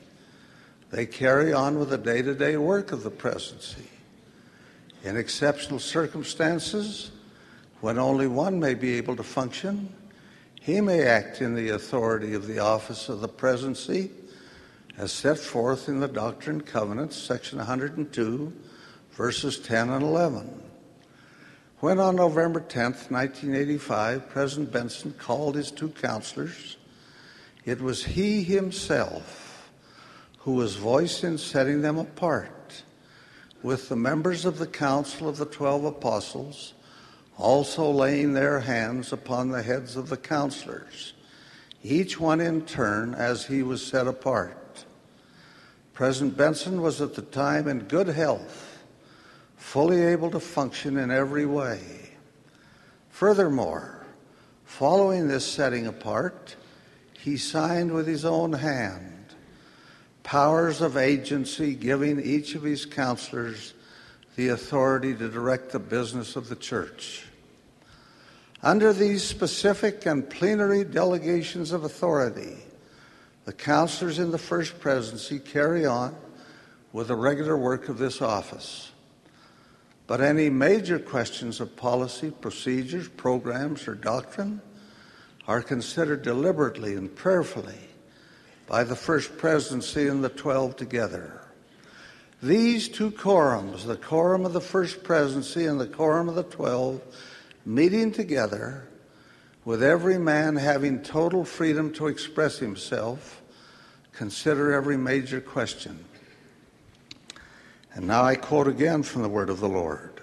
They 0.90 1.06
carry 1.06 1.54
on 1.54 1.78
with 1.78 1.92
the 1.92 1.98
day 1.98 2.24
to 2.24 2.34
day 2.34 2.58
work 2.58 2.92
of 2.92 3.04
the 3.04 3.12
presidency. 3.12 3.88
In 5.04 5.16
exceptional 5.16 5.80
circumstances, 5.80 7.12
when 7.82 8.00
only 8.00 8.28
one 8.28 8.60
may 8.60 8.74
be 8.74 8.94
able 8.94 9.16
to 9.16 9.24
function, 9.24 9.94
he 10.60 10.82
may 10.82 11.04
act 11.04 11.42
in 11.42 11.54
the 11.56 11.70
authority 11.70 12.34
of 12.34 12.48
the 12.48 12.60
office 12.60 13.10
of 13.10 13.22
the 13.22 13.28
presidency 13.28 14.12
as 14.98 15.12
set 15.12 15.38
forth 15.38 15.88
in 15.88 16.00
the 16.00 16.08
Doctrine 16.08 16.58
and 16.58 16.66
Covenants, 16.66 17.16
section 17.16 17.60
102, 17.60 18.52
verses 19.12 19.60
10 19.60 19.90
and 19.90 20.04
11. 20.04 20.64
When 21.80 22.00
on 22.00 22.16
November 22.16 22.60
10, 22.60 22.86
1985, 23.10 24.30
President 24.30 24.72
Benson 24.72 25.14
called 25.14 25.56
his 25.56 25.70
two 25.70 25.90
counselors, 25.90 26.78
it 27.66 27.80
was 27.80 28.04
he 28.04 28.44
himself 28.44 29.70
who 30.40 30.54
was 30.54 30.78
voiced 30.78 31.24
in 31.24 31.38
setting 31.38 31.82
them 31.82 32.00
apart, 32.00 32.84
with 33.62 33.90
the 33.90 33.96
members 33.96 34.46
of 34.46 34.58
the 34.58 34.66
council 34.66 35.30
of 35.30 35.38
the 35.38 35.46
twelve 35.46 35.84
apostles 35.84 36.74
also 37.38 37.90
laying 37.90 38.34
their 38.34 38.60
hands 38.60 39.14
upon 39.14 39.50
the 39.50 39.62
heads 39.62 39.96
of 39.96 40.10
the 40.10 40.18
counselors, 40.18 41.14
each 41.84 42.20
one 42.20 42.42
in 42.42 42.64
turn 42.64 43.14
as 43.14 43.46
he 43.46 43.64
was 43.64 43.86
set 43.86 44.08
apart. 44.08 44.86
President 45.94 46.38
Benson 46.38 46.82
was 46.82 47.02
at 47.02 47.16
the 47.16 47.22
time 47.22 47.68
in 47.68 47.80
good 47.80 48.08
health, 48.08 48.84
fully 49.56 50.02
able 50.02 50.32
to 50.32 50.40
function 50.40 50.98
in 50.98 51.12
every 51.12 51.46
way. 51.46 51.80
Furthermore, 53.10 54.06
following 54.66 55.28
this 55.28 55.46
setting 55.46 55.88
apart, 55.88 56.56
he 57.14 57.38
signed 57.38 57.92
with 57.92 58.08
his 58.08 58.26
own 58.26 58.54
hand 58.54 59.18
powers 60.28 60.82
of 60.82 60.98
agency 60.98 61.74
giving 61.74 62.20
each 62.20 62.54
of 62.54 62.62
his 62.62 62.86
counselors 62.86 63.74
the 64.36 64.50
authority 64.50 65.16
to 65.16 65.30
direct 65.30 65.72
the 65.72 65.80
business 65.80 66.36
of 66.36 66.50
the 66.50 66.56
church. 66.56 67.27
Under 68.64 68.92
these 68.92 69.24
specific 69.24 70.06
and 70.06 70.28
plenary 70.28 70.84
delegations 70.84 71.72
of 71.72 71.84
authority, 71.84 72.58
the 73.46 73.54
counselors 73.54 74.18
in 74.20 74.32
the 74.32 74.38
First 74.38 74.80
Presidency 74.80 75.40
carry 75.40 75.86
on 75.86 76.16
with 76.92 77.10
the 77.10 77.16
regular 77.16 77.56
work 77.56 77.88
of 77.88 77.98
this 77.98 78.22
office. 78.22 78.92
But 80.08 80.22
any 80.22 80.50
major 80.50 80.98
questions 81.00 81.60
of 81.60 81.76
policy, 81.76 82.32
procedures, 82.32 83.08
programs, 83.10 83.88
or 83.88 83.94
doctrine 83.94 84.62
are 85.48 85.62
considered 85.62 86.24
deliberately 86.24 86.96
and 86.96 87.14
prayerfully 87.16 87.80
by 88.66 88.84
the 88.84 88.96
First 88.96 89.38
Presidency 89.38 90.08
and 90.08 90.24
the 90.24 90.30
Twelve 90.30 90.76
together. 90.76 91.42
These 92.42 92.90
two 92.90 93.12
quorums, 93.12 93.86
the 93.86 93.98
quorum 93.98 94.46
of 94.46 94.54
the 94.54 94.62
First 94.62 95.04
Presidency 95.04 95.66
and 95.66 95.80
the 95.80 95.88
quorum 95.88 96.28
of 96.28 96.36
the 96.36 96.44
Twelve, 96.44 97.02
meeting 97.68 98.14
together, 98.14 98.88
with 99.66 99.84
every 99.84 100.18
man 100.18 100.56
having 100.56 101.04
total 101.04 101.44
freedom 101.44 101.92
to 101.92 102.08
express 102.08 102.58
himself, 102.60 103.42
consider 104.14 104.74
every 104.74 104.96
major 104.96 105.42
question. 105.42 106.06
And 107.94 108.08
now 108.08 108.24
I 108.24 108.36
quote 108.36 108.70
again 108.70 109.04
from 109.04 109.22
the 109.22 109.30
word 109.30 109.50
of 109.50 109.60
the 109.60 109.68
Lord. 109.68 110.22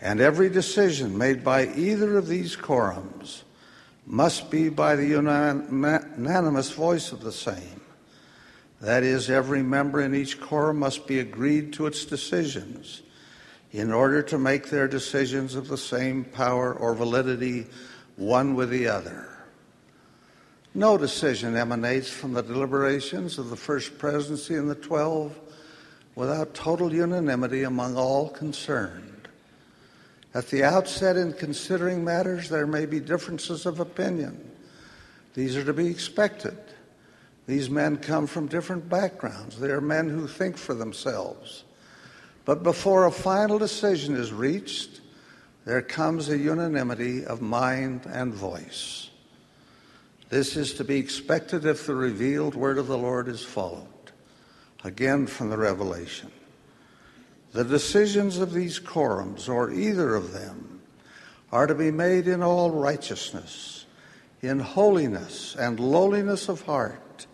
And 0.00 0.20
every 0.20 0.48
decision 0.48 1.18
made 1.18 1.44
by 1.44 1.66
either 1.66 2.16
of 2.16 2.28
these 2.28 2.56
quorums 2.56 3.42
must 4.06 4.50
be 4.50 4.70
by 4.70 4.96
the 4.96 5.06
unanimous 5.06 6.70
voice 6.70 7.12
of 7.12 7.20
the 7.20 7.30
same. 7.30 7.82
That 8.80 9.02
is, 9.02 9.28
every 9.28 9.62
member 9.62 10.00
in 10.00 10.14
each 10.14 10.40
quorum 10.40 10.78
must 10.78 11.06
be 11.06 11.18
agreed 11.18 11.74
to 11.74 11.86
its 11.86 12.06
decisions 12.06 13.02
in 13.72 13.92
order 13.92 14.22
to 14.22 14.38
make 14.38 14.68
their 14.68 14.86
decisions 14.86 15.54
of 15.54 15.68
the 15.68 15.78
same 15.78 16.24
power 16.24 16.74
or 16.74 16.94
validity 16.94 17.66
one 18.16 18.54
with 18.54 18.70
the 18.70 18.86
other. 18.86 19.28
No 20.74 20.96
decision 20.96 21.56
emanates 21.56 22.08
from 22.08 22.34
the 22.34 22.42
deliberations 22.42 23.38
of 23.38 23.50
the 23.50 23.56
First 23.56 23.98
Presidency 23.98 24.54
and 24.54 24.70
the 24.70 24.74
Twelve 24.74 25.38
without 26.14 26.54
total 26.54 26.92
unanimity 26.92 27.62
among 27.62 27.96
all 27.96 28.28
concerned. 28.28 29.28
At 30.34 30.48
the 30.48 30.64
outset, 30.64 31.16
in 31.16 31.32
considering 31.34 32.04
matters, 32.04 32.48
there 32.48 32.66
may 32.66 32.86
be 32.86 33.00
differences 33.00 33.66
of 33.66 33.80
opinion. 33.80 34.50
These 35.34 35.56
are 35.56 35.64
to 35.64 35.74
be 35.74 35.86
expected. 35.88 36.56
These 37.46 37.68
men 37.68 37.96
come 37.98 38.26
from 38.26 38.46
different 38.46 38.88
backgrounds. 38.88 39.58
They 39.58 39.70
are 39.70 39.80
men 39.80 40.08
who 40.08 40.26
think 40.26 40.56
for 40.56 40.74
themselves. 40.74 41.64
But 42.44 42.62
before 42.62 43.06
a 43.06 43.12
final 43.12 43.58
decision 43.58 44.16
is 44.16 44.32
reached, 44.32 45.00
there 45.64 45.82
comes 45.82 46.28
a 46.28 46.36
unanimity 46.36 47.24
of 47.24 47.40
mind 47.40 48.06
and 48.06 48.34
voice. 48.34 49.10
This 50.28 50.56
is 50.56 50.74
to 50.74 50.84
be 50.84 50.96
expected 50.96 51.64
if 51.64 51.86
the 51.86 51.94
revealed 51.94 52.54
word 52.54 52.78
of 52.78 52.86
the 52.86 52.98
Lord 52.98 53.28
is 53.28 53.44
followed. 53.44 53.86
Again 54.82 55.26
from 55.26 55.50
the 55.50 55.58
Revelation. 55.58 56.32
The 57.52 57.64
decisions 57.64 58.38
of 58.38 58.52
these 58.52 58.80
quorums, 58.80 59.48
or 59.48 59.70
either 59.70 60.14
of 60.14 60.32
them, 60.32 60.80
are 61.52 61.66
to 61.66 61.74
be 61.74 61.90
made 61.90 62.26
in 62.26 62.42
all 62.42 62.70
righteousness, 62.70 63.84
in 64.40 64.58
holiness 64.58 65.54
and 65.54 65.78
lowliness 65.78 66.48
of 66.48 66.62
heart, 66.62 67.26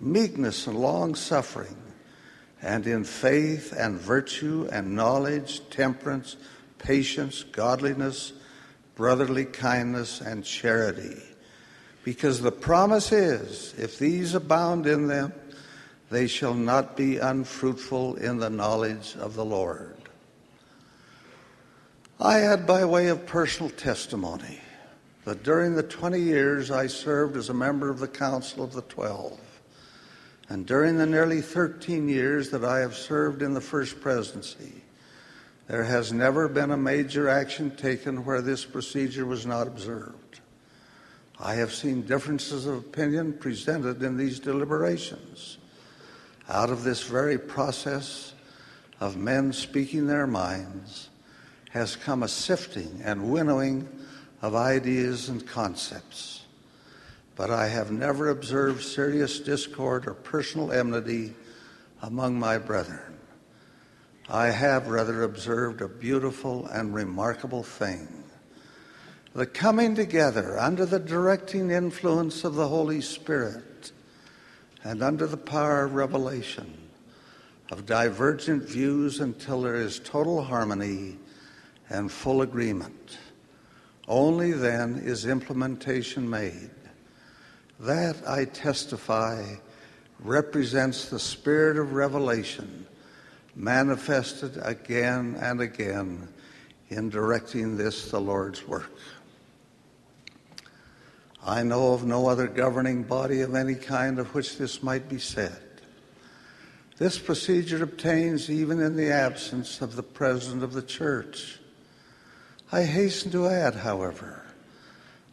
meekness 0.00 0.66
and 0.66 0.76
long 0.76 1.14
suffering, 1.14 1.76
and 2.62 2.86
in 2.86 3.04
faith 3.04 3.72
and 3.76 3.98
virtue 3.98 4.68
and 4.72 4.94
knowledge, 4.94 5.60
temperance, 5.70 6.36
patience, 6.78 7.42
godliness, 7.42 8.32
brotherly 8.94 9.44
kindness, 9.44 10.20
and 10.20 10.44
charity. 10.44 11.22
Because 12.04 12.40
the 12.40 12.52
promise 12.52 13.12
is, 13.12 13.74
if 13.78 13.98
these 13.98 14.34
abound 14.34 14.86
in 14.86 15.08
them, 15.08 15.32
they 16.10 16.26
shall 16.26 16.54
not 16.54 16.96
be 16.96 17.18
unfruitful 17.18 18.16
in 18.16 18.38
the 18.38 18.50
knowledge 18.50 19.16
of 19.16 19.34
the 19.34 19.44
Lord. 19.44 19.96
I 22.18 22.40
add 22.40 22.66
by 22.66 22.84
way 22.84 23.08
of 23.08 23.26
personal 23.26 23.70
testimony 23.70 24.60
that 25.24 25.42
during 25.42 25.74
the 25.74 25.82
20 25.82 26.20
years 26.20 26.70
I 26.70 26.86
served 26.86 27.36
as 27.36 27.48
a 27.48 27.54
member 27.54 27.90
of 27.90 27.98
the 27.98 28.08
Council 28.08 28.62
of 28.62 28.72
the 28.72 28.82
Twelve, 28.82 29.38
and 30.48 30.66
during 30.66 30.96
the 30.96 31.06
nearly 31.06 31.40
13 31.40 32.08
years 32.08 32.50
that 32.50 32.64
I 32.64 32.78
have 32.78 32.94
served 32.94 33.42
in 33.42 33.54
the 33.54 33.60
First 33.60 34.00
Presidency, 34.00 34.82
there 35.66 35.84
has 35.84 36.12
never 36.12 36.48
been 36.48 36.70
a 36.70 36.76
major 36.76 37.28
action 37.28 37.74
taken 37.74 38.24
where 38.24 38.40
this 38.40 38.64
procedure 38.64 39.26
was 39.26 39.44
not 39.44 39.66
observed. 39.66 40.40
I 41.40 41.54
have 41.54 41.74
seen 41.74 42.02
differences 42.02 42.66
of 42.66 42.76
opinion 42.76 43.32
presented 43.34 44.02
in 44.02 44.16
these 44.16 44.38
deliberations. 44.38 45.58
Out 46.48 46.70
of 46.70 46.84
this 46.84 47.02
very 47.02 47.38
process 47.38 48.32
of 49.00 49.16
men 49.16 49.52
speaking 49.52 50.06
their 50.06 50.28
minds 50.28 51.10
has 51.70 51.96
come 51.96 52.22
a 52.22 52.28
sifting 52.28 53.00
and 53.04 53.30
winnowing 53.30 53.88
of 54.40 54.54
ideas 54.54 55.28
and 55.28 55.46
concepts. 55.46 56.35
But 57.36 57.50
I 57.50 57.68
have 57.68 57.92
never 57.92 58.30
observed 58.30 58.82
serious 58.82 59.38
discord 59.38 60.08
or 60.08 60.14
personal 60.14 60.72
enmity 60.72 61.34
among 62.02 62.38
my 62.38 62.58
brethren. 62.58 63.18
I 64.28 64.46
have 64.46 64.88
rather 64.88 65.22
observed 65.22 65.80
a 65.80 65.88
beautiful 65.88 66.66
and 66.66 66.92
remarkable 66.92 67.62
thing 67.62 68.24
the 69.36 69.46
coming 69.46 69.94
together 69.94 70.58
under 70.58 70.86
the 70.86 70.98
directing 70.98 71.70
influence 71.70 72.42
of 72.42 72.54
the 72.54 72.68
Holy 72.68 73.02
Spirit 73.02 73.92
and 74.82 75.02
under 75.02 75.26
the 75.26 75.36
power 75.36 75.84
of 75.84 75.92
revelation 75.92 76.72
of 77.70 77.84
divergent 77.84 78.62
views 78.62 79.20
until 79.20 79.60
there 79.60 79.74
is 79.74 79.98
total 79.98 80.42
harmony 80.42 81.18
and 81.90 82.10
full 82.10 82.40
agreement. 82.40 83.18
Only 84.08 84.52
then 84.52 85.02
is 85.04 85.26
implementation 85.26 86.30
made. 86.30 86.70
That, 87.80 88.16
I 88.26 88.46
testify, 88.46 89.56
represents 90.20 91.08
the 91.08 91.18
spirit 91.18 91.76
of 91.76 91.92
revelation 91.92 92.86
manifested 93.56 94.58
again 94.62 95.36
and 95.40 95.60
again 95.60 96.28
in 96.90 97.08
directing 97.08 97.76
this, 97.76 98.10
the 98.10 98.20
Lord's 98.20 98.66
work. 98.68 98.92
I 101.44 101.62
know 101.62 101.92
of 101.92 102.04
no 102.04 102.28
other 102.28 102.48
governing 102.48 103.04
body 103.04 103.40
of 103.40 103.54
any 103.54 103.74
kind 103.74 104.18
of 104.18 104.34
which 104.34 104.58
this 104.58 104.82
might 104.82 105.08
be 105.08 105.18
said. 105.18 105.62
This 106.98 107.18
procedure 107.18 107.82
obtains 107.82 108.50
even 108.50 108.80
in 108.80 108.96
the 108.96 109.10
absence 109.10 109.80
of 109.80 109.96
the 109.96 110.02
President 110.02 110.62
of 110.62 110.72
the 110.72 110.82
Church. 110.82 111.58
I 112.72 112.82
hasten 112.82 113.30
to 113.32 113.46
add, 113.46 113.74
however, 113.74 114.42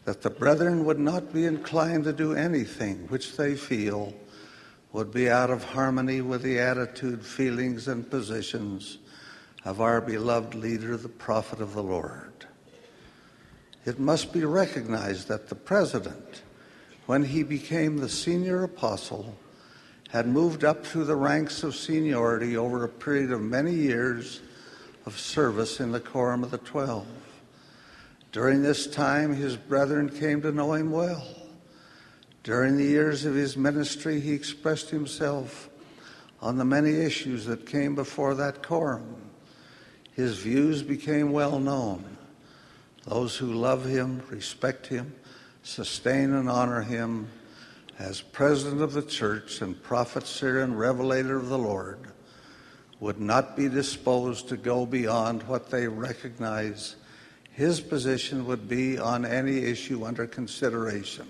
that 0.06 0.22
the 0.22 0.30
brethren 0.30 0.86
would 0.86 1.00
not 1.00 1.34
be 1.34 1.46
inclined 1.46 2.04
to 2.04 2.14
do 2.14 2.34
anything 2.34 3.08
which 3.08 3.38
they 3.38 3.56
feel 3.56 4.14
would 4.92 5.12
be 5.12 5.30
out 5.30 5.50
of 5.50 5.64
harmony 5.64 6.22
with 6.22 6.42
the 6.42 6.60
attitude, 6.60 7.26
feelings, 7.26 7.88
and 7.88 8.10
positions 8.10 8.98
of 9.66 9.82
our 9.82 10.02
beloved 10.02 10.54
leader, 10.54 10.98
the 10.98 11.10
prophet 11.10 11.62
of 11.62 11.74
the 11.74 11.82
Lord 11.82 12.34
it 13.86 14.00
must 14.00 14.32
be 14.32 14.46
recognized 14.46 15.28
that 15.28 15.50
the 15.50 15.56
president, 15.56 16.42
when 17.06 17.24
he 17.24 17.44
became 17.44 17.98
the 17.98 18.10
senior 18.10 18.64
apostle, 18.64 19.36
had 20.10 20.28
moved 20.28 20.64
up 20.64 20.86
through 20.86 21.06
the 21.06 21.16
ranks 21.16 21.64
of 21.64 21.76
seniority 21.76 22.56
over 22.56 22.84
a 22.84 22.90
period 22.90 23.32
of 23.32 23.42
many 23.42 23.74
years 23.74 24.42
of 25.06 25.20
service 25.20 25.80
in 25.80 25.92
the 25.92 26.00
Quorum 26.00 26.44
of 26.44 26.52
the 26.52 26.60
Twelve. 26.60 27.08
During 28.34 28.64
this 28.64 28.88
time, 28.88 29.36
his 29.36 29.56
brethren 29.56 30.10
came 30.10 30.42
to 30.42 30.52
know 30.52 30.74
him 30.74 30.90
well. 30.90 31.24
During 32.44 32.78
the 32.78 32.84
years 32.84 33.26
of 33.26 33.36
his 33.36 33.56
ministry, 33.56 34.20
he 34.20 34.34
expressed 34.34 34.90
himself 34.90 35.70
on 36.42 36.58
the 36.58 36.66
many 36.66 36.96
issues 36.96 37.46
that 37.46 37.68
came 37.68 37.94
before 37.94 38.34
that 38.34 38.64
quorum. 38.64 39.18
His 40.14 40.40
views 40.40 40.82
became 40.82 41.32
well 41.32 41.60
known. 41.60 42.18
Those 43.06 43.38
who 43.38 43.54
love 43.54 43.86
him, 43.86 44.24
respect 44.32 44.88
him, 44.88 45.14
sustain 45.62 46.34
and 46.34 46.50
honor 46.50 46.82
him, 46.82 47.28
as 48.00 48.22
president 48.22 48.82
of 48.82 48.94
the 48.94 49.04
church 49.04 49.62
and 49.62 49.82
prophet, 49.84 50.26
seer, 50.26 50.64
and 50.64 50.80
revelator 50.80 51.38
of 51.38 51.50
the 51.50 51.60
Lord, 51.60 52.00
would 53.00 53.20
not 53.20 53.56
be 53.56 53.70
disposed 53.70 54.50
to 54.50 54.58
go 54.58 54.88
beyond 54.88 55.44
what 55.44 55.70
they 55.70 55.88
recognize 55.88 56.96
his 57.54 57.80
position 57.80 58.46
would 58.48 58.68
be 58.68 58.98
on 58.98 59.26
any 59.26 59.60
issue 59.60 60.04
under 60.06 60.26
consideration. 60.28 61.28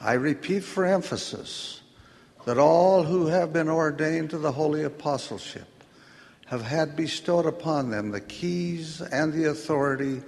I 0.00 0.14
repeat 0.14 0.64
for 0.64 0.84
emphasis 0.84 1.82
that 2.46 2.58
all 2.58 3.04
who 3.04 3.26
have 3.26 3.52
been 3.52 3.68
ordained 3.68 4.30
to 4.30 4.38
the 4.38 4.52
holy 4.52 4.82
apostleship 4.82 5.68
have 6.46 6.62
had 6.62 6.96
bestowed 6.96 7.46
upon 7.46 7.90
them 7.90 8.10
the 8.10 8.20
keys 8.20 9.00
and 9.00 9.32
the 9.32 9.50
authority 9.50 10.22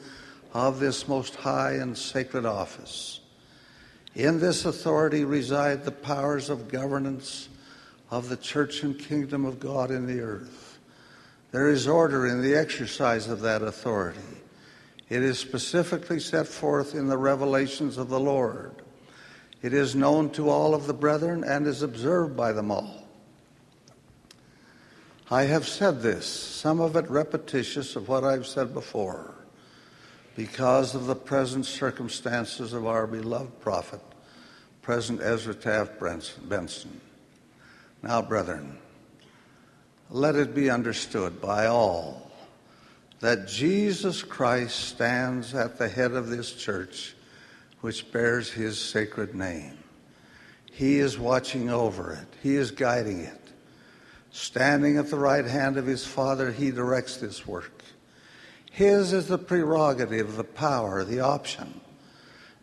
of 0.54 0.80
this 0.80 1.08
most 1.08 1.34
high 1.36 1.72
and 1.72 1.96
sacred 1.96 2.46
office. 2.46 3.20
In 4.14 4.40
this 4.40 4.64
authority 4.64 5.24
reside 5.24 5.84
the 5.84 5.92
powers 5.92 6.48
of 6.48 6.68
governance 6.68 7.48
of 8.10 8.28
the 8.30 8.36
church 8.36 8.82
and 8.82 8.98
kingdom 8.98 9.44
of 9.44 9.60
God 9.60 9.90
in 9.90 10.06
the 10.06 10.20
earth. 10.20 10.65
There 11.56 11.70
is 11.70 11.88
order 11.88 12.26
in 12.26 12.42
the 12.42 12.54
exercise 12.54 13.28
of 13.28 13.40
that 13.40 13.62
authority. 13.62 14.20
It 15.08 15.22
is 15.22 15.38
specifically 15.38 16.20
set 16.20 16.46
forth 16.46 16.94
in 16.94 17.06
the 17.06 17.16
revelations 17.16 17.96
of 17.96 18.10
the 18.10 18.20
Lord. 18.20 18.82
It 19.62 19.72
is 19.72 19.94
known 19.94 20.28
to 20.32 20.50
all 20.50 20.74
of 20.74 20.86
the 20.86 20.92
brethren 20.92 21.44
and 21.44 21.66
is 21.66 21.80
observed 21.80 22.36
by 22.36 22.52
them 22.52 22.70
all. 22.70 23.08
I 25.30 25.44
have 25.44 25.66
said 25.66 26.02
this, 26.02 26.26
some 26.26 26.78
of 26.78 26.94
it 26.94 27.08
repetitious 27.08 27.96
of 27.96 28.06
what 28.06 28.22
I've 28.22 28.46
said 28.46 28.74
before, 28.74 29.34
because 30.36 30.94
of 30.94 31.06
the 31.06 31.16
present 31.16 31.64
circumstances 31.64 32.74
of 32.74 32.86
our 32.86 33.06
beloved 33.06 33.60
prophet, 33.60 34.02
President 34.82 35.26
Ezra 35.26 35.54
Taft 35.54 35.92
Benson. 35.98 37.00
Now, 38.02 38.20
brethren, 38.20 38.76
let 40.10 40.36
it 40.36 40.54
be 40.54 40.70
understood 40.70 41.40
by 41.40 41.66
all 41.66 42.30
that 43.20 43.48
Jesus 43.48 44.22
Christ 44.22 44.76
stands 44.76 45.54
at 45.54 45.78
the 45.78 45.88
head 45.88 46.12
of 46.12 46.28
this 46.28 46.52
church 46.52 47.14
which 47.80 48.10
bears 48.12 48.50
his 48.50 48.78
sacred 48.78 49.34
name. 49.34 49.78
He 50.70 50.98
is 50.98 51.18
watching 51.18 51.70
over 51.70 52.12
it, 52.12 52.28
he 52.42 52.56
is 52.56 52.70
guiding 52.70 53.20
it. 53.20 53.40
Standing 54.30 54.98
at 54.98 55.08
the 55.08 55.16
right 55.16 55.46
hand 55.46 55.78
of 55.78 55.86
his 55.86 56.04
Father, 56.04 56.52
he 56.52 56.70
directs 56.70 57.16
this 57.16 57.46
work. 57.46 57.82
His 58.70 59.14
is 59.14 59.28
the 59.28 59.38
prerogative, 59.38 60.36
the 60.36 60.44
power, 60.44 61.04
the 61.04 61.20
option 61.20 61.80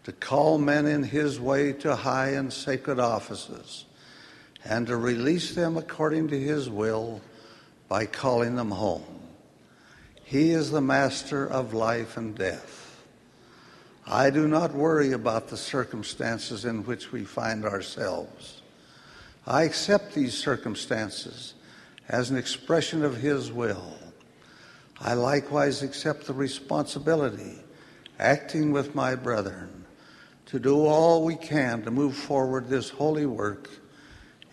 to 0.04 0.12
call 0.12 0.60
men 0.60 0.86
in 0.86 1.02
his 1.02 1.40
way 1.40 1.74
to 1.74 1.96
high 1.96 2.30
and 2.30 2.54
sacred 2.54 3.00
offices 3.00 3.86
and 4.64 4.88
to 4.88 4.98
release 4.98 5.56
them 5.56 5.78
according 5.78 6.28
to 6.28 6.40
his 6.40 6.70
will 6.70 7.22
by 7.94 8.08
calling 8.08 8.56
them 8.56 8.72
home. 8.72 9.04
He 10.24 10.50
is 10.50 10.72
the 10.72 10.82
master 10.82 11.46
of 11.46 11.76
life 11.76 12.18
and 12.18 12.36
death. 12.36 13.04
I 14.08 14.32
do 14.32 14.48
not 14.48 14.74
worry 14.74 15.12
about 15.12 15.48
the 15.48 15.58
circumstances 15.58 16.66
in 16.66 16.86
which 16.86 17.12
we 17.12 17.24
find 17.24 17.64
ourselves. 17.64 18.64
I 19.46 19.62
accept 19.62 20.16
these 20.16 20.36
circumstances 20.36 21.54
as 22.10 22.32
an 22.32 22.38
expression 22.38 23.06
of 23.06 23.18
His 23.18 23.52
will. 23.52 23.94
I 25.00 25.14
likewise 25.14 25.84
accept 25.84 26.26
the 26.26 26.34
responsibility, 26.34 27.60
acting 28.18 28.72
with 28.72 28.96
my 28.96 29.14
brethren, 29.14 29.86
to 30.48 30.58
do 30.58 30.84
all 30.84 31.24
we 31.24 31.36
can 31.36 31.84
to 31.84 31.92
move 31.92 32.16
forward 32.16 32.70
this 32.70 32.90
holy 32.90 33.28
work 33.28 33.70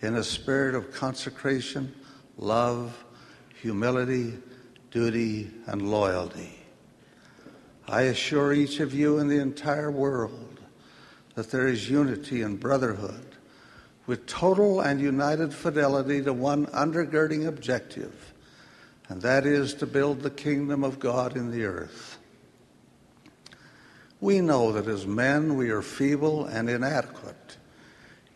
in 0.03 0.17
a 0.17 0.23
spirit 0.23 0.75
of 0.75 0.93
consecration, 0.93 1.91
love, 2.37 3.03
humility, 3.61 4.33
duty, 4.89 5.51
and 5.67 5.91
loyalty. 5.91 6.57
I 7.87 8.03
assure 8.03 8.53
each 8.53 8.79
of 8.79 8.93
you 8.93 9.19
in 9.19 9.27
the 9.27 9.39
entire 9.39 9.91
world 9.91 10.59
that 11.35 11.51
there 11.51 11.67
is 11.67 11.89
unity 11.89 12.41
and 12.41 12.59
brotherhood 12.59 13.35
with 14.07 14.25
total 14.25 14.81
and 14.81 14.99
united 14.99 15.53
fidelity 15.53 16.23
to 16.23 16.33
one 16.33 16.65
undergirding 16.67 17.47
objective, 17.47 18.33
and 19.09 19.21
that 19.21 19.45
is 19.45 19.75
to 19.75 19.85
build 19.85 20.21
the 20.21 20.31
kingdom 20.31 20.83
of 20.83 20.99
God 20.99 21.37
in 21.37 21.51
the 21.51 21.65
earth. 21.65 22.17
We 24.19 24.41
know 24.41 24.71
that 24.71 24.87
as 24.87 25.05
men 25.05 25.55
we 25.55 25.69
are 25.69 25.83
feeble 25.83 26.45
and 26.45 26.67
inadequate 26.67 27.57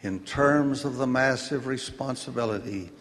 in 0.01 0.19
terms 0.19 0.85
of 0.85 0.97
the 0.97 1.07
massive 1.07 1.65
responsibility 1.65 2.91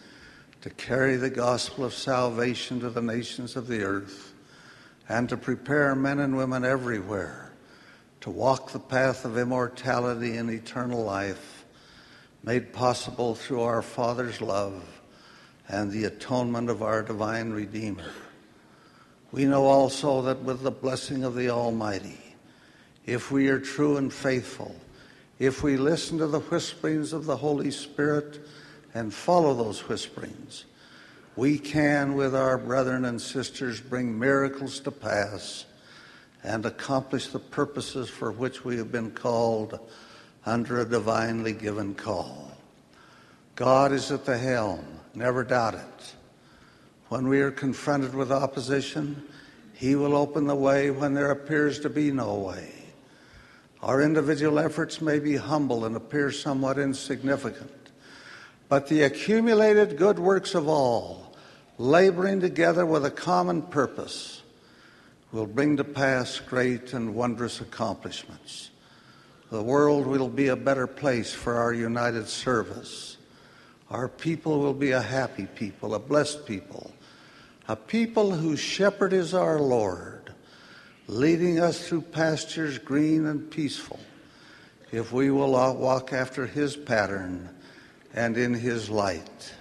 to 0.65 0.71
carry 0.71 1.15
the 1.15 1.29
gospel 1.29 1.85
of 1.85 1.93
salvation 1.93 2.79
to 2.79 2.89
the 2.89 2.99
nations 2.99 3.55
of 3.55 3.67
the 3.67 3.83
earth 3.83 4.33
and 5.07 5.29
to 5.29 5.37
prepare 5.37 5.93
men 5.93 6.17
and 6.17 6.35
women 6.35 6.65
everywhere 6.65 7.53
to 8.19 8.31
walk 8.31 8.71
the 8.71 8.79
path 8.79 9.25
of 9.25 9.37
immortality 9.37 10.37
and 10.37 10.49
eternal 10.49 11.03
life 11.03 11.65
made 12.41 12.73
possible 12.73 13.35
through 13.35 13.61
our 13.61 13.83
Father's 13.83 14.41
love 14.41 14.83
and 15.67 15.91
the 15.91 16.05
atonement 16.05 16.67
of 16.67 16.81
our 16.81 17.03
divine 17.03 17.51
Redeemer. 17.51 18.11
We 19.31 19.45
know 19.45 19.65
also 19.65 20.23
that 20.23 20.41
with 20.41 20.63
the 20.63 20.71
blessing 20.71 21.23
of 21.23 21.35
the 21.35 21.51
Almighty, 21.51 22.17
if 23.05 23.29
we 23.29 23.49
are 23.49 23.59
true 23.59 23.97
and 23.97 24.11
faithful, 24.11 24.75
if 25.37 25.61
we 25.61 25.77
listen 25.77 26.17
to 26.17 26.25
the 26.25 26.39
whisperings 26.39 27.13
of 27.13 27.25
the 27.25 27.37
Holy 27.37 27.69
Spirit 27.69 28.39
and 28.95 29.13
follow 29.13 29.53
those 29.53 29.87
whisperings, 29.87 30.65
we 31.35 31.59
can, 31.59 32.15
with 32.15 32.33
our 32.33 32.57
brethren 32.57 33.05
and 33.05 33.21
sisters, 33.21 33.81
bring 33.81 34.17
miracles 34.17 34.79
to 34.79 34.89
pass 34.89 35.65
and 36.43 36.65
accomplish 36.65 37.27
the 37.27 37.39
purposes 37.39 38.09
for 38.09 38.31
which 38.31 38.63
we 38.63 38.77
have 38.77 38.91
been 38.91 39.11
called 39.11 39.77
under 40.45 40.79
a 40.79 40.85
divinely 40.85 41.51
given 41.51 41.93
call. 41.93 42.51
God 43.55 43.91
is 43.91 44.11
at 44.11 44.25
the 44.25 44.37
helm, 44.37 44.85
never 45.13 45.43
doubt 45.43 45.73
it. 45.73 46.15
When 47.09 47.27
we 47.27 47.41
are 47.41 47.51
confronted 47.51 48.15
with 48.15 48.31
opposition, 48.31 49.23
He 49.73 49.95
will 49.95 50.15
open 50.15 50.47
the 50.47 50.55
way 50.55 50.89
when 50.89 51.13
there 51.13 51.31
appears 51.31 51.79
to 51.81 51.89
be 51.89 52.11
no 52.11 52.35
way. 52.35 52.71
Our 53.81 54.01
individual 54.01 54.57
efforts 54.57 55.01
may 55.01 55.19
be 55.19 55.35
humble 55.35 55.83
and 55.83 55.95
appear 55.95 56.31
somewhat 56.31 56.79
insignificant, 56.79 57.71
but 58.67 58.87
the 58.87 59.03
accumulated 59.03 59.97
good 59.97 60.17
works 60.17 60.55
of 60.55 60.67
all, 60.67 61.33
laboring 61.77 62.39
together 62.39 62.85
with 62.85 63.05
a 63.05 63.11
common 63.11 63.61
purpose, 63.61 64.41
will 65.31 65.45
bring 65.45 65.77
to 65.77 65.83
pass 65.83 66.39
great 66.39 66.93
and 66.93 67.13
wondrous 67.13 67.61
accomplishments. 67.61 68.69
The 69.51 69.61
world 69.61 70.07
will 70.07 70.29
be 70.29 70.47
a 70.47 70.55
better 70.55 70.87
place 70.87 71.33
for 71.33 71.57
our 71.57 71.73
united 71.73 72.27
service. 72.27 73.17
Our 73.91 74.07
people 74.07 74.59
will 74.59 74.73
be 74.73 74.91
a 74.91 75.01
happy 75.01 75.45
people, 75.45 75.93
a 75.93 75.99
blessed 75.99 76.45
people, 76.45 76.91
a 77.67 77.75
people 77.75 78.31
whose 78.31 78.59
shepherd 78.59 79.13
is 79.13 79.33
our 79.33 79.59
Lord, 79.59 80.33
leading 81.07 81.59
us 81.59 81.87
through 81.87 82.01
pastures 82.01 82.79
green 82.79 83.27
and 83.27 83.51
peaceful, 83.51 83.99
if 84.91 85.11
we 85.11 85.29
will 85.29 85.51
walk 85.75 86.13
after 86.13 86.47
his 86.47 86.75
pattern 86.75 87.54
and 88.15 88.37
in 88.37 88.53
his 88.53 88.89
light. 88.89 89.53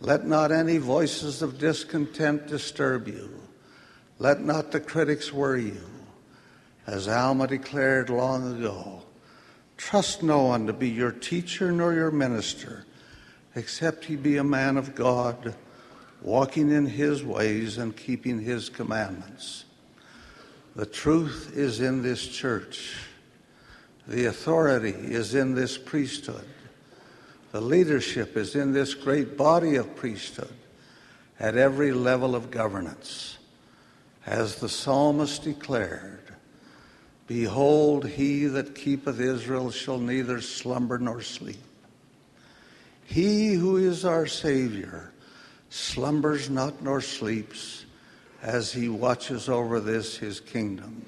Let 0.00 0.26
not 0.26 0.50
any 0.50 0.78
voices 0.78 1.42
of 1.42 1.58
discontent 1.58 2.46
disturb 2.46 3.06
you. 3.06 3.30
Let 4.18 4.40
not 4.40 4.72
the 4.72 4.80
critics 4.80 5.32
worry 5.32 5.66
you. 5.66 5.86
As 6.86 7.06
Alma 7.06 7.46
declared 7.46 8.08
long 8.08 8.58
ago, 8.58 9.02
trust 9.76 10.22
no 10.22 10.44
one 10.44 10.66
to 10.66 10.72
be 10.72 10.88
your 10.88 11.12
teacher 11.12 11.70
nor 11.70 11.92
your 11.92 12.10
minister, 12.10 12.86
except 13.54 14.06
he 14.06 14.16
be 14.16 14.38
a 14.38 14.44
man 14.44 14.78
of 14.78 14.94
God, 14.94 15.54
walking 16.22 16.70
in 16.70 16.86
his 16.86 17.22
ways 17.22 17.76
and 17.76 17.94
keeping 17.94 18.40
his 18.40 18.70
commandments. 18.70 19.66
The 20.74 20.86
truth 20.86 21.52
is 21.54 21.80
in 21.80 22.02
this 22.02 22.26
church. 22.26 22.96
The 24.06 24.26
authority 24.26 24.90
is 24.90 25.34
in 25.34 25.54
this 25.54 25.76
priesthood. 25.76 26.46
The 27.50 27.60
leadership 27.60 28.36
is 28.36 28.54
in 28.54 28.72
this 28.72 28.94
great 28.94 29.36
body 29.36 29.76
of 29.76 29.96
priesthood 29.96 30.52
at 31.40 31.56
every 31.56 31.92
level 31.92 32.34
of 32.34 32.50
governance. 32.50 33.38
As 34.26 34.56
the 34.56 34.68
psalmist 34.68 35.44
declared, 35.44 36.34
Behold, 37.26 38.06
he 38.06 38.46
that 38.46 38.74
keepeth 38.74 39.20
Israel 39.20 39.70
shall 39.70 39.98
neither 39.98 40.40
slumber 40.40 40.98
nor 40.98 41.22
sleep. 41.22 41.62
He 43.04 43.54
who 43.54 43.78
is 43.78 44.04
our 44.04 44.26
Savior 44.26 45.12
slumbers 45.70 46.50
not 46.50 46.82
nor 46.82 47.00
sleeps 47.00 47.84
as 48.42 48.72
he 48.72 48.88
watches 48.88 49.48
over 49.48 49.80
this 49.80 50.16
his 50.16 50.40
kingdom. 50.40 51.04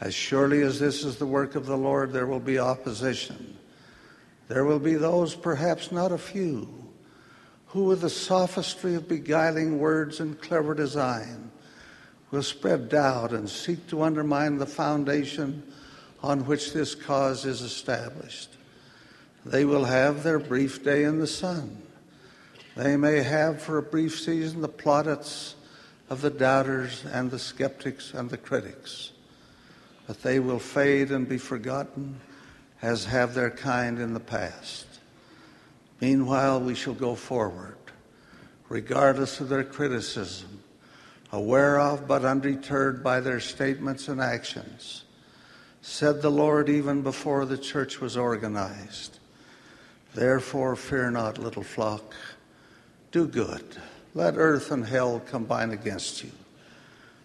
As 0.00 0.14
surely 0.14 0.62
as 0.62 0.80
this 0.80 1.04
is 1.04 1.16
the 1.16 1.26
work 1.26 1.54
of 1.54 1.66
the 1.66 1.76
Lord, 1.76 2.12
there 2.12 2.26
will 2.26 2.40
be 2.40 2.58
opposition. 2.58 3.56
There 4.50 4.64
will 4.64 4.80
be 4.80 4.94
those, 4.94 5.36
perhaps 5.36 5.92
not 5.92 6.10
a 6.10 6.18
few, 6.18 6.68
who, 7.68 7.84
with 7.84 8.00
the 8.00 8.10
sophistry 8.10 8.96
of 8.96 9.06
beguiling 9.06 9.78
words 9.78 10.18
and 10.18 10.40
clever 10.40 10.74
design, 10.74 11.52
will 12.32 12.42
spread 12.42 12.88
doubt 12.88 13.30
and 13.30 13.48
seek 13.48 13.86
to 13.86 14.02
undermine 14.02 14.58
the 14.58 14.66
foundation 14.66 15.62
on 16.20 16.46
which 16.46 16.72
this 16.72 16.96
cause 16.96 17.44
is 17.44 17.62
established. 17.62 18.50
They 19.46 19.64
will 19.64 19.84
have 19.84 20.24
their 20.24 20.40
brief 20.40 20.82
day 20.82 21.04
in 21.04 21.20
the 21.20 21.28
sun. 21.28 21.80
They 22.74 22.96
may 22.96 23.22
have 23.22 23.62
for 23.62 23.78
a 23.78 23.82
brief 23.82 24.18
season 24.18 24.62
the 24.62 24.68
plaudits 24.68 25.54
of 26.08 26.22
the 26.22 26.30
doubters 26.30 27.04
and 27.12 27.30
the 27.30 27.38
skeptics 27.38 28.14
and 28.14 28.28
the 28.28 28.36
critics, 28.36 29.12
but 30.08 30.24
they 30.24 30.40
will 30.40 30.58
fade 30.58 31.12
and 31.12 31.28
be 31.28 31.38
forgotten 31.38 32.20
as 32.82 33.04
have 33.04 33.34
their 33.34 33.50
kind 33.50 33.98
in 33.98 34.14
the 34.14 34.20
past. 34.20 34.86
Meanwhile, 36.00 36.60
we 36.60 36.74
shall 36.74 36.94
go 36.94 37.14
forward, 37.14 37.76
regardless 38.68 39.40
of 39.40 39.48
their 39.48 39.64
criticism, 39.64 40.62
aware 41.30 41.78
of 41.78 42.08
but 42.08 42.24
undeterred 42.24 43.04
by 43.04 43.20
their 43.20 43.40
statements 43.40 44.08
and 44.08 44.20
actions. 44.20 45.04
Said 45.82 46.20
the 46.22 46.30
Lord 46.30 46.68
even 46.68 47.02
before 47.02 47.44
the 47.46 47.58
church 47.58 48.00
was 48.00 48.16
organized. 48.16 49.18
Therefore, 50.14 50.76
fear 50.76 51.10
not, 51.10 51.38
little 51.38 51.62
flock. 51.62 52.14
Do 53.12 53.26
good. 53.26 53.76
Let 54.14 54.36
earth 54.36 54.72
and 54.72 54.84
hell 54.84 55.20
combine 55.20 55.70
against 55.70 56.24
you. 56.24 56.30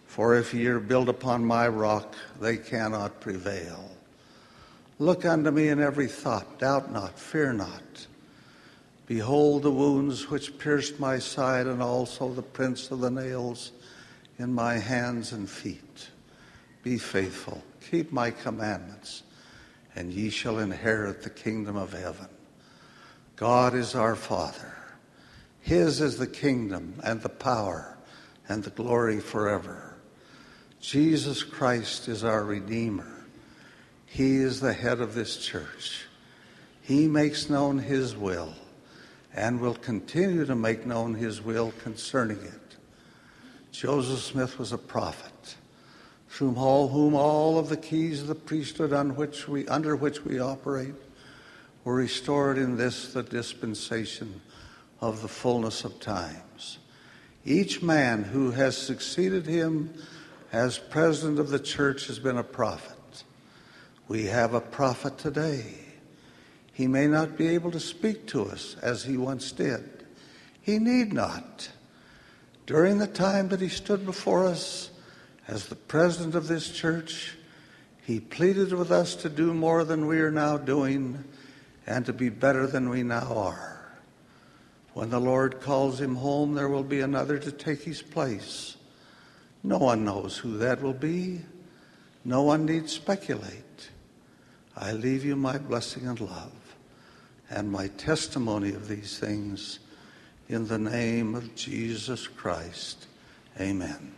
For 0.05 0.35
if 0.35 0.53
ye 0.53 0.67
are 0.67 0.79
built 0.79 1.09
upon 1.09 1.43
my 1.43 1.67
rock, 1.67 2.15
they 2.39 2.57
cannot 2.57 3.19
prevail. 3.19 3.94
Look 4.97 5.25
unto 5.25 5.51
me 5.51 5.67
in 5.67 5.81
every 5.81 6.07
thought, 6.07 6.59
doubt 6.59 6.91
not, 6.91 7.19
fear 7.19 7.51
not. 7.51 8.07
Behold 9.07 9.63
the 9.63 9.71
wounds 9.71 10.29
which 10.29 10.57
pierced 10.57 10.99
my 10.99 11.19
side, 11.19 11.67
and 11.67 11.81
also 11.81 12.29
the 12.29 12.41
prints 12.41 12.89
of 12.91 13.01
the 13.01 13.11
nails 13.11 13.71
in 14.39 14.53
my 14.53 14.75
hands 14.75 15.31
and 15.31 15.49
feet. 15.49 16.09
Be 16.81 16.97
faithful, 16.97 17.63
keep 17.91 18.11
my 18.11 18.31
commandments, 18.31 19.23
and 19.95 20.11
ye 20.13 20.29
shall 20.29 20.59
inherit 20.59 21.23
the 21.23 21.29
kingdom 21.29 21.75
of 21.75 21.93
heaven. 21.93 22.27
God 23.35 23.75
is 23.75 23.95
our 23.95 24.15
Father. 24.15 24.73
His 25.61 25.99
is 25.99 26.17
the 26.17 26.27
kingdom 26.27 27.01
and 27.03 27.21
the 27.21 27.29
power 27.29 27.97
and 28.47 28.63
the 28.63 28.69
glory 28.69 29.19
forever. 29.19 29.95
Jesus 30.79 31.43
Christ 31.43 32.07
is 32.07 32.23
our 32.23 32.43
Redeemer. 32.43 33.14
He 34.05 34.37
is 34.37 34.59
the 34.59 34.73
head 34.73 35.01
of 35.01 35.13
this 35.13 35.37
church. 35.37 36.05
He 36.81 37.07
makes 37.07 37.49
known 37.49 37.79
His 37.79 38.15
will 38.15 38.53
and 39.33 39.59
will 39.59 39.75
continue 39.75 40.45
to 40.45 40.55
make 40.55 40.85
known 40.85 41.15
His 41.15 41.41
will 41.41 41.73
concerning 41.83 42.37
it. 42.37 42.77
Joseph 43.71 44.21
Smith 44.21 44.57
was 44.57 44.71
a 44.71 44.77
prophet, 44.77 45.55
through 46.29 46.53
whom 46.53 47.13
all 47.13 47.59
of 47.59 47.67
the 47.67 47.75
keys 47.75 48.21
of 48.21 48.27
the 48.27 48.35
priesthood 48.35 48.93
on 48.93 49.15
which 49.15 49.47
we, 49.47 49.67
under 49.67 49.95
which 49.95 50.23
we 50.23 50.39
operate 50.39 50.95
were 51.83 51.95
restored 51.95 52.57
in 52.57 52.77
this, 52.77 53.13
the 53.13 53.23
dispensation 53.23 54.41
of 55.01 55.21
the 55.21 55.27
fullness 55.27 55.83
of 55.83 55.99
times. 55.99 56.79
Each 57.43 57.81
man 57.81 58.23
who 58.23 58.51
has 58.51 58.77
succeeded 58.77 59.45
him 59.45 59.93
as 60.51 60.77
president 60.77 61.39
of 61.39 61.49
the 61.49 61.59
church 61.59 62.07
has 62.07 62.17
been 62.17 62.37
a 62.37 62.43
prophet. 62.43 62.94
We 64.07 64.25
have 64.25 64.53
a 64.53 64.61
prophet 64.61 65.17
today. 65.17 65.65
He 66.73 66.87
may 66.87 67.07
not 67.07 67.37
be 67.37 67.47
able 67.49 67.71
to 67.71 67.79
speak 67.79 68.27
to 68.27 68.45
us 68.45 68.75
as 68.81 69.03
he 69.03 69.17
once 69.17 69.51
did. 69.51 70.05
He 70.61 70.77
need 70.77 71.13
not. 71.13 71.69
During 72.67 72.97
the 72.97 73.07
time 73.07 73.49
that 73.49 73.61
he 73.61 73.69
stood 73.69 74.05
before 74.05 74.45
us 74.45 74.91
as 75.47 75.67
the 75.67 75.75
president 75.75 76.35
of 76.35 76.47
this 76.47 76.69
church, 76.69 77.35
he 78.05 78.19
pleaded 78.19 78.73
with 78.73 78.91
us 78.91 79.15
to 79.17 79.29
do 79.29 79.53
more 79.53 79.83
than 79.83 80.07
we 80.07 80.19
are 80.19 80.31
now 80.31 80.57
doing 80.57 81.23
and 81.87 82.05
to 82.05 82.13
be 82.13 82.29
better 82.29 82.67
than 82.67 82.89
we 82.89 83.03
now 83.03 83.33
are. 83.35 83.75
When 84.93 85.09
the 85.09 85.19
Lord 85.19 85.61
calls 85.61 85.99
him 85.99 86.15
home, 86.15 86.53
there 86.53 86.69
will 86.69 86.83
be 86.83 87.01
another 87.01 87.37
to 87.39 87.51
take 87.51 87.81
his 87.81 88.01
place. 88.01 88.77
No 89.63 89.77
one 89.77 90.05
knows 90.05 90.37
who 90.37 90.57
that 90.59 90.81
will 90.81 90.93
be. 90.93 91.41
No 92.23 92.43
one 92.43 92.65
need 92.65 92.89
speculate. 92.89 93.64
I 94.77 94.91
leave 94.91 95.23
you 95.23 95.35
my 95.35 95.57
blessing 95.57 96.05
and 96.05 96.19
love 96.19 96.51
and 97.49 97.71
my 97.71 97.87
testimony 97.87 98.73
of 98.73 98.87
these 98.87 99.17
things 99.17 99.79
in 100.49 100.67
the 100.67 100.77
name 100.77 101.33
of 101.33 101.55
Jesus 101.55 102.27
Christ. 102.27 103.07
Amen. 103.59 104.13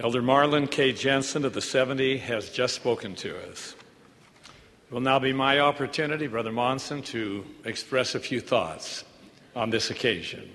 Elder 0.00 0.22
Marlin 0.22 0.66
K. 0.66 0.92
Jensen 0.92 1.44
of 1.44 1.52
the 1.52 1.60
70 1.60 2.18
has 2.18 2.50
just 2.50 2.74
spoken 2.74 3.14
to 3.16 3.38
us. 3.48 3.76
It 4.44 4.92
will 4.92 5.00
now 5.00 5.20
be 5.20 5.32
my 5.32 5.60
opportunity, 5.60 6.26
Brother 6.26 6.50
Monson, 6.50 7.02
to 7.02 7.44
express 7.64 8.16
a 8.16 8.20
few 8.20 8.40
thoughts 8.40 9.04
on 9.54 9.70
this 9.70 9.90
occasion. 9.90 10.50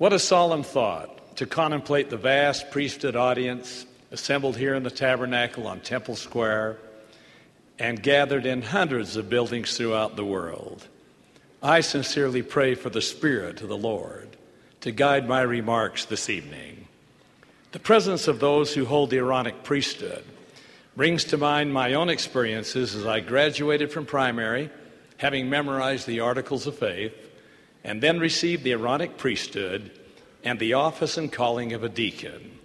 What 0.00 0.14
a 0.14 0.18
solemn 0.18 0.62
thought 0.62 1.36
to 1.36 1.44
contemplate 1.44 2.08
the 2.08 2.16
vast 2.16 2.70
priesthood 2.70 3.16
audience 3.16 3.84
assembled 4.10 4.56
here 4.56 4.74
in 4.74 4.82
the 4.82 4.90
tabernacle 4.90 5.66
on 5.66 5.80
Temple 5.80 6.16
Square 6.16 6.78
and 7.78 8.02
gathered 8.02 8.46
in 8.46 8.62
hundreds 8.62 9.16
of 9.16 9.28
buildings 9.28 9.76
throughout 9.76 10.16
the 10.16 10.24
world. 10.24 10.88
I 11.62 11.82
sincerely 11.82 12.40
pray 12.40 12.74
for 12.74 12.88
the 12.88 13.02
Spirit 13.02 13.60
of 13.60 13.68
the 13.68 13.76
Lord 13.76 14.38
to 14.80 14.90
guide 14.90 15.28
my 15.28 15.42
remarks 15.42 16.06
this 16.06 16.30
evening. 16.30 16.88
The 17.72 17.78
presence 17.78 18.26
of 18.26 18.40
those 18.40 18.72
who 18.72 18.86
hold 18.86 19.10
the 19.10 19.18
Aaronic 19.18 19.64
priesthood 19.64 20.24
brings 20.96 21.24
to 21.24 21.36
mind 21.36 21.74
my 21.74 21.92
own 21.92 22.08
experiences 22.08 22.94
as 22.94 23.04
I 23.04 23.20
graduated 23.20 23.92
from 23.92 24.06
primary, 24.06 24.70
having 25.18 25.50
memorized 25.50 26.06
the 26.06 26.20
Articles 26.20 26.66
of 26.66 26.78
Faith 26.78 27.29
and 27.84 28.02
then 28.02 28.18
received 28.18 28.64
the 28.64 28.72
Aaronic 28.72 29.16
priesthood 29.16 29.90
and 30.44 30.58
the 30.58 30.74
office 30.74 31.16
and 31.16 31.32
calling 31.32 31.72
of 31.72 31.84
a 31.84 31.88
deacon. 31.88 32.58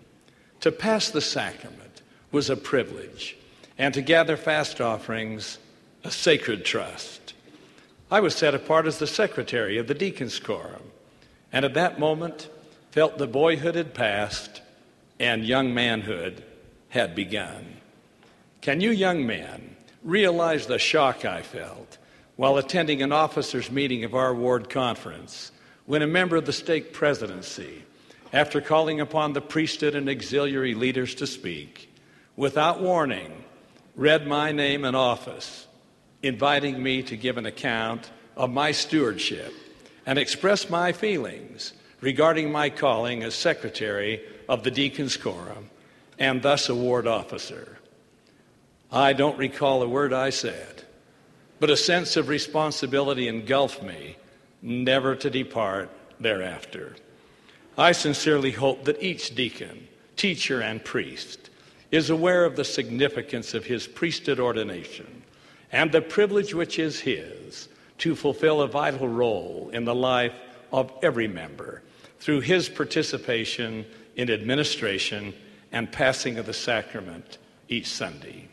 To 0.62 0.72
pass 0.72 1.10
the 1.10 1.22
sacrament 1.22 2.02
was 2.32 2.50
a 2.50 2.58
privilege, 2.58 3.38
and 3.78 3.94
to 3.94 4.02
gather 4.02 4.38
fast 4.38 4.82
offerings, 4.82 5.58
a 6.04 6.12
sacred 6.12 6.66
trust. 6.66 7.34
I 8.12 8.20
was 8.20 8.36
set 8.36 8.54
apart 8.54 8.86
as 8.86 9.00
the 9.00 9.08
secretary 9.08 9.78
of 9.78 9.88
the 9.88 9.94
deacon's 9.94 10.40
quorum, 10.40 10.92
and 11.52 11.66
at 11.66 11.74
that 11.74 12.00
moment 12.00 12.50
felt 12.92 13.18
the 13.18 13.28
boyhood 13.28 13.76
had 13.76 13.94
passed 13.94 14.62
and 15.20 15.46
young 15.46 15.74
manhood 15.74 16.44
had 16.90 17.16
begun. 17.16 17.78
Can 18.62 18.82
you 18.82 18.92
young 18.92 19.26
men 19.26 19.76
realize 20.04 20.68
the 20.68 20.80
shock 20.80 21.26
I 21.26 21.42
felt 21.42 21.98
while 22.36 22.58
attending 22.58 23.02
an 23.02 23.12
officers' 23.12 23.72
meeting 23.72 24.04
of 24.04 24.14
our 24.14 24.34
ward 24.34 24.70
conference 24.70 25.52
when 25.86 26.02
a 26.02 26.08
member 26.08 26.36
of 26.36 26.46
the 26.46 26.54
stake 26.54 26.94
presidency, 26.94 27.84
after 28.34 28.60
calling 28.60 29.00
upon 29.00 29.34
the 29.34 29.42
priesthood 29.42 29.96
and 29.96 30.10
auxiliary 30.10 30.74
leaders 30.74 31.16
to 31.16 31.28
speak, 31.28 31.94
without 32.36 32.82
warning, 32.82 33.44
read 33.96 34.28
my 34.28 34.52
name 34.52 34.84
and 34.84 34.96
office, 34.96 35.68
inviting 36.22 36.82
me 36.82 37.04
to 37.04 37.16
give 37.16 37.38
an 37.38 37.46
account 37.46 38.10
of 38.36 38.50
my 38.50 38.72
stewardship 38.72 39.54
and 40.06 40.20
express 40.20 40.70
my 40.70 40.92
feelings 40.92 41.74
regarding 42.02 42.52
my 42.52 42.70
calling 42.70 43.24
as 43.24 43.34
secretary 43.34 44.22
of 44.50 44.64
the 44.64 44.72
Deacon's 44.72 45.16
Quorum 45.16 45.70
and 46.20 46.42
thus 46.42 46.68
a 46.68 46.76
ward 46.76 47.08
officer. 47.08 47.78
I 48.92 49.14
don't 49.14 49.38
recall 49.38 49.82
a 49.82 49.88
word 49.88 50.14
I 50.14 50.30
said 50.30 50.75
but 51.60 51.70
a 51.70 51.78
sense 51.78 52.18
of 52.18 52.28
responsibility 52.28 53.28
engulfed 53.28 53.82
me, 53.82 54.18
never 54.62 55.16
to 55.16 55.30
depart 55.30 55.90
thereafter. 56.20 56.96
I 57.78 57.92
sincerely 57.92 58.52
hope 58.52 58.86
that 58.86 59.02
each 59.02 59.36
deacon, 59.36 59.88
teacher, 60.16 60.62
and 60.62 60.84
priest 60.84 61.50
is 61.92 62.10
aware 62.10 62.46
of 62.46 62.56
the 62.56 62.66
significance 62.66 63.54
of 63.54 63.66
his 63.66 63.88
priesthood 63.88 64.40
ordination 64.40 65.24
and 65.72 65.92
the 65.92 66.02
privilege 66.02 66.54
which 66.54 66.80
is 66.80 67.00
his 67.00 67.68
to 67.98 68.16
fulfill 68.16 68.62
a 68.62 68.68
vital 68.68 69.08
role 69.08 69.70
in 69.74 69.86
the 69.86 69.96
life 69.96 70.34
of 70.72 70.92
every 71.02 71.28
member 71.28 71.82
through 72.20 72.42
his 72.42 72.70
participation 72.70 73.86
in 74.16 74.30
administration 74.30 75.34
and 75.72 75.92
passing 75.92 76.38
of 76.38 76.46
the 76.46 76.54
sacrament 76.54 77.38
each 77.68 77.88
Sunday. 77.88 78.48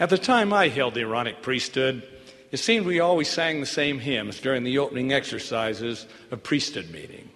At 0.00 0.08
the 0.08 0.16
time 0.16 0.50
I 0.50 0.68
held 0.68 0.94
the 0.94 1.02
Aaronic 1.02 1.42
priesthood, 1.42 2.02
it 2.50 2.56
seemed 2.56 2.86
we 2.86 3.00
always 3.00 3.28
sang 3.28 3.60
the 3.60 3.66
same 3.66 3.98
hymns 3.98 4.40
during 4.40 4.64
the 4.64 4.78
opening 4.78 5.12
exercises 5.12 6.06
of 6.30 6.42
priesthood 6.42 6.90
meeting. 6.90 7.28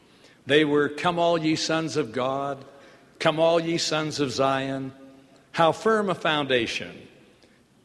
They 0.46 0.64
were, 0.64 0.88
Come 0.88 1.18
all 1.18 1.36
ye 1.36 1.56
sons 1.56 1.98
of 1.98 2.12
God, 2.12 2.64
come 3.18 3.38
all 3.38 3.60
ye 3.60 3.76
sons 3.76 4.18
of 4.18 4.32
Zion. 4.32 4.94
How 5.52 5.72
firm 5.72 6.08
a 6.08 6.14
foundation. 6.14 7.06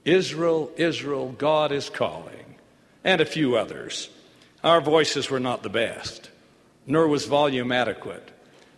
Israel, 0.05 0.71
Israel, 0.77 1.35
God 1.37 1.73
is 1.73 1.89
calling. 1.89 2.55
And 3.03 3.19
a 3.19 3.25
few 3.25 3.57
others. 3.57 4.09
Our 4.63 4.79
voices 4.79 5.29
were 5.29 5.41
not 5.41 5.61
the 5.61 5.69
best, 5.69 6.29
nor 6.87 7.07
was 7.07 7.25
volume 7.25 7.71
adequate, 7.73 8.31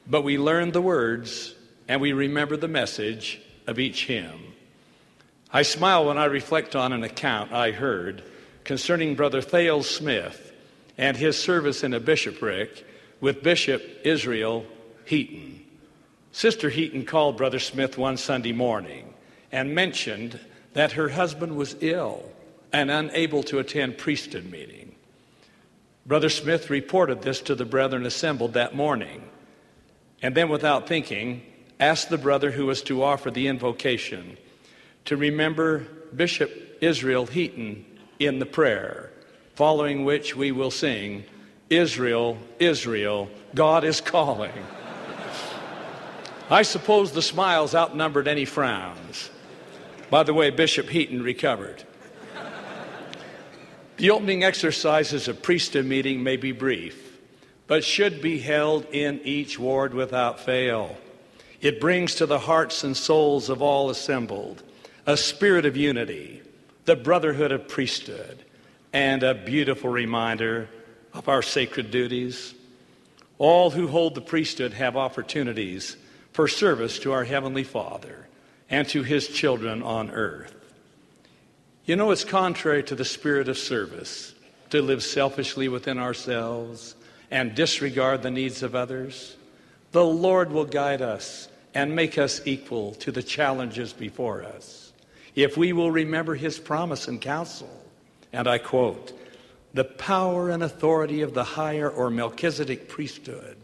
but 0.07 0.23
we 0.23 0.37
learned 0.37 0.73
the 0.73 0.81
words 0.81 1.53
and 1.87 2.01
we 2.01 2.11
remembered 2.11 2.61
the 2.61 2.67
message 2.67 3.39
of 3.67 3.79
each 3.79 4.05
hymn. 4.07 4.50
I 5.53 5.63
smile 5.63 6.05
when 6.05 6.17
I 6.17 6.25
reflect 6.25 6.77
on 6.77 6.93
an 6.93 7.03
account 7.03 7.51
I 7.51 7.71
heard 7.71 8.23
concerning 8.63 9.15
Brother 9.15 9.41
Thales 9.41 9.89
Smith 9.89 10.53
and 10.97 11.17
his 11.17 11.37
service 11.37 11.83
in 11.83 11.93
a 11.93 11.99
bishopric 11.99 12.85
with 13.19 13.43
Bishop 13.43 13.83
Israel 14.05 14.65
Heaton. 15.03 15.65
Sister 16.31 16.69
Heaton 16.69 17.05
called 17.05 17.35
Brother 17.35 17.59
Smith 17.59 17.97
one 17.97 18.15
Sunday 18.15 18.53
morning 18.53 19.13
and 19.51 19.75
mentioned 19.75 20.39
that 20.73 20.93
her 20.93 21.09
husband 21.09 21.57
was 21.57 21.75
ill 21.81 22.23
and 22.71 22.89
unable 22.89 23.43
to 23.43 23.59
attend 23.59 23.97
priesthood 23.97 24.49
meeting. 24.49 24.95
Brother 26.05 26.29
Smith 26.29 26.69
reported 26.69 27.21
this 27.21 27.41
to 27.41 27.55
the 27.55 27.65
brethren 27.65 28.05
assembled 28.05 28.53
that 28.53 28.73
morning, 28.73 29.21
and 30.21 30.33
then, 30.33 30.47
without 30.47 30.87
thinking, 30.87 31.41
asked 31.79 32.09
the 32.09 32.17
brother 32.17 32.51
who 32.51 32.65
was 32.65 32.81
to 32.83 33.03
offer 33.03 33.29
the 33.29 33.47
invocation 33.47 34.37
to 35.05 35.17
remember 35.17 35.79
Bishop 36.15 36.77
Israel 36.81 37.25
Heaton 37.25 37.85
in 38.19 38.39
the 38.39 38.45
prayer, 38.45 39.11
following 39.55 40.03
which 40.03 40.35
we 40.35 40.51
will 40.51 40.71
sing, 40.71 41.23
Israel, 41.69 42.37
Israel, 42.59 43.29
God 43.55 43.83
is 43.83 44.01
calling. 44.01 44.51
I 46.49 46.63
suppose 46.63 47.11
the 47.11 47.21
smiles 47.21 47.73
outnumbered 47.73 48.27
any 48.27 48.45
frowns. 48.45 49.29
By 50.09 50.23
the 50.23 50.33
way, 50.33 50.49
Bishop 50.49 50.89
Heaton 50.89 51.23
recovered. 51.23 51.83
The 53.97 54.09
opening 54.09 54.43
exercises 54.43 55.27
of 55.27 55.43
priesthood 55.43 55.85
meeting 55.85 56.23
may 56.23 56.35
be 56.35 56.51
brief, 56.51 57.19
but 57.67 57.83
should 57.83 58.21
be 58.21 58.39
held 58.39 58.85
in 58.91 59.21
each 59.23 59.59
ward 59.59 59.93
without 59.93 60.39
fail. 60.39 60.97
It 61.61 61.79
brings 61.79 62.15
to 62.15 62.25
the 62.25 62.39
hearts 62.39 62.83
and 62.83 62.97
souls 62.97 63.47
of 63.49 63.61
all 63.61 63.91
assembled 63.91 64.63
a 65.12 65.18
spirit 65.18 65.66
of 65.66 65.76
unity, 65.76 66.41
the 66.86 66.95
brotherhood 66.95 67.51
of 67.51 67.68
priesthood, 67.68 68.45
and 68.93 69.24
a 69.24 69.36
beautiful 69.36 69.89
reminder 69.89 70.70
of 71.14 71.28
our 71.28 71.41
sacred 71.41 71.91
duties. 71.91 72.53
All 73.38 73.72
who 73.72 73.88
hold 73.88 74.16
the 74.16 74.22
priesthood 74.22 74.72
have 74.72 74.95
opportunities 74.95 75.97
for 76.32 76.47
service 76.47 76.97
to 76.99 77.12
our 77.12 77.26
Heavenly 77.26 77.66
Father 77.66 78.30
and 78.70 78.88
to 78.88 79.03
His 79.03 79.28
children 79.28 79.84
on 79.84 80.12
earth. 80.12 80.55
You 81.84 81.97
know, 81.97 82.12
it's 82.12 82.24
contrary 82.24 82.82
to 82.84 82.95
the 82.95 83.03
spirit 83.03 83.49
of 83.49 83.57
service 83.57 84.34
to 84.70 84.82
live 84.82 85.03
selfishly 85.03 85.68
within 85.68 85.97
ourselves 85.97 86.95
and 87.30 87.53
disregard 87.53 88.24
the 88.24 88.32
needs 88.32 88.64
of 88.64 88.76
others. 88.76 89.36
The 89.91 90.05
Lord 90.05 90.53
will 90.53 90.64
guide 90.64 91.01
us 91.01 91.49
and 91.74 91.97
make 91.97 92.18
us 92.18 92.39
equal 92.45 92.93
to 92.95 93.12
the 93.12 93.24
challenges 93.24 93.91
before 93.91 94.43
us. 94.43 94.80
If 95.36 95.57
we 95.57 95.73
will 95.73 95.91
remember 95.91 96.36
his 96.36 96.59
promise 96.59 97.07
and 97.07 97.21
counsel, 97.21 97.69
and 98.34 98.47
I 98.47 98.57
quote, 98.57 99.13
the 99.73 99.86
power 99.86 100.49
and 100.49 100.61
authority 100.61 101.21
of 101.21 101.34
the 101.34 101.43
higher 101.43 101.89
or 101.89 102.09
Melchizedek 102.09 102.89
priesthood 102.89 103.57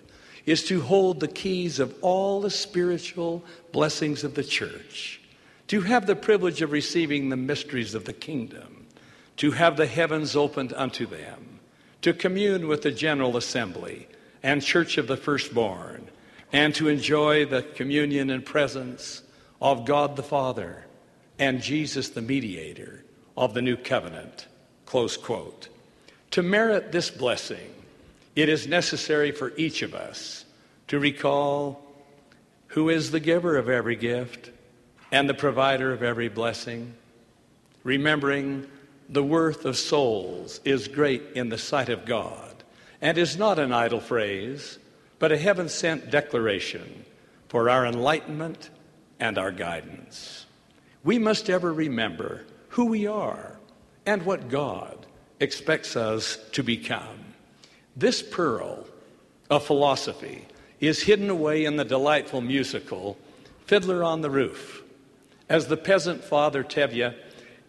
is 0.45 0.63
to 0.63 0.81
hold 0.81 1.19
the 1.19 1.27
keys 1.27 1.79
of 1.79 1.93
all 2.01 2.39
the 2.39 2.49
spiritual 2.49 3.43
blessings 3.73 4.23
of 4.23 4.33
the 4.33 4.43
church, 4.43 5.19
to 5.67 5.81
have 5.81 6.07
the 6.07 6.15
privilege 6.15 6.61
of 6.61 6.71
receiving 6.71 7.27
the 7.27 7.35
mysteries 7.35 7.93
of 7.93 8.05
the 8.05 8.13
kingdom, 8.13 8.85
to 9.35 9.51
have 9.51 9.75
the 9.75 9.87
heavens 9.87 10.37
opened 10.37 10.71
unto 10.73 11.05
them, 11.05 11.59
to 12.01 12.13
commune 12.13 12.69
with 12.69 12.83
the 12.83 12.91
general 12.91 13.35
assembly 13.35 14.07
and 14.41 14.61
church 14.61 14.97
of 14.97 15.07
the 15.07 15.17
firstborn 15.17 16.07
and 16.53 16.73
to 16.73 16.87
enjoy 16.87 17.45
the 17.45 17.61
communion 17.61 18.29
and 18.29 18.45
presence 18.45 19.23
of 19.61 19.83
God 19.85 20.15
the 20.15 20.23
Father 20.23 20.86
and 21.39 21.61
Jesus 21.61 22.09
the 22.09 22.21
mediator 22.21 23.03
of 23.35 23.53
the 23.53 23.61
new 23.61 23.77
covenant. 23.77 24.47
Close 24.85 25.17
quote. 25.17 25.69
To 26.31 26.43
merit 26.43 26.91
this 26.91 27.09
blessing, 27.09 27.73
it 28.35 28.49
is 28.49 28.67
necessary 28.67 29.31
for 29.31 29.53
each 29.57 29.81
of 29.81 29.93
us 29.93 30.45
to 30.87 30.99
recall 30.99 31.83
who 32.67 32.89
is 32.89 33.11
the 33.11 33.19
giver 33.19 33.57
of 33.57 33.69
every 33.69 33.95
gift 33.95 34.51
and 35.11 35.29
the 35.29 35.33
provider 35.33 35.93
of 35.93 36.03
every 36.03 36.29
blessing, 36.29 36.93
remembering 37.83 38.67
the 39.09 39.23
worth 39.23 39.65
of 39.65 39.77
souls 39.77 40.59
is 40.65 40.87
great 40.87 41.23
in 41.35 41.49
the 41.49 41.57
sight 41.57 41.89
of 41.89 42.05
God 42.05 42.63
and 43.01 43.17
is 43.17 43.37
not 43.37 43.57
an 43.59 43.71
idle 43.71 44.01
phrase 44.01 44.79
but 45.19 45.31
a 45.31 45.37
heaven 45.37 45.69
sent 45.69 46.11
declaration 46.11 47.05
for 47.47 47.69
our 47.69 47.85
enlightenment 47.85 48.69
and 49.19 49.37
our 49.37 49.51
guidance. 49.51 50.36
We 51.07 51.19
must 51.19 51.49
ever 51.49 51.71
remember 51.71 52.41
who 52.67 52.87
we 52.87 53.07
are 53.07 53.55
and 54.05 54.23
what 54.23 54.49
God 54.49 55.05
expects 55.39 55.95
us 55.95 56.37
to 56.51 56.63
become. 56.63 57.33
This 57.95 58.21
pearl 58.21 58.85
of 59.49 59.65
philosophy 59.65 60.45
is 60.81 61.01
hidden 61.01 61.29
away 61.29 61.63
in 61.63 61.77
the 61.77 61.85
delightful 61.85 62.41
musical 62.41 63.17
Fiddler 63.67 64.03
on 64.03 64.19
the 64.19 64.29
Roof, 64.29 64.83
as 65.47 65.67
the 65.67 65.77
peasant 65.77 66.25
father 66.25 66.61
Tevye 66.61 67.15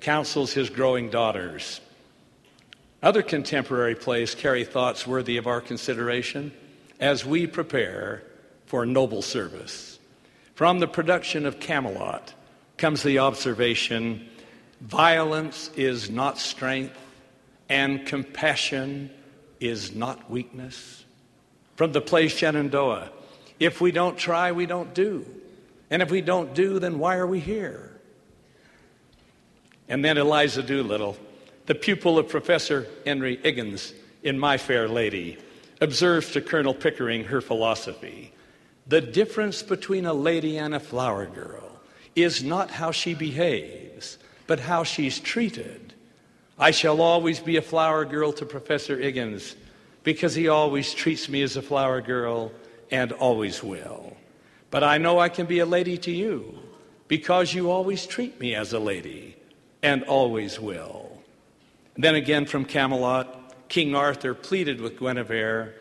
counsels 0.00 0.52
his 0.54 0.68
growing 0.68 1.08
daughters. 1.08 1.80
Other 3.04 3.22
contemporary 3.22 3.94
plays 3.94 4.34
carry 4.34 4.64
thoughts 4.64 5.06
worthy 5.06 5.36
of 5.36 5.46
our 5.46 5.60
consideration 5.60 6.50
as 6.98 7.24
we 7.24 7.46
prepare 7.46 8.24
for 8.66 8.84
noble 8.84 9.22
service. 9.22 10.00
From 10.56 10.80
the 10.80 10.88
production 10.88 11.46
of 11.46 11.60
Camelot 11.60 12.34
comes 12.78 13.02
the 13.02 13.18
observation 13.18 14.28
violence 14.80 15.70
is 15.76 16.08
not 16.08 16.38
strength, 16.38 16.96
and 17.68 18.06
compassion 18.06 19.10
is 19.60 19.94
not 19.94 20.30
weakness. 20.30 21.04
From 21.76 21.92
the 21.92 22.00
play 22.00 22.28
Shenandoah, 22.28 23.10
if 23.60 23.80
we 23.80 23.90
don't 23.90 24.16
try, 24.16 24.52
we 24.52 24.66
don't 24.66 24.94
do. 24.94 25.26
And 25.90 26.02
if 26.02 26.10
we 26.10 26.20
don't 26.20 26.54
do, 26.54 26.78
then 26.78 26.98
why 26.98 27.16
are 27.16 27.26
we 27.26 27.40
here? 27.40 27.92
And 29.88 30.04
then 30.04 30.18
Eliza 30.18 30.62
Doolittle, 30.62 31.16
the 31.66 31.74
pupil 31.74 32.18
of 32.18 32.28
Professor 32.28 32.86
Henry 33.06 33.36
Higgins 33.36 33.94
in 34.22 34.38
My 34.38 34.58
Fair 34.58 34.88
Lady, 34.88 35.38
observes 35.80 36.32
to 36.32 36.40
Colonel 36.40 36.74
Pickering 36.74 37.24
her 37.24 37.40
philosophy. 37.40 38.32
The 38.86 39.00
difference 39.00 39.62
between 39.62 40.06
a 40.06 40.14
lady 40.14 40.58
and 40.58 40.74
a 40.74 40.80
flower 40.80 41.26
girl 41.26 41.67
is 42.22 42.42
not 42.42 42.70
how 42.70 42.90
she 42.90 43.14
behaves, 43.14 44.18
but 44.46 44.60
how 44.60 44.84
she's 44.84 45.18
treated. 45.18 45.94
I 46.58 46.70
shall 46.70 47.00
always 47.00 47.38
be 47.38 47.56
a 47.56 47.62
flower 47.62 48.04
girl 48.04 48.32
to 48.32 48.46
Professor 48.46 48.98
Higgins 48.98 49.54
because 50.02 50.34
he 50.34 50.48
always 50.48 50.94
treats 50.94 51.28
me 51.28 51.42
as 51.42 51.56
a 51.56 51.62
flower 51.62 52.00
girl 52.00 52.52
and 52.90 53.12
always 53.12 53.62
will. 53.62 54.16
But 54.70 54.82
I 54.82 54.98
know 54.98 55.18
I 55.18 55.28
can 55.28 55.46
be 55.46 55.60
a 55.60 55.66
lady 55.66 55.96
to 55.98 56.10
you 56.10 56.58
because 57.06 57.54
you 57.54 57.70
always 57.70 58.06
treat 58.06 58.40
me 58.40 58.54
as 58.54 58.72
a 58.72 58.78
lady 58.78 59.36
and 59.82 60.02
always 60.04 60.58
will. 60.60 61.22
Then 61.96 62.14
again 62.14 62.46
from 62.46 62.64
Camelot, 62.64 63.68
King 63.68 63.94
Arthur 63.94 64.34
pleaded 64.34 64.80
with 64.80 64.98
Guinevere, 64.98 65.74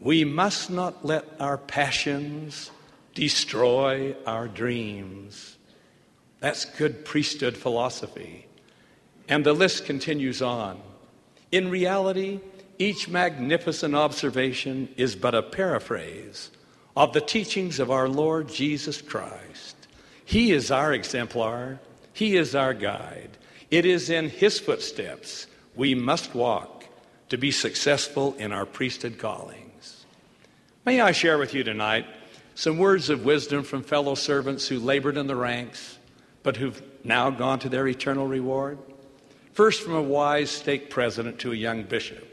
we 0.00 0.24
must 0.24 0.70
not 0.70 1.04
let 1.04 1.24
our 1.40 1.58
passions 1.58 2.70
destroy 3.18 4.14
our 4.26 4.46
dreams. 4.46 5.56
That's 6.38 6.64
good 6.64 7.04
priesthood 7.04 7.56
philosophy. 7.56 8.46
And 9.28 9.44
the 9.44 9.52
list 9.52 9.86
continues 9.86 10.40
on. 10.40 10.80
In 11.50 11.68
reality, 11.68 12.38
each 12.78 13.08
magnificent 13.08 13.96
observation 13.96 14.88
is 14.96 15.16
but 15.16 15.34
a 15.34 15.42
paraphrase 15.42 16.52
of 16.96 17.12
the 17.12 17.20
teachings 17.20 17.80
of 17.80 17.90
our 17.90 18.08
Lord 18.08 18.48
Jesus 18.48 19.02
Christ. 19.02 19.74
He 20.24 20.52
is 20.52 20.70
our 20.70 20.92
exemplar, 20.92 21.80
He 22.12 22.36
is 22.36 22.54
our 22.54 22.72
guide. 22.72 23.36
It 23.68 23.84
is 23.84 24.10
in 24.10 24.28
His 24.28 24.60
footsteps 24.60 25.48
we 25.74 25.96
must 25.96 26.36
walk 26.36 26.84
to 27.30 27.36
be 27.36 27.50
successful 27.50 28.36
in 28.38 28.52
our 28.52 28.64
priesthood 28.64 29.18
callings. 29.18 30.06
May 30.86 31.00
I 31.00 31.10
share 31.10 31.36
with 31.36 31.52
you 31.52 31.64
tonight 31.64 32.06
some 32.58 32.78
words 32.78 33.08
of 33.08 33.24
wisdom 33.24 33.62
from 33.62 33.82
fellow 33.82 34.14
servants 34.14 34.66
who 34.68 34.78
labored 34.78 35.16
in 35.16 35.26
the 35.26 35.36
ranks 35.36 35.98
but 36.42 36.56
who've 36.56 36.82
now 37.04 37.30
gone 37.30 37.58
to 37.58 37.68
their 37.68 37.86
eternal 37.86 38.26
reward? 38.26 38.78
first 39.58 39.82
from 39.82 39.96
a 39.96 40.00
wise 40.00 40.52
stake 40.52 40.88
president 40.88 41.40
to 41.40 41.50
a 41.50 41.56
young 41.56 41.82
bishop. 41.82 42.24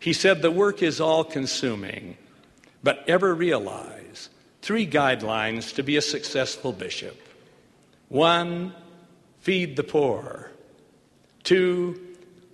He 0.00 0.14
said, 0.14 0.40
The 0.40 0.50
work 0.50 0.82
is 0.82 0.98
all 0.98 1.22
consuming, 1.22 2.16
but 2.82 3.04
ever 3.06 3.34
realize 3.34 4.30
three 4.62 4.86
guidelines 4.86 5.74
to 5.74 5.82
be 5.82 5.98
a 5.98 6.00
successful 6.00 6.72
bishop. 6.72 7.20
One, 8.08 8.72
feed 9.40 9.76
the 9.76 9.84
poor. 9.84 10.50
Two, 11.42 12.00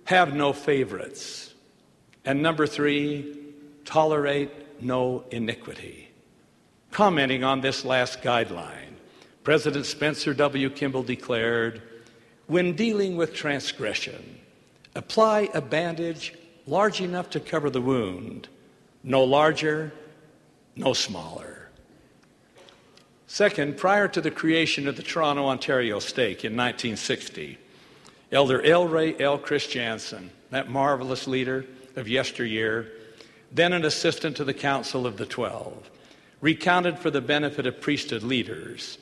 have 0.03 0.35
no 0.35 0.51
favorites. 0.51 1.53
And 2.25 2.43
number 2.43 2.67
three, 2.67 3.53
tolerate 3.85 4.83
no 4.83 5.23
iniquity. 5.31 6.10
Commenting 6.91 7.43
on 7.43 7.61
this 7.61 7.85
last 7.85 8.21
guideline, 8.21 8.95
President 9.43 9.85
Spencer 9.85 10.33
W. 10.33 10.69
Kimball 10.69 11.03
declared 11.03 11.81
when 12.47 12.75
dealing 12.75 13.15
with 13.15 13.33
transgression, 13.33 14.39
apply 14.93 15.49
a 15.53 15.61
bandage 15.61 16.33
large 16.67 16.99
enough 16.99 17.29
to 17.29 17.39
cover 17.39 17.69
the 17.69 17.81
wound, 17.81 18.49
no 19.03 19.23
larger, 19.23 19.93
no 20.75 20.91
smaller. 20.91 21.69
Second, 23.25 23.77
prior 23.77 24.09
to 24.09 24.19
the 24.19 24.29
creation 24.29 24.85
of 24.85 24.97
the 24.97 25.01
Toronto, 25.01 25.45
Ontario 25.45 25.99
stake 25.99 26.43
in 26.43 26.57
1960, 26.57 27.57
Elder 28.33 28.61
ElRay 28.61 29.19
L. 29.21 29.37
Christiansen, 29.37 30.29
that 30.49 30.69
marvelous 30.69 31.25
leader 31.25 31.65
of 31.95 32.09
yesteryear, 32.09 32.91
then 33.49 33.71
an 33.71 33.85
assistant 33.85 34.35
to 34.35 34.43
the 34.43 34.53
Council 34.53 35.07
of 35.07 35.15
the 35.15 35.25
Twelve, 35.25 35.89
recounted 36.41 36.99
for 36.99 37.11
the 37.11 37.21
benefit 37.21 37.65
of 37.65 37.79
priesthood 37.79 38.23
leaders 38.23 38.97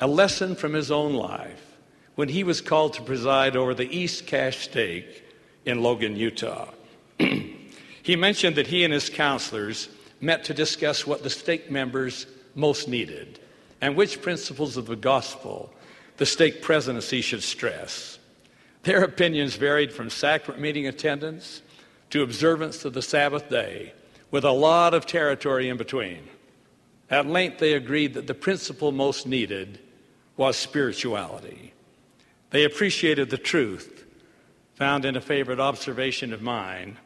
a 0.00 0.06
lesson 0.06 0.54
from 0.54 0.72
his 0.74 0.90
own 0.90 1.12
life 1.12 1.76
when 2.14 2.28
he 2.28 2.44
was 2.44 2.60
called 2.60 2.94
to 2.94 3.02
preside 3.02 3.56
over 3.56 3.74
the 3.74 3.96
East 3.96 4.26
Cache 4.26 4.58
stake 4.58 5.24
in 5.64 5.82
Logan, 5.82 6.16
Utah. 6.16 6.68
he 7.18 8.16
mentioned 8.16 8.56
that 8.56 8.68
he 8.68 8.84
and 8.84 8.92
his 8.92 9.10
counselors 9.10 9.88
met 10.20 10.44
to 10.44 10.54
discuss 10.54 11.06
what 11.06 11.22
the 11.22 11.30
stake 11.30 11.70
members 11.70 12.26
most 12.54 12.88
needed 12.88 13.38
and 13.80 13.96
which 13.96 14.22
principles 14.22 14.76
of 14.76 14.86
the 14.86 14.96
gospel 14.96 15.72
the 16.16 16.26
stake 16.26 16.62
presidency 16.62 17.20
should 17.20 17.42
stress. 17.42 18.18
Their 18.82 19.04
opinions 19.04 19.56
varied 19.56 19.92
from 19.92 20.10
sacrament 20.10 20.60
meeting 20.60 20.86
attendance 20.86 21.62
to 22.10 22.22
observance 22.22 22.84
of 22.84 22.94
the 22.94 23.02
Sabbath 23.02 23.48
day, 23.48 23.92
with 24.30 24.44
a 24.44 24.50
lot 24.50 24.94
of 24.94 25.06
territory 25.06 25.68
in 25.68 25.76
between. 25.76 26.28
At 27.10 27.26
length, 27.26 27.58
they 27.58 27.72
agreed 27.72 28.14
that 28.14 28.26
the 28.26 28.34
principle 28.34 28.92
most 28.92 29.26
needed 29.26 29.78
was 30.36 30.56
spirituality. 30.56 31.72
They 32.50 32.64
appreciated 32.64 33.30
the 33.30 33.38
truth 33.38 34.04
found 34.74 35.04
in 35.04 35.16
a 35.16 35.20
favorite 35.20 35.58
observation 35.58 36.32
of 36.32 36.40
mine. 36.40 36.96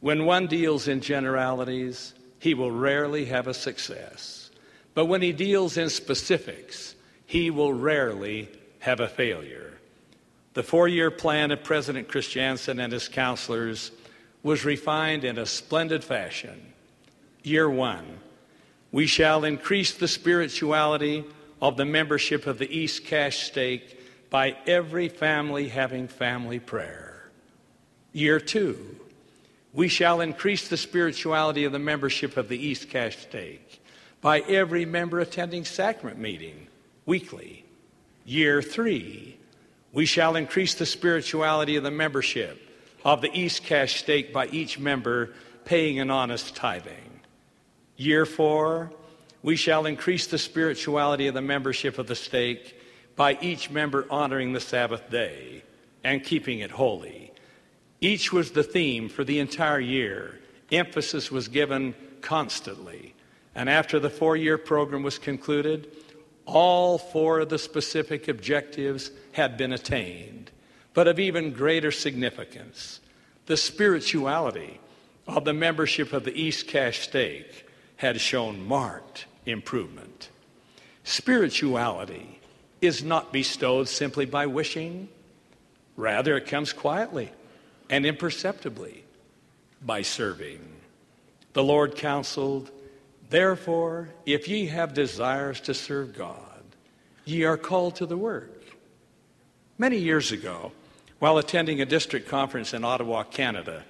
When 0.00 0.24
one 0.24 0.46
deals 0.46 0.86
in 0.86 1.00
generalities, 1.00 2.14
he 2.38 2.54
will 2.54 2.70
rarely 2.70 3.24
have 3.24 3.48
a 3.48 3.54
success. 3.54 4.50
But 4.94 5.06
when 5.06 5.20
he 5.20 5.32
deals 5.32 5.76
in 5.76 5.90
specifics, 5.90 6.94
he 7.26 7.50
will 7.50 7.72
rarely 7.72 8.48
have 8.78 9.00
a 9.00 9.08
failure. 9.08 9.72
The 10.54 10.62
four 10.62 10.86
year 10.86 11.10
plan 11.10 11.50
of 11.50 11.64
President 11.64 12.08
Christiansen 12.08 12.78
and 12.78 12.92
his 12.92 13.08
counselors 13.08 13.90
was 14.42 14.64
refined 14.64 15.24
in 15.24 15.38
a 15.38 15.46
splendid 15.46 16.04
fashion. 16.04 16.72
Year 17.42 17.68
one, 17.68 18.20
we 18.92 19.06
shall 19.06 19.44
increase 19.44 19.92
the 19.92 20.06
spirituality 20.06 21.24
of 21.60 21.76
the 21.76 21.84
membership 21.84 22.46
of 22.46 22.58
the 22.58 22.78
East 22.78 23.06
Cache 23.06 23.46
Stake 23.46 23.98
by 24.30 24.56
every 24.66 25.08
family 25.08 25.68
having 25.68 26.06
family 26.08 26.60
prayer. 26.60 27.30
Year 28.12 28.38
two, 28.38 28.96
we 29.72 29.88
shall 29.88 30.20
increase 30.20 30.68
the 30.68 30.76
spirituality 30.76 31.64
of 31.64 31.72
the 31.72 31.78
membership 31.78 32.36
of 32.36 32.48
the 32.48 32.58
East 32.58 32.90
Cache 32.90 33.16
Stake 33.16 33.82
by 34.20 34.40
every 34.40 34.84
member 34.84 35.18
attending 35.20 35.64
sacrament 35.64 36.18
meeting 36.18 36.66
weekly. 37.06 37.64
Year 38.24 38.60
three, 38.60 39.38
we 39.92 40.06
shall 40.06 40.36
increase 40.36 40.74
the 40.74 40.86
spirituality 40.86 41.76
of 41.76 41.82
the 41.82 41.90
membership 41.90 42.60
of 43.04 43.20
the 43.20 43.30
East 43.38 43.64
Cache 43.64 43.98
stake 44.00 44.32
by 44.32 44.46
each 44.48 44.78
member 44.78 45.30
paying 45.64 45.98
an 45.98 46.10
honest 46.10 46.54
tithing. 46.54 47.11
Year 48.02 48.26
four, 48.26 48.90
we 49.44 49.54
shall 49.54 49.86
increase 49.86 50.26
the 50.26 50.36
spirituality 50.36 51.28
of 51.28 51.34
the 51.34 51.40
membership 51.40 51.98
of 51.98 52.08
the 52.08 52.16
stake 52.16 52.76
by 53.14 53.38
each 53.40 53.70
member 53.70 54.06
honoring 54.10 54.52
the 54.52 54.58
Sabbath 54.58 55.08
day 55.08 55.62
and 56.02 56.24
keeping 56.24 56.58
it 56.58 56.72
holy. 56.72 57.30
Each 58.00 58.32
was 58.32 58.50
the 58.50 58.64
theme 58.64 59.08
for 59.08 59.22
the 59.22 59.38
entire 59.38 59.78
year. 59.78 60.40
Emphasis 60.72 61.30
was 61.30 61.46
given 61.46 61.94
constantly. 62.22 63.14
And 63.54 63.70
after 63.70 64.00
the 64.00 64.10
four 64.10 64.36
year 64.36 64.58
program 64.58 65.04
was 65.04 65.20
concluded, 65.20 65.86
all 66.44 66.98
four 66.98 67.38
of 67.38 67.50
the 67.50 67.58
specific 67.58 68.26
objectives 68.26 69.12
had 69.30 69.56
been 69.56 69.72
attained. 69.72 70.50
But 70.92 71.06
of 71.06 71.20
even 71.20 71.52
greater 71.52 71.92
significance, 71.92 72.98
the 73.46 73.56
spirituality 73.56 74.80
of 75.28 75.44
the 75.44 75.54
membership 75.54 76.12
of 76.12 76.24
the 76.24 76.34
East 76.34 76.66
Cache 76.66 76.98
Stake 76.98 77.68
had 78.02 78.20
shown 78.20 78.66
marked 78.66 79.26
improvement. 79.46 80.28
Spirituality 81.04 82.40
is 82.80 83.04
not 83.04 83.32
bestowed 83.32 83.88
simply 83.88 84.26
by 84.26 84.44
wishing, 84.44 85.08
rather, 85.96 86.36
it 86.36 86.48
comes 86.48 86.72
quietly 86.72 87.30
and 87.88 88.04
imperceptibly 88.04 89.04
by 89.80 90.02
serving. 90.02 90.58
The 91.52 91.62
Lord 91.62 91.94
counseled, 91.94 92.72
Therefore, 93.30 94.08
if 94.26 94.48
ye 94.48 94.66
have 94.66 94.94
desires 94.94 95.60
to 95.60 95.72
serve 95.72 96.18
God, 96.18 96.64
ye 97.24 97.44
are 97.44 97.56
called 97.56 97.94
to 97.96 98.06
the 98.06 98.18
work. 98.18 98.64
Many 99.78 99.98
years 99.98 100.32
ago, 100.32 100.72
while 101.20 101.38
attending 101.38 101.80
a 101.80 101.86
district 101.86 102.28
conference 102.28 102.74
in 102.74 102.82
Ottawa, 102.82 103.22
Canada, 103.22 103.84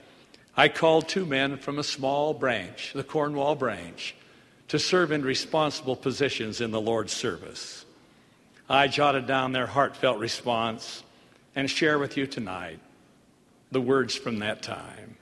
I 0.56 0.68
called 0.68 1.08
two 1.08 1.24
men 1.24 1.56
from 1.56 1.78
a 1.78 1.84
small 1.84 2.34
branch, 2.34 2.92
the 2.94 3.04
Cornwall 3.04 3.54
branch, 3.54 4.14
to 4.68 4.78
serve 4.78 5.10
in 5.10 5.22
responsible 5.22 5.96
positions 5.96 6.60
in 6.60 6.70
the 6.70 6.80
Lord's 6.80 7.12
service. 7.12 7.84
I 8.68 8.88
jotted 8.88 9.26
down 9.26 9.52
their 9.52 9.66
heartfelt 9.66 10.18
response 10.18 11.02
and 11.54 11.70
share 11.70 11.98
with 11.98 12.16
you 12.16 12.26
tonight 12.26 12.80
the 13.70 13.80
words 13.80 14.14
from 14.14 14.38
that 14.40 14.62
time. 14.62 15.16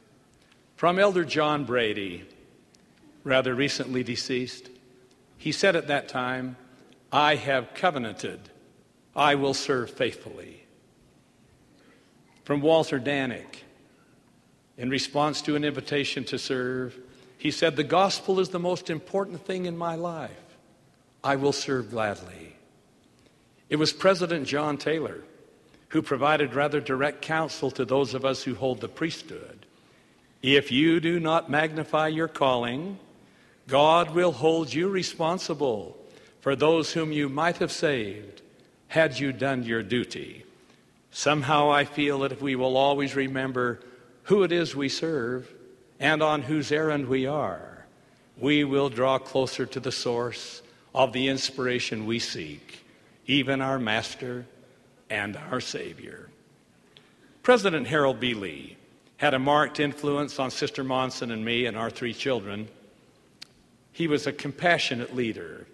From 0.76 0.98
Elder 0.98 1.24
John 1.24 1.64
Brady, 1.64 2.24
rather 3.22 3.54
recently 3.54 4.02
deceased, 4.02 4.70
he 5.36 5.52
said 5.52 5.76
at 5.76 5.88
that 5.88 6.08
time, 6.08 6.56
I 7.12 7.36
have 7.36 7.74
covenanted, 7.74 8.40
I 9.14 9.34
will 9.34 9.54
serve 9.54 9.90
faithfully 9.90 10.64
from 12.44 12.60
Walter 12.60 12.98
Danek. 12.98 13.62
In 14.80 14.88
response 14.88 15.42
to 15.42 15.56
an 15.56 15.64
invitation 15.64 16.24
to 16.24 16.38
serve, 16.38 16.98
he 17.36 17.50
said, 17.50 17.76
The 17.76 17.84
gospel 17.84 18.40
is 18.40 18.48
the 18.48 18.58
most 18.58 18.88
important 18.88 19.44
thing 19.44 19.66
in 19.66 19.76
my 19.76 19.94
life. 19.94 20.30
I 21.22 21.36
will 21.36 21.52
serve 21.52 21.90
gladly. 21.90 22.56
It 23.68 23.76
was 23.76 23.92
President 23.92 24.46
John 24.46 24.78
Taylor 24.78 25.22
who 25.88 26.00
provided 26.00 26.54
rather 26.54 26.80
direct 26.80 27.20
counsel 27.20 27.70
to 27.72 27.84
those 27.84 28.14
of 28.14 28.24
us 28.24 28.42
who 28.44 28.54
hold 28.54 28.80
the 28.80 28.88
priesthood. 28.88 29.66
If 30.40 30.72
you 30.72 30.98
do 30.98 31.20
not 31.20 31.50
magnify 31.50 32.08
your 32.08 32.28
calling, 32.28 32.98
God 33.68 34.14
will 34.14 34.32
hold 34.32 34.72
you 34.72 34.88
responsible 34.88 35.94
for 36.40 36.56
those 36.56 36.94
whom 36.94 37.12
you 37.12 37.28
might 37.28 37.58
have 37.58 37.70
saved 37.70 38.40
had 38.88 39.18
you 39.18 39.30
done 39.30 39.62
your 39.62 39.82
duty. 39.82 40.44
Somehow 41.10 41.70
I 41.70 41.84
feel 41.84 42.20
that 42.20 42.32
if 42.32 42.40
we 42.40 42.56
will 42.56 42.78
always 42.78 43.14
remember 43.14 43.80
who 44.30 44.42
it 44.42 44.52
is 44.52 44.74
we 44.74 44.88
serve 44.88 45.52
and 45.98 46.22
on 46.22 46.40
whose 46.42 46.72
errand 46.72 47.06
we 47.06 47.26
are, 47.26 47.84
we 48.38 48.64
will 48.64 48.88
draw 48.88 49.18
closer 49.18 49.66
to 49.66 49.80
the 49.80 49.92
source 49.92 50.62
of 50.94 51.12
the 51.12 51.28
inspiration 51.28 52.06
we 52.06 52.18
seek, 52.18 52.84
even 53.26 53.60
our 53.60 53.78
Master 53.78 54.46
and 55.10 55.36
our 55.36 55.60
Savior. 55.60 56.30
President 57.42 57.86
Harold 57.86 58.20
B. 58.20 58.32
Lee 58.34 58.76
had 59.18 59.34
a 59.34 59.38
marked 59.38 59.80
influence 59.80 60.38
on 60.38 60.50
Sister 60.50 60.82
Monson 60.82 61.30
and 61.30 61.44
me 61.44 61.66
and 61.66 61.76
our 61.76 61.90
three 61.90 62.14
children. 62.14 62.68
He 63.92 64.06
was 64.06 64.26
a 64.26 64.32
compassionate 64.32 65.14
leader 65.14 65.66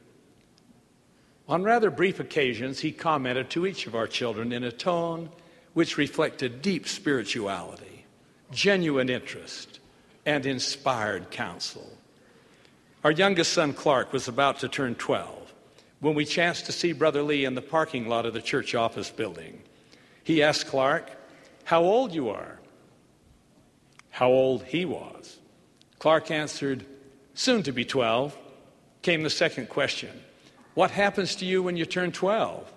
on 1.49 1.63
rather 1.63 1.91
brief 1.91 2.19
occasions, 2.19 2.81
he 2.81 2.91
commented 2.91 3.51
to 3.51 3.67
each 3.67 3.87
of 3.87 3.95
our 3.95 4.09
children 4.09 4.53
in 4.53 4.65
a 4.65 4.73
tone 4.73 5.31
which 5.75 5.97
reflected 5.97 6.61
deep 6.61 6.89
spirituality, 6.89 7.96
genuine 8.53 9.09
interest, 9.09 9.81
and 10.25 10.45
inspired 10.45 11.31
counsel. 11.31 11.89
Our 13.05 13.13
youngest 13.13 13.53
son, 13.53 13.73
Clark, 13.73 14.13
was 14.13 14.29
about 14.29 14.59
to 14.61 14.69
turn 14.69 14.97
12 14.97 15.55
when 16.01 16.15
we 16.15 16.25
chanced 16.25 16.67
to 16.67 16.73
see 16.73 16.93
Brother 16.93 17.23
Lee 17.23 17.45
in 17.45 17.55
the 17.55 17.63
parking 17.63 18.09
lot 18.09 18.27
of 18.27 18.35
the 18.35 18.43
church 18.43 18.75
office 18.75 19.11
building. 19.11 19.63
He 20.25 20.43
asked 20.43 20.67
Clark, 20.67 21.11
how 21.65 21.83
old 21.83 22.13
you 22.15 22.31
are, 22.31 22.59
how 24.11 24.29
old 24.29 24.65
he 24.65 24.85
was. 24.85 25.39
Clark 25.99 26.31
answered, 26.31 26.85
Soon 27.35 27.63
to 27.65 27.73
be 27.73 27.85
12. 27.85 28.37
Came 29.03 29.23
the 29.23 29.31
second 29.31 29.69
question 29.69 30.11
What 30.75 30.91
happens 30.91 31.37
to 31.37 31.45
you 31.45 31.63
when 31.63 31.77
you 31.77 31.87
turn 31.87 32.13
12? 32.13 32.73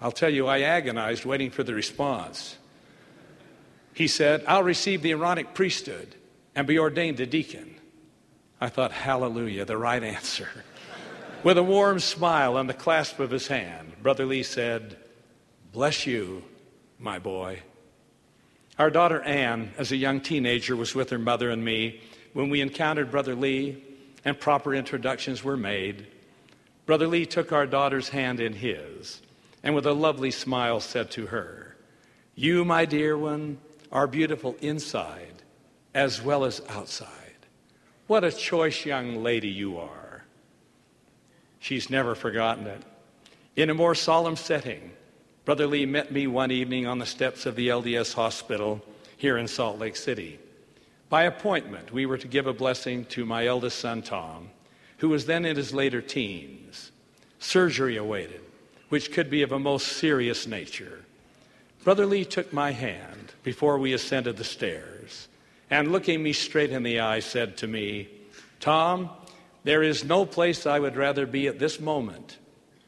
I'll 0.00 0.12
tell 0.12 0.30
you, 0.30 0.46
I 0.46 0.60
agonized 0.60 1.24
waiting 1.24 1.50
for 1.50 1.62
the 1.62 1.74
response. 1.74 2.56
He 3.96 4.08
said, 4.08 4.44
I'll 4.46 4.62
receive 4.62 5.00
the 5.00 5.12
Aaronic 5.12 5.54
priesthood 5.54 6.16
and 6.54 6.66
be 6.66 6.78
ordained 6.78 7.18
a 7.18 7.24
deacon. 7.24 7.76
I 8.60 8.68
thought, 8.68 8.92
hallelujah, 8.92 9.64
the 9.64 9.78
right 9.78 10.02
answer. 10.02 10.50
With 11.42 11.56
a 11.56 11.62
warm 11.62 12.00
smile 12.00 12.58
and 12.58 12.68
the 12.68 12.74
clasp 12.74 13.20
of 13.20 13.30
his 13.30 13.46
hand, 13.46 13.94
Brother 14.02 14.26
Lee 14.26 14.42
said, 14.42 14.98
Bless 15.72 16.06
you, 16.06 16.44
my 16.98 17.18
boy. 17.18 17.62
Our 18.78 18.90
daughter 18.90 19.22
Anne, 19.22 19.70
as 19.78 19.92
a 19.92 19.96
young 19.96 20.20
teenager, 20.20 20.76
was 20.76 20.94
with 20.94 21.08
her 21.08 21.18
mother 21.18 21.48
and 21.48 21.64
me 21.64 22.02
when 22.34 22.50
we 22.50 22.60
encountered 22.60 23.10
Brother 23.10 23.34
Lee 23.34 23.82
and 24.26 24.38
proper 24.38 24.74
introductions 24.74 25.42
were 25.42 25.56
made. 25.56 26.06
Brother 26.84 27.06
Lee 27.06 27.24
took 27.24 27.50
our 27.50 27.66
daughter's 27.66 28.10
hand 28.10 28.40
in 28.40 28.52
his 28.52 29.22
and 29.62 29.74
with 29.74 29.86
a 29.86 29.94
lovely 29.94 30.30
smile 30.30 30.80
said 30.80 31.10
to 31.12 31.28
her, 31.28 31.78
You, 32.34 32.62
my 32.62 32.84
dear 32.84 33.16
one, 33.16 33.56
are 33.92 34.06
beautiful 34.06 34.56
inside 34.60 35.42
as 35.94 36.20
well 36.20 36.44
as 36.44 36.60
outside. 36.68 37.10
What 38.06 38.22
a 38.22 38.30
choice 38.30 38.84
young 38.84 39.22
lady 39.22 39.48
you 39.48 39.78
are. 39.78 40.24
She's 41.58 41.90
never 41.90 42.14
forgotten 42.14 42.66
it. 42.66 42.82
In 43.56 43.70
a 43.70 43.74
more 43.74 43.94
solemn 43.94 44.36
setting, 44.36 44.92
Brother 45.46 45.66
Lee 45.66 45.86
met 45.86 46.12
me 46.12 46.26
one 46.26 46.50
evening 46.50 46.86
on 46.86 46.98
the 46.98 47.06
steps 47.06 47.46
of 47.46 47.56
the 47.56 47.68
LDS 47.68 48.12
hospital 48.12 48.82
here 49.16 49.38
in 49.38 49.48
Salt 49.48 49.78
Lake 49.78 49.96
City. 49.96 50.38
By 51.08 51.22
appointment, 51.22 51.92
we 51.92 52.04
were 52.04 52.18
to 52.18 52.28
give 52.28 52.46
a 52.46 52.52
blessing 52.52 53.04
to 53.06 53.24
my 53.24 53.46
eldest 53.46 53.78
son, 53.78 54.02
Tom, 54.02 54.50
who 54.98 55.08
was 55.08 55.26
then 55.26 55.44
in 55.44 55.56
his 55.56 55.72
later 55.72 56.02
teens. 56.02 56.90
Surgery 57.38 57.96
awaited, 57.96 58.42
which 58.88 59.12
could 59.12 59.30
be 59.30 59.42
of 59.42 59.52
a 59.52 59.58
most 59.58 59.88
serious 59.88 60.46
nature. 60.46 61.04
Brother 61.84 62.06
Lee 62.06 62.24
took 62.24 62.52
my 62.52 62.72
hand 62.72 63.25
before 63.46 63.78
we 63.78 63.92
ascended 63.92 64.36
the 64.36 64.42
stairs 64.42 65.28
and, 65.70 65.92
looking 65.92 66.20
me 66.20 66.32
straight 66.32 66.72
in 66.72 66.82
the 66.82 66.98
eye, 66.98 67.20
said 67.20 67.56
to 67.56 67.68
me, 67.68 68.08
Tom, 68.58 69.08
there 69.62 69.84
is 69.84 70.02
no 70.02 70.26
place 70.26 70.66
I 70.66 70.80
would 70.80 70.96
rather 70.96 71.26
be 71.26 71.46
at 71.46 71.60
this 71.60 71.78
moment 71.78 72.38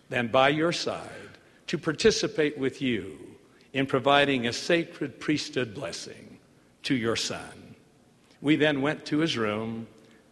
than 0.09 0.27
by 0.27 0.49
your 0.49 0.73
side 0.73 1.39
to 1.69 1.79
participate 1.79 2.59
with 2.59 2.83
you 2.83 3.37
in 3.73 3.87
providing 3.87 4.49
a 4.49 4.53
sacred 4.53 5.21
priesthood 5.21 5.75
blessing 5.77 6.41
to 6.83 6.95
your 6.97 7.15
son. 7.15 7.77
We 8.43 8.57
then 8.57 8.83
went 8.83 9.07
to 9.07 9.19
his 9.19 9.39
room 9.39 9.87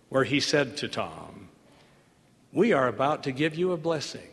where 0.08 0.24
he 0.24 0.40
said 0.40 0.76
to 0.78 0.88
Tom, 0.88 1.50
We 2.52 2.72
are 2.72 2.88
about 2.88 3.22
to 3.22 3.30
give 3.30 3.54
you 3.54 3.70
a 3.70 3.76
blessing, 3.76 4.32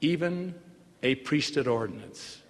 even 0.00 0.56
a 1.04 1.14
priesthood 1.14 1.68
ordinance. 1.68 2.42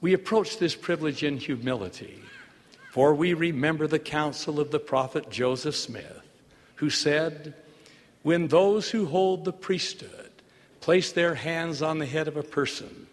We 0.00 0.12
approach 0.12 0.58
this 0.58 0.74
privilege 0.74 1.22
in 1.24 1.38
humility, 1.38 2.22
for 2.92 3.14
we 3.14 3.34
remember 3.34 3.86
the 3.86 3.98
counsel 3.98 4.60
of 4.60 4.70
the 4.70 4.78
prophet 4.78 5.30
Joseph 5.30 5.74
Smith, 5.74 6.22
who 6.76 6.90
said, 6.90 7.54
When 8.22 8.48
those 8.48 8.90
who 8.90 9.06
hold 9.06 9.44
the 9.44 9.52
priesthood 9.52 10.30
place 10.80 11.12
their 11.12 11.34
hands 11.34 11.82
on 11.82 11.98
the 11.98 12.06
head 12.06 12.28
of 12.28 12.36
a 12.36 12.42
person 12.42 13.08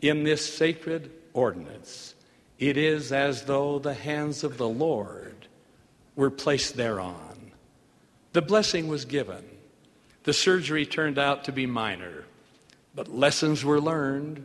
in 0.00 0.24
this 0.24 0.54
sacred 0.54 1.10
ordinance, 1.32 2.14
it 2.58 2.76
is 2.76 3.12
as 3.12 3.44
though 3.44 3.78
the 3.78 3.94
hands 3.94 4.44
of 4.44 4.58
the 4.58 4.68
Lord 4.68 5.46
were 6.16 6.30
placed 6.30 6.76
thereon. 6.76 7.52
The 8.32 8.42
blessing 8.42 8.88
was 8.88 9.04
given. 9.04 9.44
The 10.24 10.32
surgery 10.32 10.86
turned 10.86 11.18
out 11.18 11.44
to 11.44 11.52
be 11.52 11.66
minor, 11.66 12.24
but 12.94 13.08
lessons 13.08 13.64
were 13.64 13.80
learned. 13.80 14.44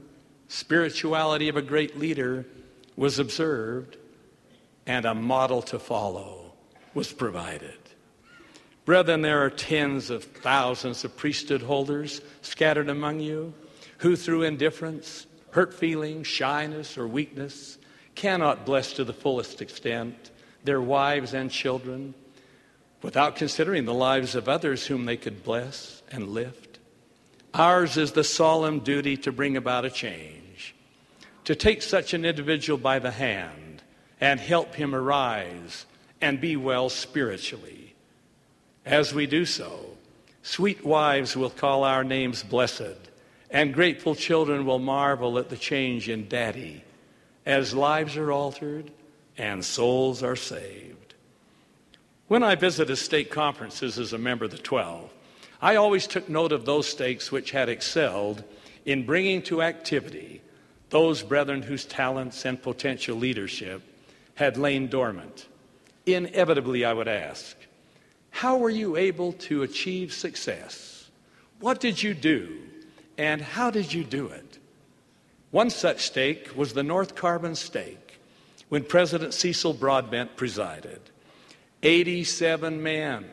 Spirituality 0.50 1.48
of 1.48 1.56
a 1.56 1.62
great 1.62 1.98
leader 1.98 2.46
was 2.96 3.20
observed, 3.20 3.98
and 4.86 5.06
a 5.06 5.14
model 5.14 5.62
to 5.62 5.78
follow 5.78 6.54
was 6.96 7.14
provided. 7.14 7.78
Brethren, 8.84 9.22
there 9.22 9.46
are 9.46 9.52
tens 9.52 10.10
of 10.10 10.24
thousands 10.24 11.06
of 11.06 11.16
priesthood 11.16 11.62
holders 11.62 12.22
scattered 12.42 12.90
among 12.90 13.20
you 13.20 13.54
who, 14.00 14.16
through 14.16 14.42
indifference, 14.42 15.28
hurt 15.52 15.72
feelings, 15.72 16.26
shyness, 16.26 16.98
or 16.98 17.08
weakness, 17.08 17.78
cannot 18.16 18.66
bless 18.66 18.94
to 18.94 19.04
the 19.04 19.14
fullest 19.14 19.62
extent 19.62 20.32
their 20.64 20.82
wives 20.82 21.36
and 21.36 21.52
children, 21.52 22.16
without 23.04 23.36
considering 23.36 23.86
the 23.86 23.94
lives 23.94 24.34
of 24.34 24.50
others 24.50 24.88
whom 24.88 25.06
they 25.06 25.16
could 25.16 25.44
bless 25.44 26.02
and 26.12 26.30
lift. 26.30 26.80
Ours 27.54 27.98
is 27.98 28.12
the 28.12 28.24
solemn 28.24 28.80
duty 28.80 29.18
to 29.18 29.32
bring 29.32 29.58
about 29.58 29.86
a 29.86 29.90
change, 29.90 30.39
to 31.50 31.56
take 31.56 31.82
such 31.82 32.14
an 32.14 32.26
individual 32.26 32.78
by 32.78 33.00
the 33.00 33.10
hand 33.10 33.82
and 34.22 34.40
help 34.40 34.76
him 34.76 34.94
arise 34.94 35.88
and 36.22 36.40
be 36.40 36.56
well 36.56 36.90
spiritually. 36.90 37.96
As 38.86 39.16
we 39.16 39.26
do 39.26 39.46
so, 39.46 39.98
sweet 40.44 40.86
wives 40.86 41.36
will 41.36 41.50
call 41.50 41.84
our 41.84 42.04
names 42.04 42.44
blessed, 42.44 43.00
and 43.50 43.74
grateful 43.74 44.14
children 44.14 44.64
will 44.64 44.78
marvel 44.78 45.40
at 45.40 45.50
the 45.50 45.58
change 45.58 46.08
in 46.08 46.28
daddy 46.28 46.84
as 47.48 47.74
lives 47.74 48.16
are 48.16 48.32
altered 48.32 48.92
and 49.36 49.66
souls 49.66 50.22
are 50.22 50.36
saved. 50.36 51.16
When 52.28 52.44
I 52.44 52.54
visited 52.54 52.96
stake 52.98 53.32
conferences 53.32 53.98
as 53.98 54.14
a 54.14 54.20
member 54.20 54.46
of 54.46 54.52
the 54.52 54.60
12, 54.60 55.10
I 55.64 55.78
always 55.78 56.06
took 56.06 56.30
note 56.30 56.52
of 56.52 56.66
those 56.66 56.88
stakes 56.88 57.32
which 57.32 57.50
had 57.50 57.70
excelled 57.70 58.44
in 58.86 59.04
bringing 59.04 59.42
to 59.42 59.64
activity 59.64 60.44
those 60.90 61.22
brethren 61.24 61.62
whose 61.62 61.86
talents 61.86 62.46
and 62.46 62.62
potential 62.62 63.16
leadership 63.16 63.82
had 64.36 64.58
lain 64.58 64.88
dormant. 64.88 65.48
Inevitably, 66.06 66.86
I 66.86 66.94
would 66.94 67.08
ask, 67.08 67.56
How 68.32 68.58
were 68.58 68.70
you 68.70 68.96
able 68.96 69.34
to 69.34 69.64
achieve 69.64 70.14
success? 70.14 71.10
What 71.60 71.80
did 71.80 72.02
you 72.02 72.14
do? 72.14 72.58
And 73.18 73.42
how 73.42 73.70
did 73.70 73.94
you 73.94 74.04
do 74.04 74.28
it? 74.28 74.60
One 75.52 75.70
such 75.70 76.02
stake 76.02 76.56
was 76.56 76.74
the 76.74 76.84
North 76.84 77.16
Carbon 77.16 77.56
stake 77.56 78.20
when 78.70 78.84
President 78.84 79.34
Cecil 79.34 79.74
Broadbent 79.74 80.36
presided. 80.38 81.02
87 81.84 82.82
men 82.82 83.26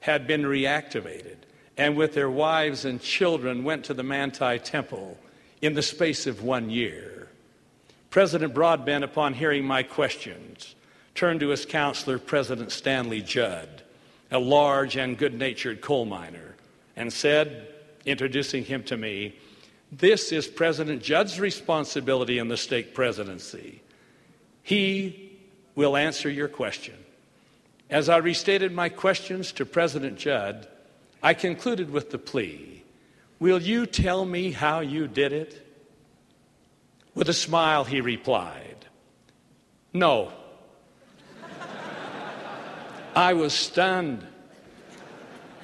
had 0.00 0.26
been 0.26 0.42
reactivated 0.42 1.36
and 1.76 1.96
with 1.96 2.14
their 2.14 2.30
wives 2.30 2.84
and 2.84 3.00
children 3.00 3.62
went 3.64 3.84
to 3.84 3.94
the 3.94 4.02
Manti 4.02 4.58
Temple 4.58 5.16
in 5.60 5.74
the 5.74 5.82
space 5.82 6.26
of 6.26 6.42
one 6.42 6.70
year. 6.70 7.28
President 8.10 8.54
Broadbent, 8.54 9.04
upon 9.04 9.34
hearing 9.34 9.64
my 9.64 9.82
questions, 9.82 10.74
turned 11.14 11.40
to 11.40 11.48
his 11.48 11.66
counselor, 11.66 12.18
President 12.18 12.72
Stanley 12.72 13.20
Judd, 13.20 13.82
a 14.30 14.38
large 14.38 14.96
and 14.96 15.18
good 15.18 15.34
natured 15.34 15.80
coal 15.80 16.04
miner, 16.04 16.54
and 16.96 17.12
said, 17.12 17.68
introducing 18.06 18.64
him 18.64 18.82
to 18.84 18.96
me, 18.96 19.36
This 19.90 20.32
is 20.32 20.46
President 20.46 21.02
Judd's 21.02 21.40
responsibility 21.40 22.38
in 22.38 22.48
the 22.48 22.56
stake 22.56 22.94
presidency. 22.94 23.82
He 24.62 25.38
will 25.74 25.96
answer 25.96 26.28
your 26.28 26.48
question. 26.48 26.96
As 27.90 28.08
I 28.08 28.18
restated 28.18 28.72
my 28.72 28.88
questions 28.88 29.52
to 29.52 29.64
President 29.64 30.18
Judd, 30.18 30.68
I 31.22 31.34
concluded 31.34 31.90
with 31.90 32.10
the 32.10 32.18
plea 32.18 32.77
Will 33.40 33.60
you 33.60 33.86
tell 33.86 34.24
me 34.24 34.50
how 34.50 34.80
you 34.80 35.06
did 35.06 35.32
it? 35.32 35.64
With 37.14 37.28
a 37.28 37.34
smile, 37.34 37.84
he 37.84 38.00
replied, 38.00 38.86
No. 39.92 40.32
I 43.14 43.34
was 43.34 43.52
stunned. 43.52 44.26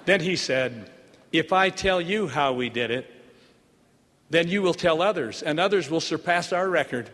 Then 0.05 0.21
he 0.21 0.37
said, 0.37 0.91
If 1.33 1.53
I 1.53 1.71
tell 1.71 2.01
you 2.01 2.29
how 2.29 2.53
we 2.53 2.69
did 2.69 2.91
it, 2.91 3.11
then 4.31 4.49
you 4.49 4.63
will 4.63 4.75
tell 4.75 5.03
others, 5.03 5.43
and 5.43 5.61
others 5.61 5.91
will 5.91 6.01
surpass 6.01 6.53
our 6.53 6.69
record. 6.69 7.11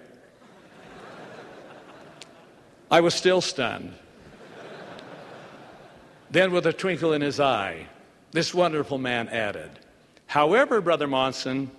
I 2.91 3.01
was 3.01 3.15
still 3.15 3.41
stunned. 3.41 3.95
then, 6.31 6.53
with 6.53 6.67
a 6.67 6.73
twinkle 6.73 7.13
in 7.13 7.21
his 7.23 7.39
eye, 7.41 7.87
this 8.33 8.55
wonderful 8.55 8.99
man 8.99 9.29
added, 9.29 9.71
However, 10.31 10.81
Brother 10.81 11.09
Monson, 11.09 11.73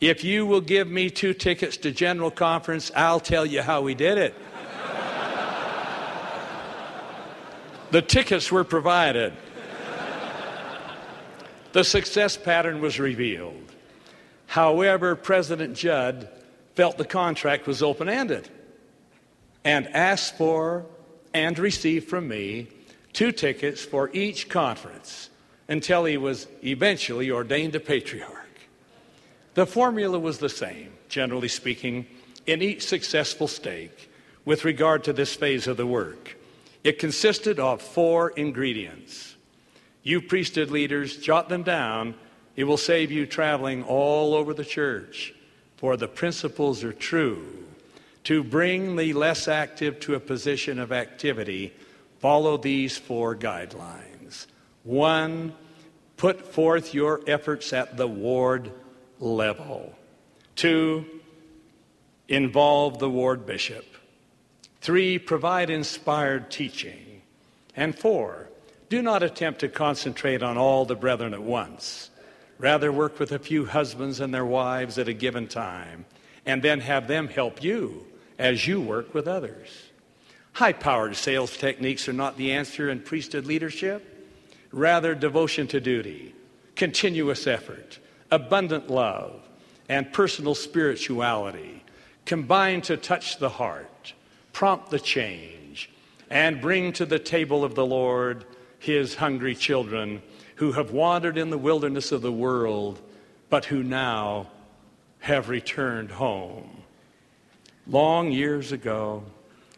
if 0.00 0.24
you 0.24 0.44
will 0.44 0.60
give 0.60 0.88
me 0.88 1.08
two 1.08 1.32
tickets 1.32 1.76
to 1.76 1.92
General 1.92 2.32
Conference, 2.32 2.90
I'll 2.96 3.20
tell 3.20 3.46
you 3.46 3.62
how 3.62 3.82
we 3.82 3.94
did 3.94 4.18
it. 4.18 4.34
the 7.92 8.02
tickets 8.02 8.50
were 8.50 8.64
provided. 8.64 9.34
The 11.74 11.84
success 11.84 12.36
pattern 12.36 12.80
was 12.80 12.98
revealed. 12.98 13.72
However, 14.46 15.14
President 15.14 15.76
Judd 15.76 16.28
felt 16.74 16.98
the 16.98 17.04
contract 17.04 17.68
was 17.68 17.84
open 17.84 18.08
ended 18.08 18.48
and 19.62 19.86
asked 19.94 20.36
for 20.36 20.86
and 21.32 21.56
received 21.56 22.08
from 22.08 22.26
me 22.26 22.66
two 23.12 23.30
tickets 23.30 23.84
for 23.84 24.10
each 24.12 24.48
conference 24.48 25.30
until 25.68 26.04
he 26.04 26.16
was 26.16 26.46
eventually 26.64 27.30
ordained 27.30 27.74
a 27.74 27.80
patriarch. 27.80 28.60
The 29.54 29.66
formula 29.66 30.18
was 30.18 30.38
the 30.38 30.48
same, 30.48 30.92
generally 31.08 31.48
speaking, 31.48 32.06
in 32.46 32.62
each 32.62 32.86
successful 32.86 33.48
stake 33.48 34.10
with 34.44 34.64
regard 34.64 35.04
to 35.04 35.12
this 35.12 35.34
phase 35.34 35.66
of 35.66 35.76
the 35.76 35.86
work. 35.86 36.36
It 36.84 36.98
consisted 36.98 37.58
of 37.58 37.82
four 37.82 38.30
ingredients. 38.30 39.34
You 40.02 40.20
priesthood 40.20 40.70
leaders, 40.70 41.16
jot 41.16 41.48
them 41.48 41.64
down. 41.64 42.14
It 42.54 42.64
will 42.64 42.76
save 42.76 43.10
you 43.10 43.26
traveling 43.26 43.82
all 43.82 44.34
over 44.34 44.54
the 44.54 44.64
church, 44.64 45.34
for 45.76 45.96
the 45.96 46.06
principles 46.06 46.84
are 46.84 46.92
true. 46.92 47.44
To 48.24 48.44
bring 48.44 48.96
the 48.96 49.12
less 49.12 49.48
active 49.48 49.98
to 50.00 50.14
a 50.14 50.20
position 50.20 50.78
of 50.78 50.92
activity, 50.92 51.72
follow 52.20 52.56
these 52.56 52.96
four 52.96 53.34
guidelines. 53.34 54.15
One, 54.86 55.52
put 56.16 56.46
forth 56.46 56.94
your 56.94 57.20
efforts 57.26 57.72
at 57.72 57.96
the 57.96 58.06
ward 58.06 58.70
level. 59.18 59.92
Two, 60.54 61.04
involve 62.28 63.00
the 63.00 63.10
ward 63.10 63.46
bishop. 63.46 63.84
Three, 64.80 65.18
provide 65.18 65.70
inspired 65.70 66.52
teaching. 66.52 67.22
And 67.74 67.98
four, 67.98 68.48
do 68.88 69.02
not 69.02 69.24
attempt 69.24 69.58
to 69.60 69.68
concentrate 69.68 70.40
on 70.40 70.56
all 70.56 70.84
the 70.84 70.94
brethren 70.94 71.34
at 71.34 71.42
once. 71.42 72.10
Rather, 72.58 72.92
work 72.92 73.18
with 73.18 73.32
a 73.32 73.40
few 73.40 73.66
husbands 73.66 74.20
and 74.20 74.32
their 74.32 74.46
wives 74.46 74.98
at 74.98 75.08
a 75.08 75.12
given 75.12 75.48
time, 75.48 76.04
and 76.46 76.62
then 76.62 76.78
have 76.78 77.08
them 77.08 77.26
help 77.26 77.60
you 77.60 78.06
as 78.38 78.68
you 78.68 78.80
work 78.80 79.12
with 79.12 79.26
others. 79.26 79.68
High 80.52 80.74
powered 80.74 81.16
sales 81.16 81.56
techniques 81.56 82.08
are 82.08 82.12
not 82.12 82.36
the 82.36 82.52
answer 82.52 82.88
in 82.88 83.00
priesthood 83.00 83.46
leadership. 83.46 84.12
Rather, 84.76 85.14
devotion 85.14 85.66
to 85.66 85.80
duty, 85.80 86.34
continuous 86.74 87.46
effort, 87.46 87.98
abundant 88.30 88.90
love, 88.90 89.48
and 89.88 90.12
personal 90.12 90.54
spirituality 90.54 91.82
combine 92.26 92.82
to 92.82 92.98
touch 92.98 93.38
the 93.38 93.48
heart, 93.48 94.12
prompt 94.52 94.90
the 94.90 95.00
change, 95.00 95.88
and 96.28 96.60
bring 96.60 96.92
to 96.92 97.06
the 97.06 97.18
table 97.18 97.64
of 97.64 97.74
the 97.74 97.86
Lord 97.86 98.44
his 98.78 99.14
hungry 99.14 99.54
children 99.54 100.20
who 100.56 100.72
have 100.72 100.90
wandered 100.90 101.38
in 101.38 101.48
the 101.48 101.56
wilderness 101.56 102.12
of 102.12 102.20
the 102.20 102.30
world, 102.30 103.00
but 103.48 103.64
who 103.64 103.82
now 103.82 104.46
have 105.20 105.48
returned 105.48 106.10
home. 106.10 106.82
Long 107.86 108.30
years 108.30 108.72
ago, 108.72 109.24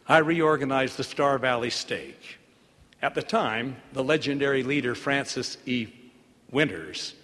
I 0.09 0.19
reorganized 0.19 0.97
the 0.97 1.05
Star 1.05 1.39
Valley 1.39 1.71
Stake 1.71 2.38
at 3.01 3.15
the 3.15 3.23
time, 3.23 3.77
the 3.93 4.03
legendary 4.03 4.63
leader 4.63 4.95
Francis 4.95 5.57
E. 5.67 5.89
Winters 6.51 7.15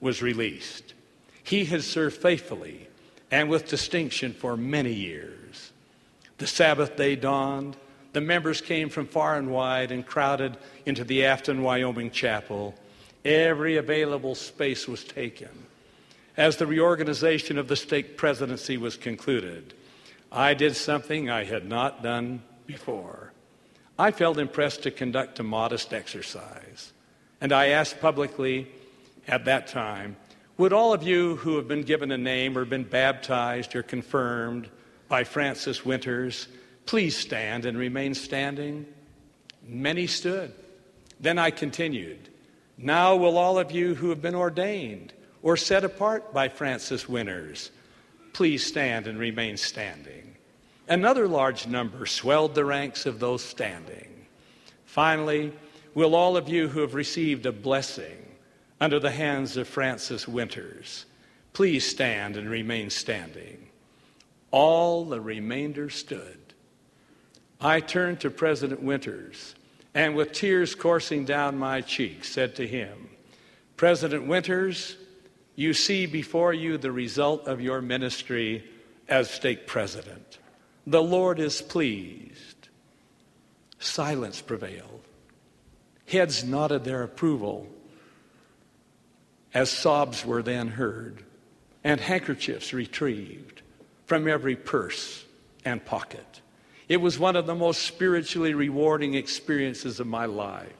was 0.00 0.22
released. 0.22 0.94
He 1.42 1.64
had 1.64 1.82
served 1.82 2.16
faithfully 2.16 2.88
and 3.30 3.48
with 3.48 3.68
distinction 3.68 4.32
for 4.32 4.56
many 4.56 4.92
years. 4.92 5.72
The 6.38 6.46
Sabbath 6.46 6.96
day 6.96 7.16
dawned. 7.16 7.76
The 8.12 8.20
members 8.20 8.60
came 8.60 8.88
from 8.88 9.06
far 9.06 9.36
and 9.36 9.50
wide 9.50 9.92
and 9.92 10.04
crowded 10.04 10.56
into 10.84 11.04
the 11.04 11.24
Afton, 11.26 11.62
Wyoming 11.62 12.10
chapel. 12.10 12.74
Every 13.24 13.76
available 13.76 14.34
space 14.34 14.88
was 14.88 15.04
taken. 15.04 15.50
As 16.36 16.56
the 16.56 16.66
reorganization 16.66 17.58
of 17.58 17.68
the 17.68 17.76
stake 17.76 18.16
presidency 18.16 18.76
was 18.76 18.96
concluded, 18.96 19.74
I 20.32 20.54
did 20.54 20.74
something 20.74 21.30
I 21.30 21.44
had 21.44 21.68
not 21.68 22.02
done 22.02 22.42
before. 22.66 23.32
I 24.00 24.12
felt 24.12 24.38
impressed 24.38 24.84
to 24.84 24.90
conduct 24.90 25.40
a 25.40 25.42
modest 25.42 25.92
exercise. 25.92 26.94
And 27.38 27.52
I 27.52 27.66
asked 27.66 28.00
publicly 28.00 28.66
at 29.28 29.44
that 29.44 29.66
time 29.66 30.16
Would 30.56 30.72
all 30.72 30.94
of 30.94 31.02
you 31.02 31.36
who 31.36 31.56
have 31.56 31.68
been 31.68 31.82
given 31.82 32.10
a 32.10 32.16
name 32.16 32.56
or 32.56 32.64
been 32.64 32.84
baptized 32.84 33.76
or 33.76 33.82
confirmed 33.82 34.70
by 35.10 35.24
Francis 35.24 35.84
Winters 35.84 36.48
please 36.86 37.14
stand 37.14 37.66
and 37.66 37.76
remain 37.76 38.14
standing? 38.14 38.86
Many 39.62 40.06
stood. 40.06 40.54
Then 41.20 41.38
I 41.38 41.50
continued 41.50 42.30
Now 42.78 43.16
will 43.16 43.36
all 43.36 43.58
of 43.58 43.70
you 43.70 43.94
who 43.94 44.08
have 44.08 44.22
been 44.22 44.34
ordained 44.34 45.12
or 45.42 45.58
set 45.58 45.84
apart 45.84 46.32
by 46.32 46.48
Francis 46.48 47.06
Winters 47.06 47.70
please 48.32 48.64
stand 48.64 49.06
and 49.06 49.18
remain 49.18 49.58
standing? 49.58 50.29
Another 50.90 51.28
large 51.28 51.68
number 51.68 52.04
swelled 52.04 52.56
the 52.56 52.64
ranks 52.64 53.06
of 53.06 53.20
those 53.20 53.44
standing. 53.44 54.26
Finally, 54.84 55.52
will 55.94 56.16
all 56.16 56.36
of 56.36 56.48
you 56.48 56.66
who 56.66 56.80
have 56.80 56.94
received 56.94 57.46
a 57.46 57.52
blessing 57.52 58.18
under 58.80 58.98
the 58.98 59.12
hands 59.12 59.56
of 59.56 59.68
Francis 59.68 60.26
Winters 60.26 61.06
please 61.52 61.88
stand 61.88 62.36
and 62.36 62.50
remain 62.50 62.90
standing? 62.90 63.68
All 64.50 65.04
the 65.04 65.20
remainder 65.20 65.90
stood. 65.90 66.38
I 67.60 67.78
turned 67.78 68.18
to 68.20 68.30
President 68.30 68.82
Winters 68.82 69.54
and, 69.94 70.16
with 70.16 70.32
tears 70.32 70.74
coursing 70.74 71.24
down 71.24 71.56
my 71.56 71.82
cheeks, 71.82 72.28
said 72.28 72.56
to 72.56 72.66
him, 72.66 73.10
President 73.76 74.26
Winters, 74.26 74.96
you 75.54 75.72
see 75.72 76.06
before 76.06 76.52
you 76.52 76.78
the 76.78 76.90
result 76.90 77.46
of 77.46 77.60
your 77.60 77.80
ministry 77.80 78.64
as 79.08 79.30
stake 79.30 79.68
president. 79.68 80.39
The 80.90 81.00
Lord 81.00 81.38
is 81.38 81.62
pleased. 81.62 82.68
Silence 83.78 84.42
prevailed. 84.42 85.02
Heads 86.08 86.42
nodded 86.42 86.82
their 86.82 87.04
approval 87.04 87.68
as 89.54 89.70
sobs 89.70 90.26
were 90.26 90.42
then 90.42 90.66
heard 90.66 91.22
and 91.84 92.00
handkerchiefs 92.00 92.72
retrieved 92.72 93.62
from 94.06 94.26
every 94.26 94.56
purse 94.56 95.24
and 95.64 95.84
pocket. 95.84 96.40
It 96.88 96.96
was 96.96 97.20
one 97.20 97.36
of 97.36 97.46
the 97.46 97.54
most 97.54 97.82
spiritually 97.82 98.54
rewarding 98.54 99.14
experiences 99.14 100.00
of 100.00 100.08
my 100.08 100.26
life. 100.26 100.72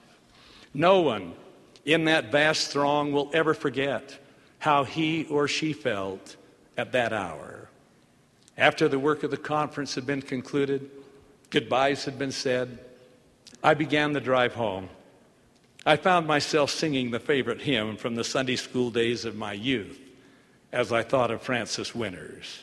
No 0.74 1.02
one 1.02 1.34
in 1.84 2.06
that 2.06 2.32
vast 2.32 2.72
throng 2.72 3.12
will 3.12 3.30
ever 3.32 3.54
forget 3.54 4.18
how 4.58 4.82
he 4.82 5.26
or 5.26 5.46
she 5.46 5.72
felt 5.72 6.34
at 6.76 6.90
that 6.90 7.12
hour. 7.12 7.59
After 8.60 8.88
the 8.88 8.98
work 8.98 9.22
of 9.22 9.30
the 9.30 9.38
conference 9.38 9.94
had 9.94 10.06
been 10.06 10.20
concluded, 10.20 10.90
goodbyes 11.48 12.04
had 12.04 12.18
been 12.18 12.30
said, 12.30 12.78
I 13.64 13.72
began 13.72 14.12
the 14.12 14.20
drive 14.20 14.52
home. 14.52 14.90
I 15.86 15.96
found 15.96 16.26
myself 16.26 16.70
singing 16.70 17.10
the 17.10 17.18
favorite 17.18 17.62
hymn 17.62 17.96
from 17.96 18.16
the 18.16 18.22
Sunday 18.22 18.56
school 18.56 18.90
days 18.90 19.24
of 19.24 19.34
my 19.34 19.54
youth 19.54 19.98
as 20.72 20.92
I 20.92 21.02
thought 21.02 21.30
of 21.30 21.40
Francis 21.40 21.94
Winters. 21.94 22.62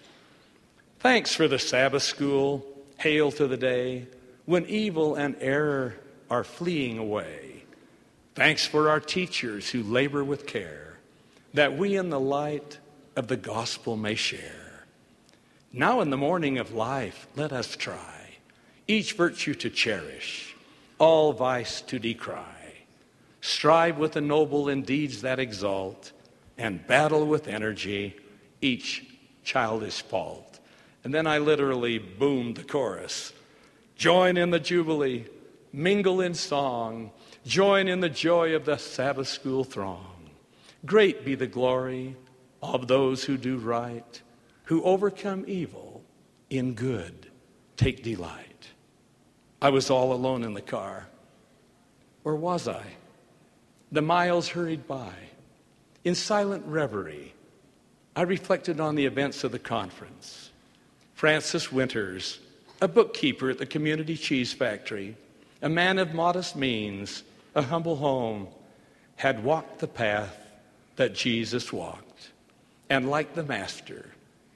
Thanks 1.00 1.34
for 1.34 1.48
the 1.48 1.58
Sabbath 1.58 2.04
school. 2.04 2.64
Hail 3.00 3.32
to 3.32 3.48
the 3.48 3.58
day 3.58 4.06
when 4.46 4.68
evil 4.68 5.16
and 5.16 5.36
error 5.40 5.96
are 6.30 6.44
fleeing 6.44 7.00
away. 7.00 7.64
Thanks 8.36 8.68
for 8.68 8.92
our 8.92 9.00
teachers 9.00 9.72
who 9.72 9.82
labor 9.82 10.24
with 10.24 10.46
care 10.46 11.00
that 11.56 11.76
we 11.76 11.96
in 11.96 12.12
the 12.12 12.20
light 12.20 12.78
of 13.16 13.28
the 13.28 13.38
gospel 13.38 13.98
may 13.98 14.14
share. 14.14 14.67
Now, 15.78 16.02
in 16.02 16.10
the 16.10 16.18
morning 16.18 16.58
of 16.58 16.74
life, 16.74 17.28
let 17.36 17.54
us 17.54 17.76
try 17.76 18.32
each 18.88 19.14
virtue 19.14 19.54
to 19.54 19.70
cherish, 19.70 20.56
all 20.98 21.34
vice 21.34 21.82
to 21.82 22.00
decry. 22.00 22.74
Strive 23.42 24.00
with 24.00 24.14
the 24.14 24.22
noble 24.22 24.70
in 24.70 24.82
deeds 24.82 25.22
that 25.22 25.38
exalt, 25.38 26.14
and 26.58 26.88
battle 26.88 27.28
with 27.28 27.48
energy 27.48 28.16
each 28.60 29.06
childish 29.44 30.02
fault. 30.02 30.60
And 31.04 31.14
then 31.14 31.28
I 31.28 31.38
literally 31.38 32.00
boomed 32.00 32.56
the 32.56 32.64
chorus 32.64 33.32
Join 33.96 34.36
in 34.36 34.50
the 34.50 34.60
jubilee, 34.60 35.26
mingle 35.72 36.22
in 36.22 36.34
song, 36.34 37.12
join 37.46 37.88
in 37.88 38.00
the 38.00 38.10
joy 38.10 38.56
of 38.56 38.66
the 38.66 38.78
Sabbath 38.78 39.28
school 39.28 39.64
throng. 39.64 40.32
Great 40.88 41.24
be 41.24 41.36
the 41.36 41.46
glory 41.46 42.16
of 42.64 42.88
those 42.88 43.26
who 43.26 43.38
do 43.38 43.58
right 43.58 44.24
who 44.68 44.84
overcome 44.84 45.46
evil 45.48 46.02
in 46.50 46.74
good 46.74 47.28
take 47.78 48.04
delight. 48.04 48.68
I 49.62 49.70
was 49.70 49.90
all 49.90 50.12
alone 50.12 50.44
in 50.44 50.54
the 50.54 50.62
car. 50.62 51.08
Or 52.26 52.36
was 52.36 52.68
I? 52.68 52.84
The 53.94 54.02
miles 54.02 54.50
hurried 54.50 54.86
by. 54.86 55.14
In 56.04 56.16
silent 56.16 56.66
reverie, 56.66 57.34
I 58.14 58.24
reflected 58.24 58.82
on 58.82 58.96
the 58.96 59.06
events 59.06 59.46
of 59.46 59.54
the 59.54 59.60
conference. 59.60 60.52
Francis 61.14 61.72
Winters, 61.72 62.40
a 62.82 62.90
bookkeeper 62.90 63.50
at 63.50 63.60
the 63.60 63.66
community 63.66 64.18
cheese 64.18 64.52
factory, 64.52 65.16
a 65.62 65.70
man 65.70 65.98
of 65.98 66.14
modest 66.14 66.58
means, 66.58 67.24
a 67.56 67.62
humble 67.62 67.96
home, 67.96 68.50
had 69.16 69.46
walked 69.46 69.80
the 69.80 69.88
path 69.88 70.38
that 70.98 71.16
Jesus 71.16 71.72
walked. 71.72 72.32
And 72.90 73.10
like 73.10 73.34
the 73.34 73.44
Master, 73.44 74.08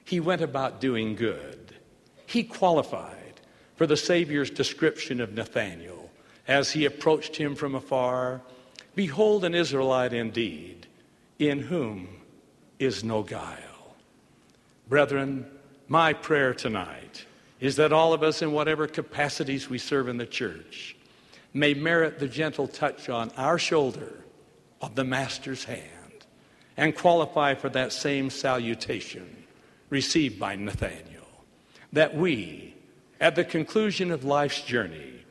he 0.04 0.20
went 0.20 0.42
about 0.42 0.80
doing 0.80 1.14
good. 1.14 1.74
He 2.26 2.42
qualified 2.42 3.40
for 3.76 3.86
the 3.86 3.96
Savior's 3.96 4.50
description 4.50 5.20
of 5.20 5.34
Nathanael 5.34 6.10
as 6.46 6.72
he 6.72 6.84
approached 6.84 7.36
him 7.36 7.54
from 7.54 7.74
afar 7.74 8.42
Behold, 8.94 9.44
an 9.44 9.54
Israelite 9.54 10.12
indeed, 10.12 10.86
in 11.38 11.60
whom 11.60 12.08
is 12.78 13.02
no 13.02 13.22
guile. 13.22 13.96
Brethren, 14.88 15.46
my 15.88 16.12
prayer 16.12 16.52
tonight 16.52 17.24
is 17.58 17.76
that 17.76 17.92
all 17.92 18.12
of 18.12 18.22
us, 18.22 18.42
in 18.42 18.52
whatever 18.52 18.86
capacities 18.86 19.70
we 19.70 19.78
serve 19.78 20.08
in 20.08 20.18
the 20.18 20.26
church, 20.26 20.96
may 21.54 21.72
merit 21.74 22.18
the 22.18 22.28
gentle 22.28 22.66
touch 22.66 23.08
on 23.08 23.30
our 23.36 23.58
shoulder 23.58 24.12
of 24.80 24.94
the 24.94 25.04
Master's 25.04 25.64
hand 25.64 25.88
and 26.76 26.94
qualify 26.94 27.54
for 27.54 27.68
that 27.70 27.92
same 27.92 28.28
salutation 28.30 29.41
received 29.92 30.40
by 30.40 30.56
Nathanael, 30.56 31.44
That 31.92 32.16
we, 32.16 32.74
at 33.20 33.36
the 33.36 33.44
conclusion 33.44 34.10
of 34.10 34.24
life's 34.24 34.62
journey, 34.62 35.26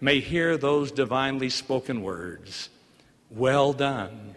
may 0.00 0.20
hear 0.20 0.56
those 0.56 0.92
divinely 0.92 1.50
spoken 1.50 2.00
words 2.00 2.70
Well 3.28 3.72
done, 3.72 4.36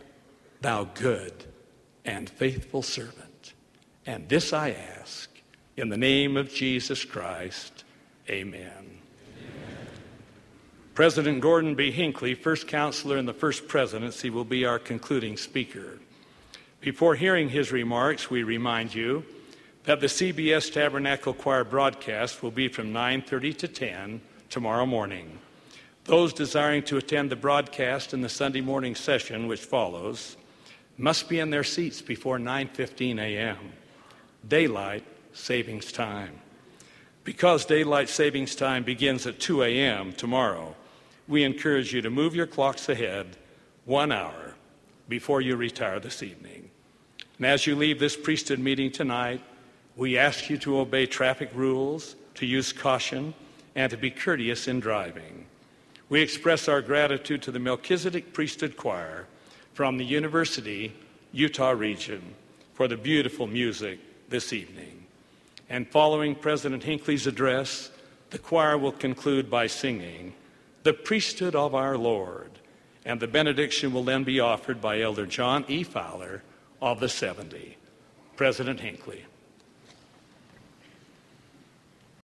thou 0.62 0.86
good 0.86 1.46
and 2.04 2.28
faithful 2.28 2.82
servant. 2.82 3.54
And 4.08 4.28
this 4.28 4.52
I 4.52 4.72
ask 4.72 5.30
in 5.76 5.90
the 5.90 5.98
name 5.98 6.38
of 6.38 6.52
Jesus 6.52 7.06
Christ. 7.06 7.84
Amen. 8.28 9.02
President 10.96 11.40
Gordon 11.40 11.76
B. 11.76 11.92
Hinckley, 11.92 12.34
first 12.34 12.68
counselor 12.68 13.18
in 13.18 13.28
the 13.28 13.34
first 13.34 13.68
presidency, 13.68 14.32
will 14.32 14.44
be 14.44 14.66
our 14.66 14.80
concluding 14.80 15.38
speaker. 15.38 16.00
Before 16.82 17.14
hearing 17.14 17.50
his 17.50 17.72
remarks, 17.72 18.32
we 18.32 18.42
remind 18.42 18.96
you 18.96 19.24
that 19.88 20.02
the 20.02 20.08
CBS 20.08 20.70
Tabernacle 20.70 21.34
Choir 21.34 21.64
broadcast 21.64 22.44
will 22.44 22.52
be 22.52 22.68
from 22.68 22.92
9:30 22.92 23.54
to 23.54 23.68
10 23.70 24.22
tomorrow 24.50 24.86
morning. 24.86 25.40
Those 26.04 26.34
desiring 26.34 26.84
to 26.84 26.98
attend 26.98 27.30
the 27.30 27.38
broadcast 27.38 28.14
in 28.14 28.20
the 28.20 28.28
Sunday 28.28 28.60
morning 28.60 28.96
session 28.96 29.48
which 29.48 29.62
follows 29.62 30.36
must 30.98 31.30
be 31.30 31.40
in 31.40 31.52
their 31.52 31.64
seats 31.64 32.02
before 32.02 32.38
9:15 32.38 33.18
a.m. 33.18 33.72
Daylight 34.46 35.06
savings 35.32 35.94
time. 35.94 36.42
Because 37.24 37.64
daylight 37.64 38.10
savings 38.10 38.56
time 38.56 38.84
begins 38.84 39.26
at 39.26 39.40
2 39.40 39.64
a.m. 39.64 40.12
tomorrow, 40.12 40.76
we 41.30 41.46
encourage 41.46 41.94
you 41.94 42.02
to 42.02 42.10
move 42.10 42.36
your 42.36 42.48
clocks 42.48 42.90
ahead 42.90 43.38
one 43.86 44.12
hour 44.12 44.56
before 45.08 45.40
you 45.40 45.56
retire 45.56 46.02
this 46.02 46.22
evening. 46.22 46.72
And 47.38 47.46
as 47.46 47.66
you 47.66 47.78
leave 47.78 48.00
this 48.00 48.18
priesthood 48.18 48.60
meeting 48.60 48.92
tonight, 48.92 49.40
we 49.98 50.18
ask 50.18 50.50
you 50.50 50.58
to 50.60 50.80
obey 50.80 51.08
traffic 51.08 51.50
rules, 51.54 52.16
to 52.36 52.46
use 52.46 52.72
caution, 52.72 53.34
and 53.76 53.90
to 53.90 53.98
be 53.98 54.12
courteous 54.12 54.68
in 54.68 54.80
driving. 54.80 55.46
We 56.08 56.22
express 56.22 56.68
our 56.68 56.82
gratitude 56.82 57.42
to 57.44 57.52
the 57.52 57.60
Melchizedek 57.60 58.32
Priesthood 58.32 58.78
Choir 58.78 59.26
from 59.74 59.98
the 59.98 60.06
University, 60.06 60.94
Utah 61.34 61.72
region 61.72 62.36
for 62.76 62.88
the 62.88 62.96
beautiful 62.96 63.48
music 63.48 64.00
this 64.30 64.54
evening. 64.54 65.06
And 65.70 65.90
following 65.90 66.36
President 66.36 66.84
Hinckley's 66.84 67.28
address, 67.28 67.92
the 68.30 68.38
choir 68.38 68.78
will 68.78 68.92
conclude 68.92 69.50
by 69.50 69.68
singing 69.68 70.34
the 70.84 70.94
priesthood 70.94 71.56
of 71.56 71.76
our 71.76 71.98
Lord. 71.98 72.52
And 73.04 73.20
the 73.20 73.28
benediction 73.28 73.94
will 73.94 74.04
then 74.04 74.24
be 74.24 74.40
offered 74.40 74.80
by 74.80 75.02
Elder 75.02 75.26
John 75.26 75.66
E. 75.68 75.84
Fowler 75.84 76.44
of 76.82 77.00
the 77.00 77.10
70. 77.10 77.78
President 78.36 78.80
Hinckley. 78.80 79.26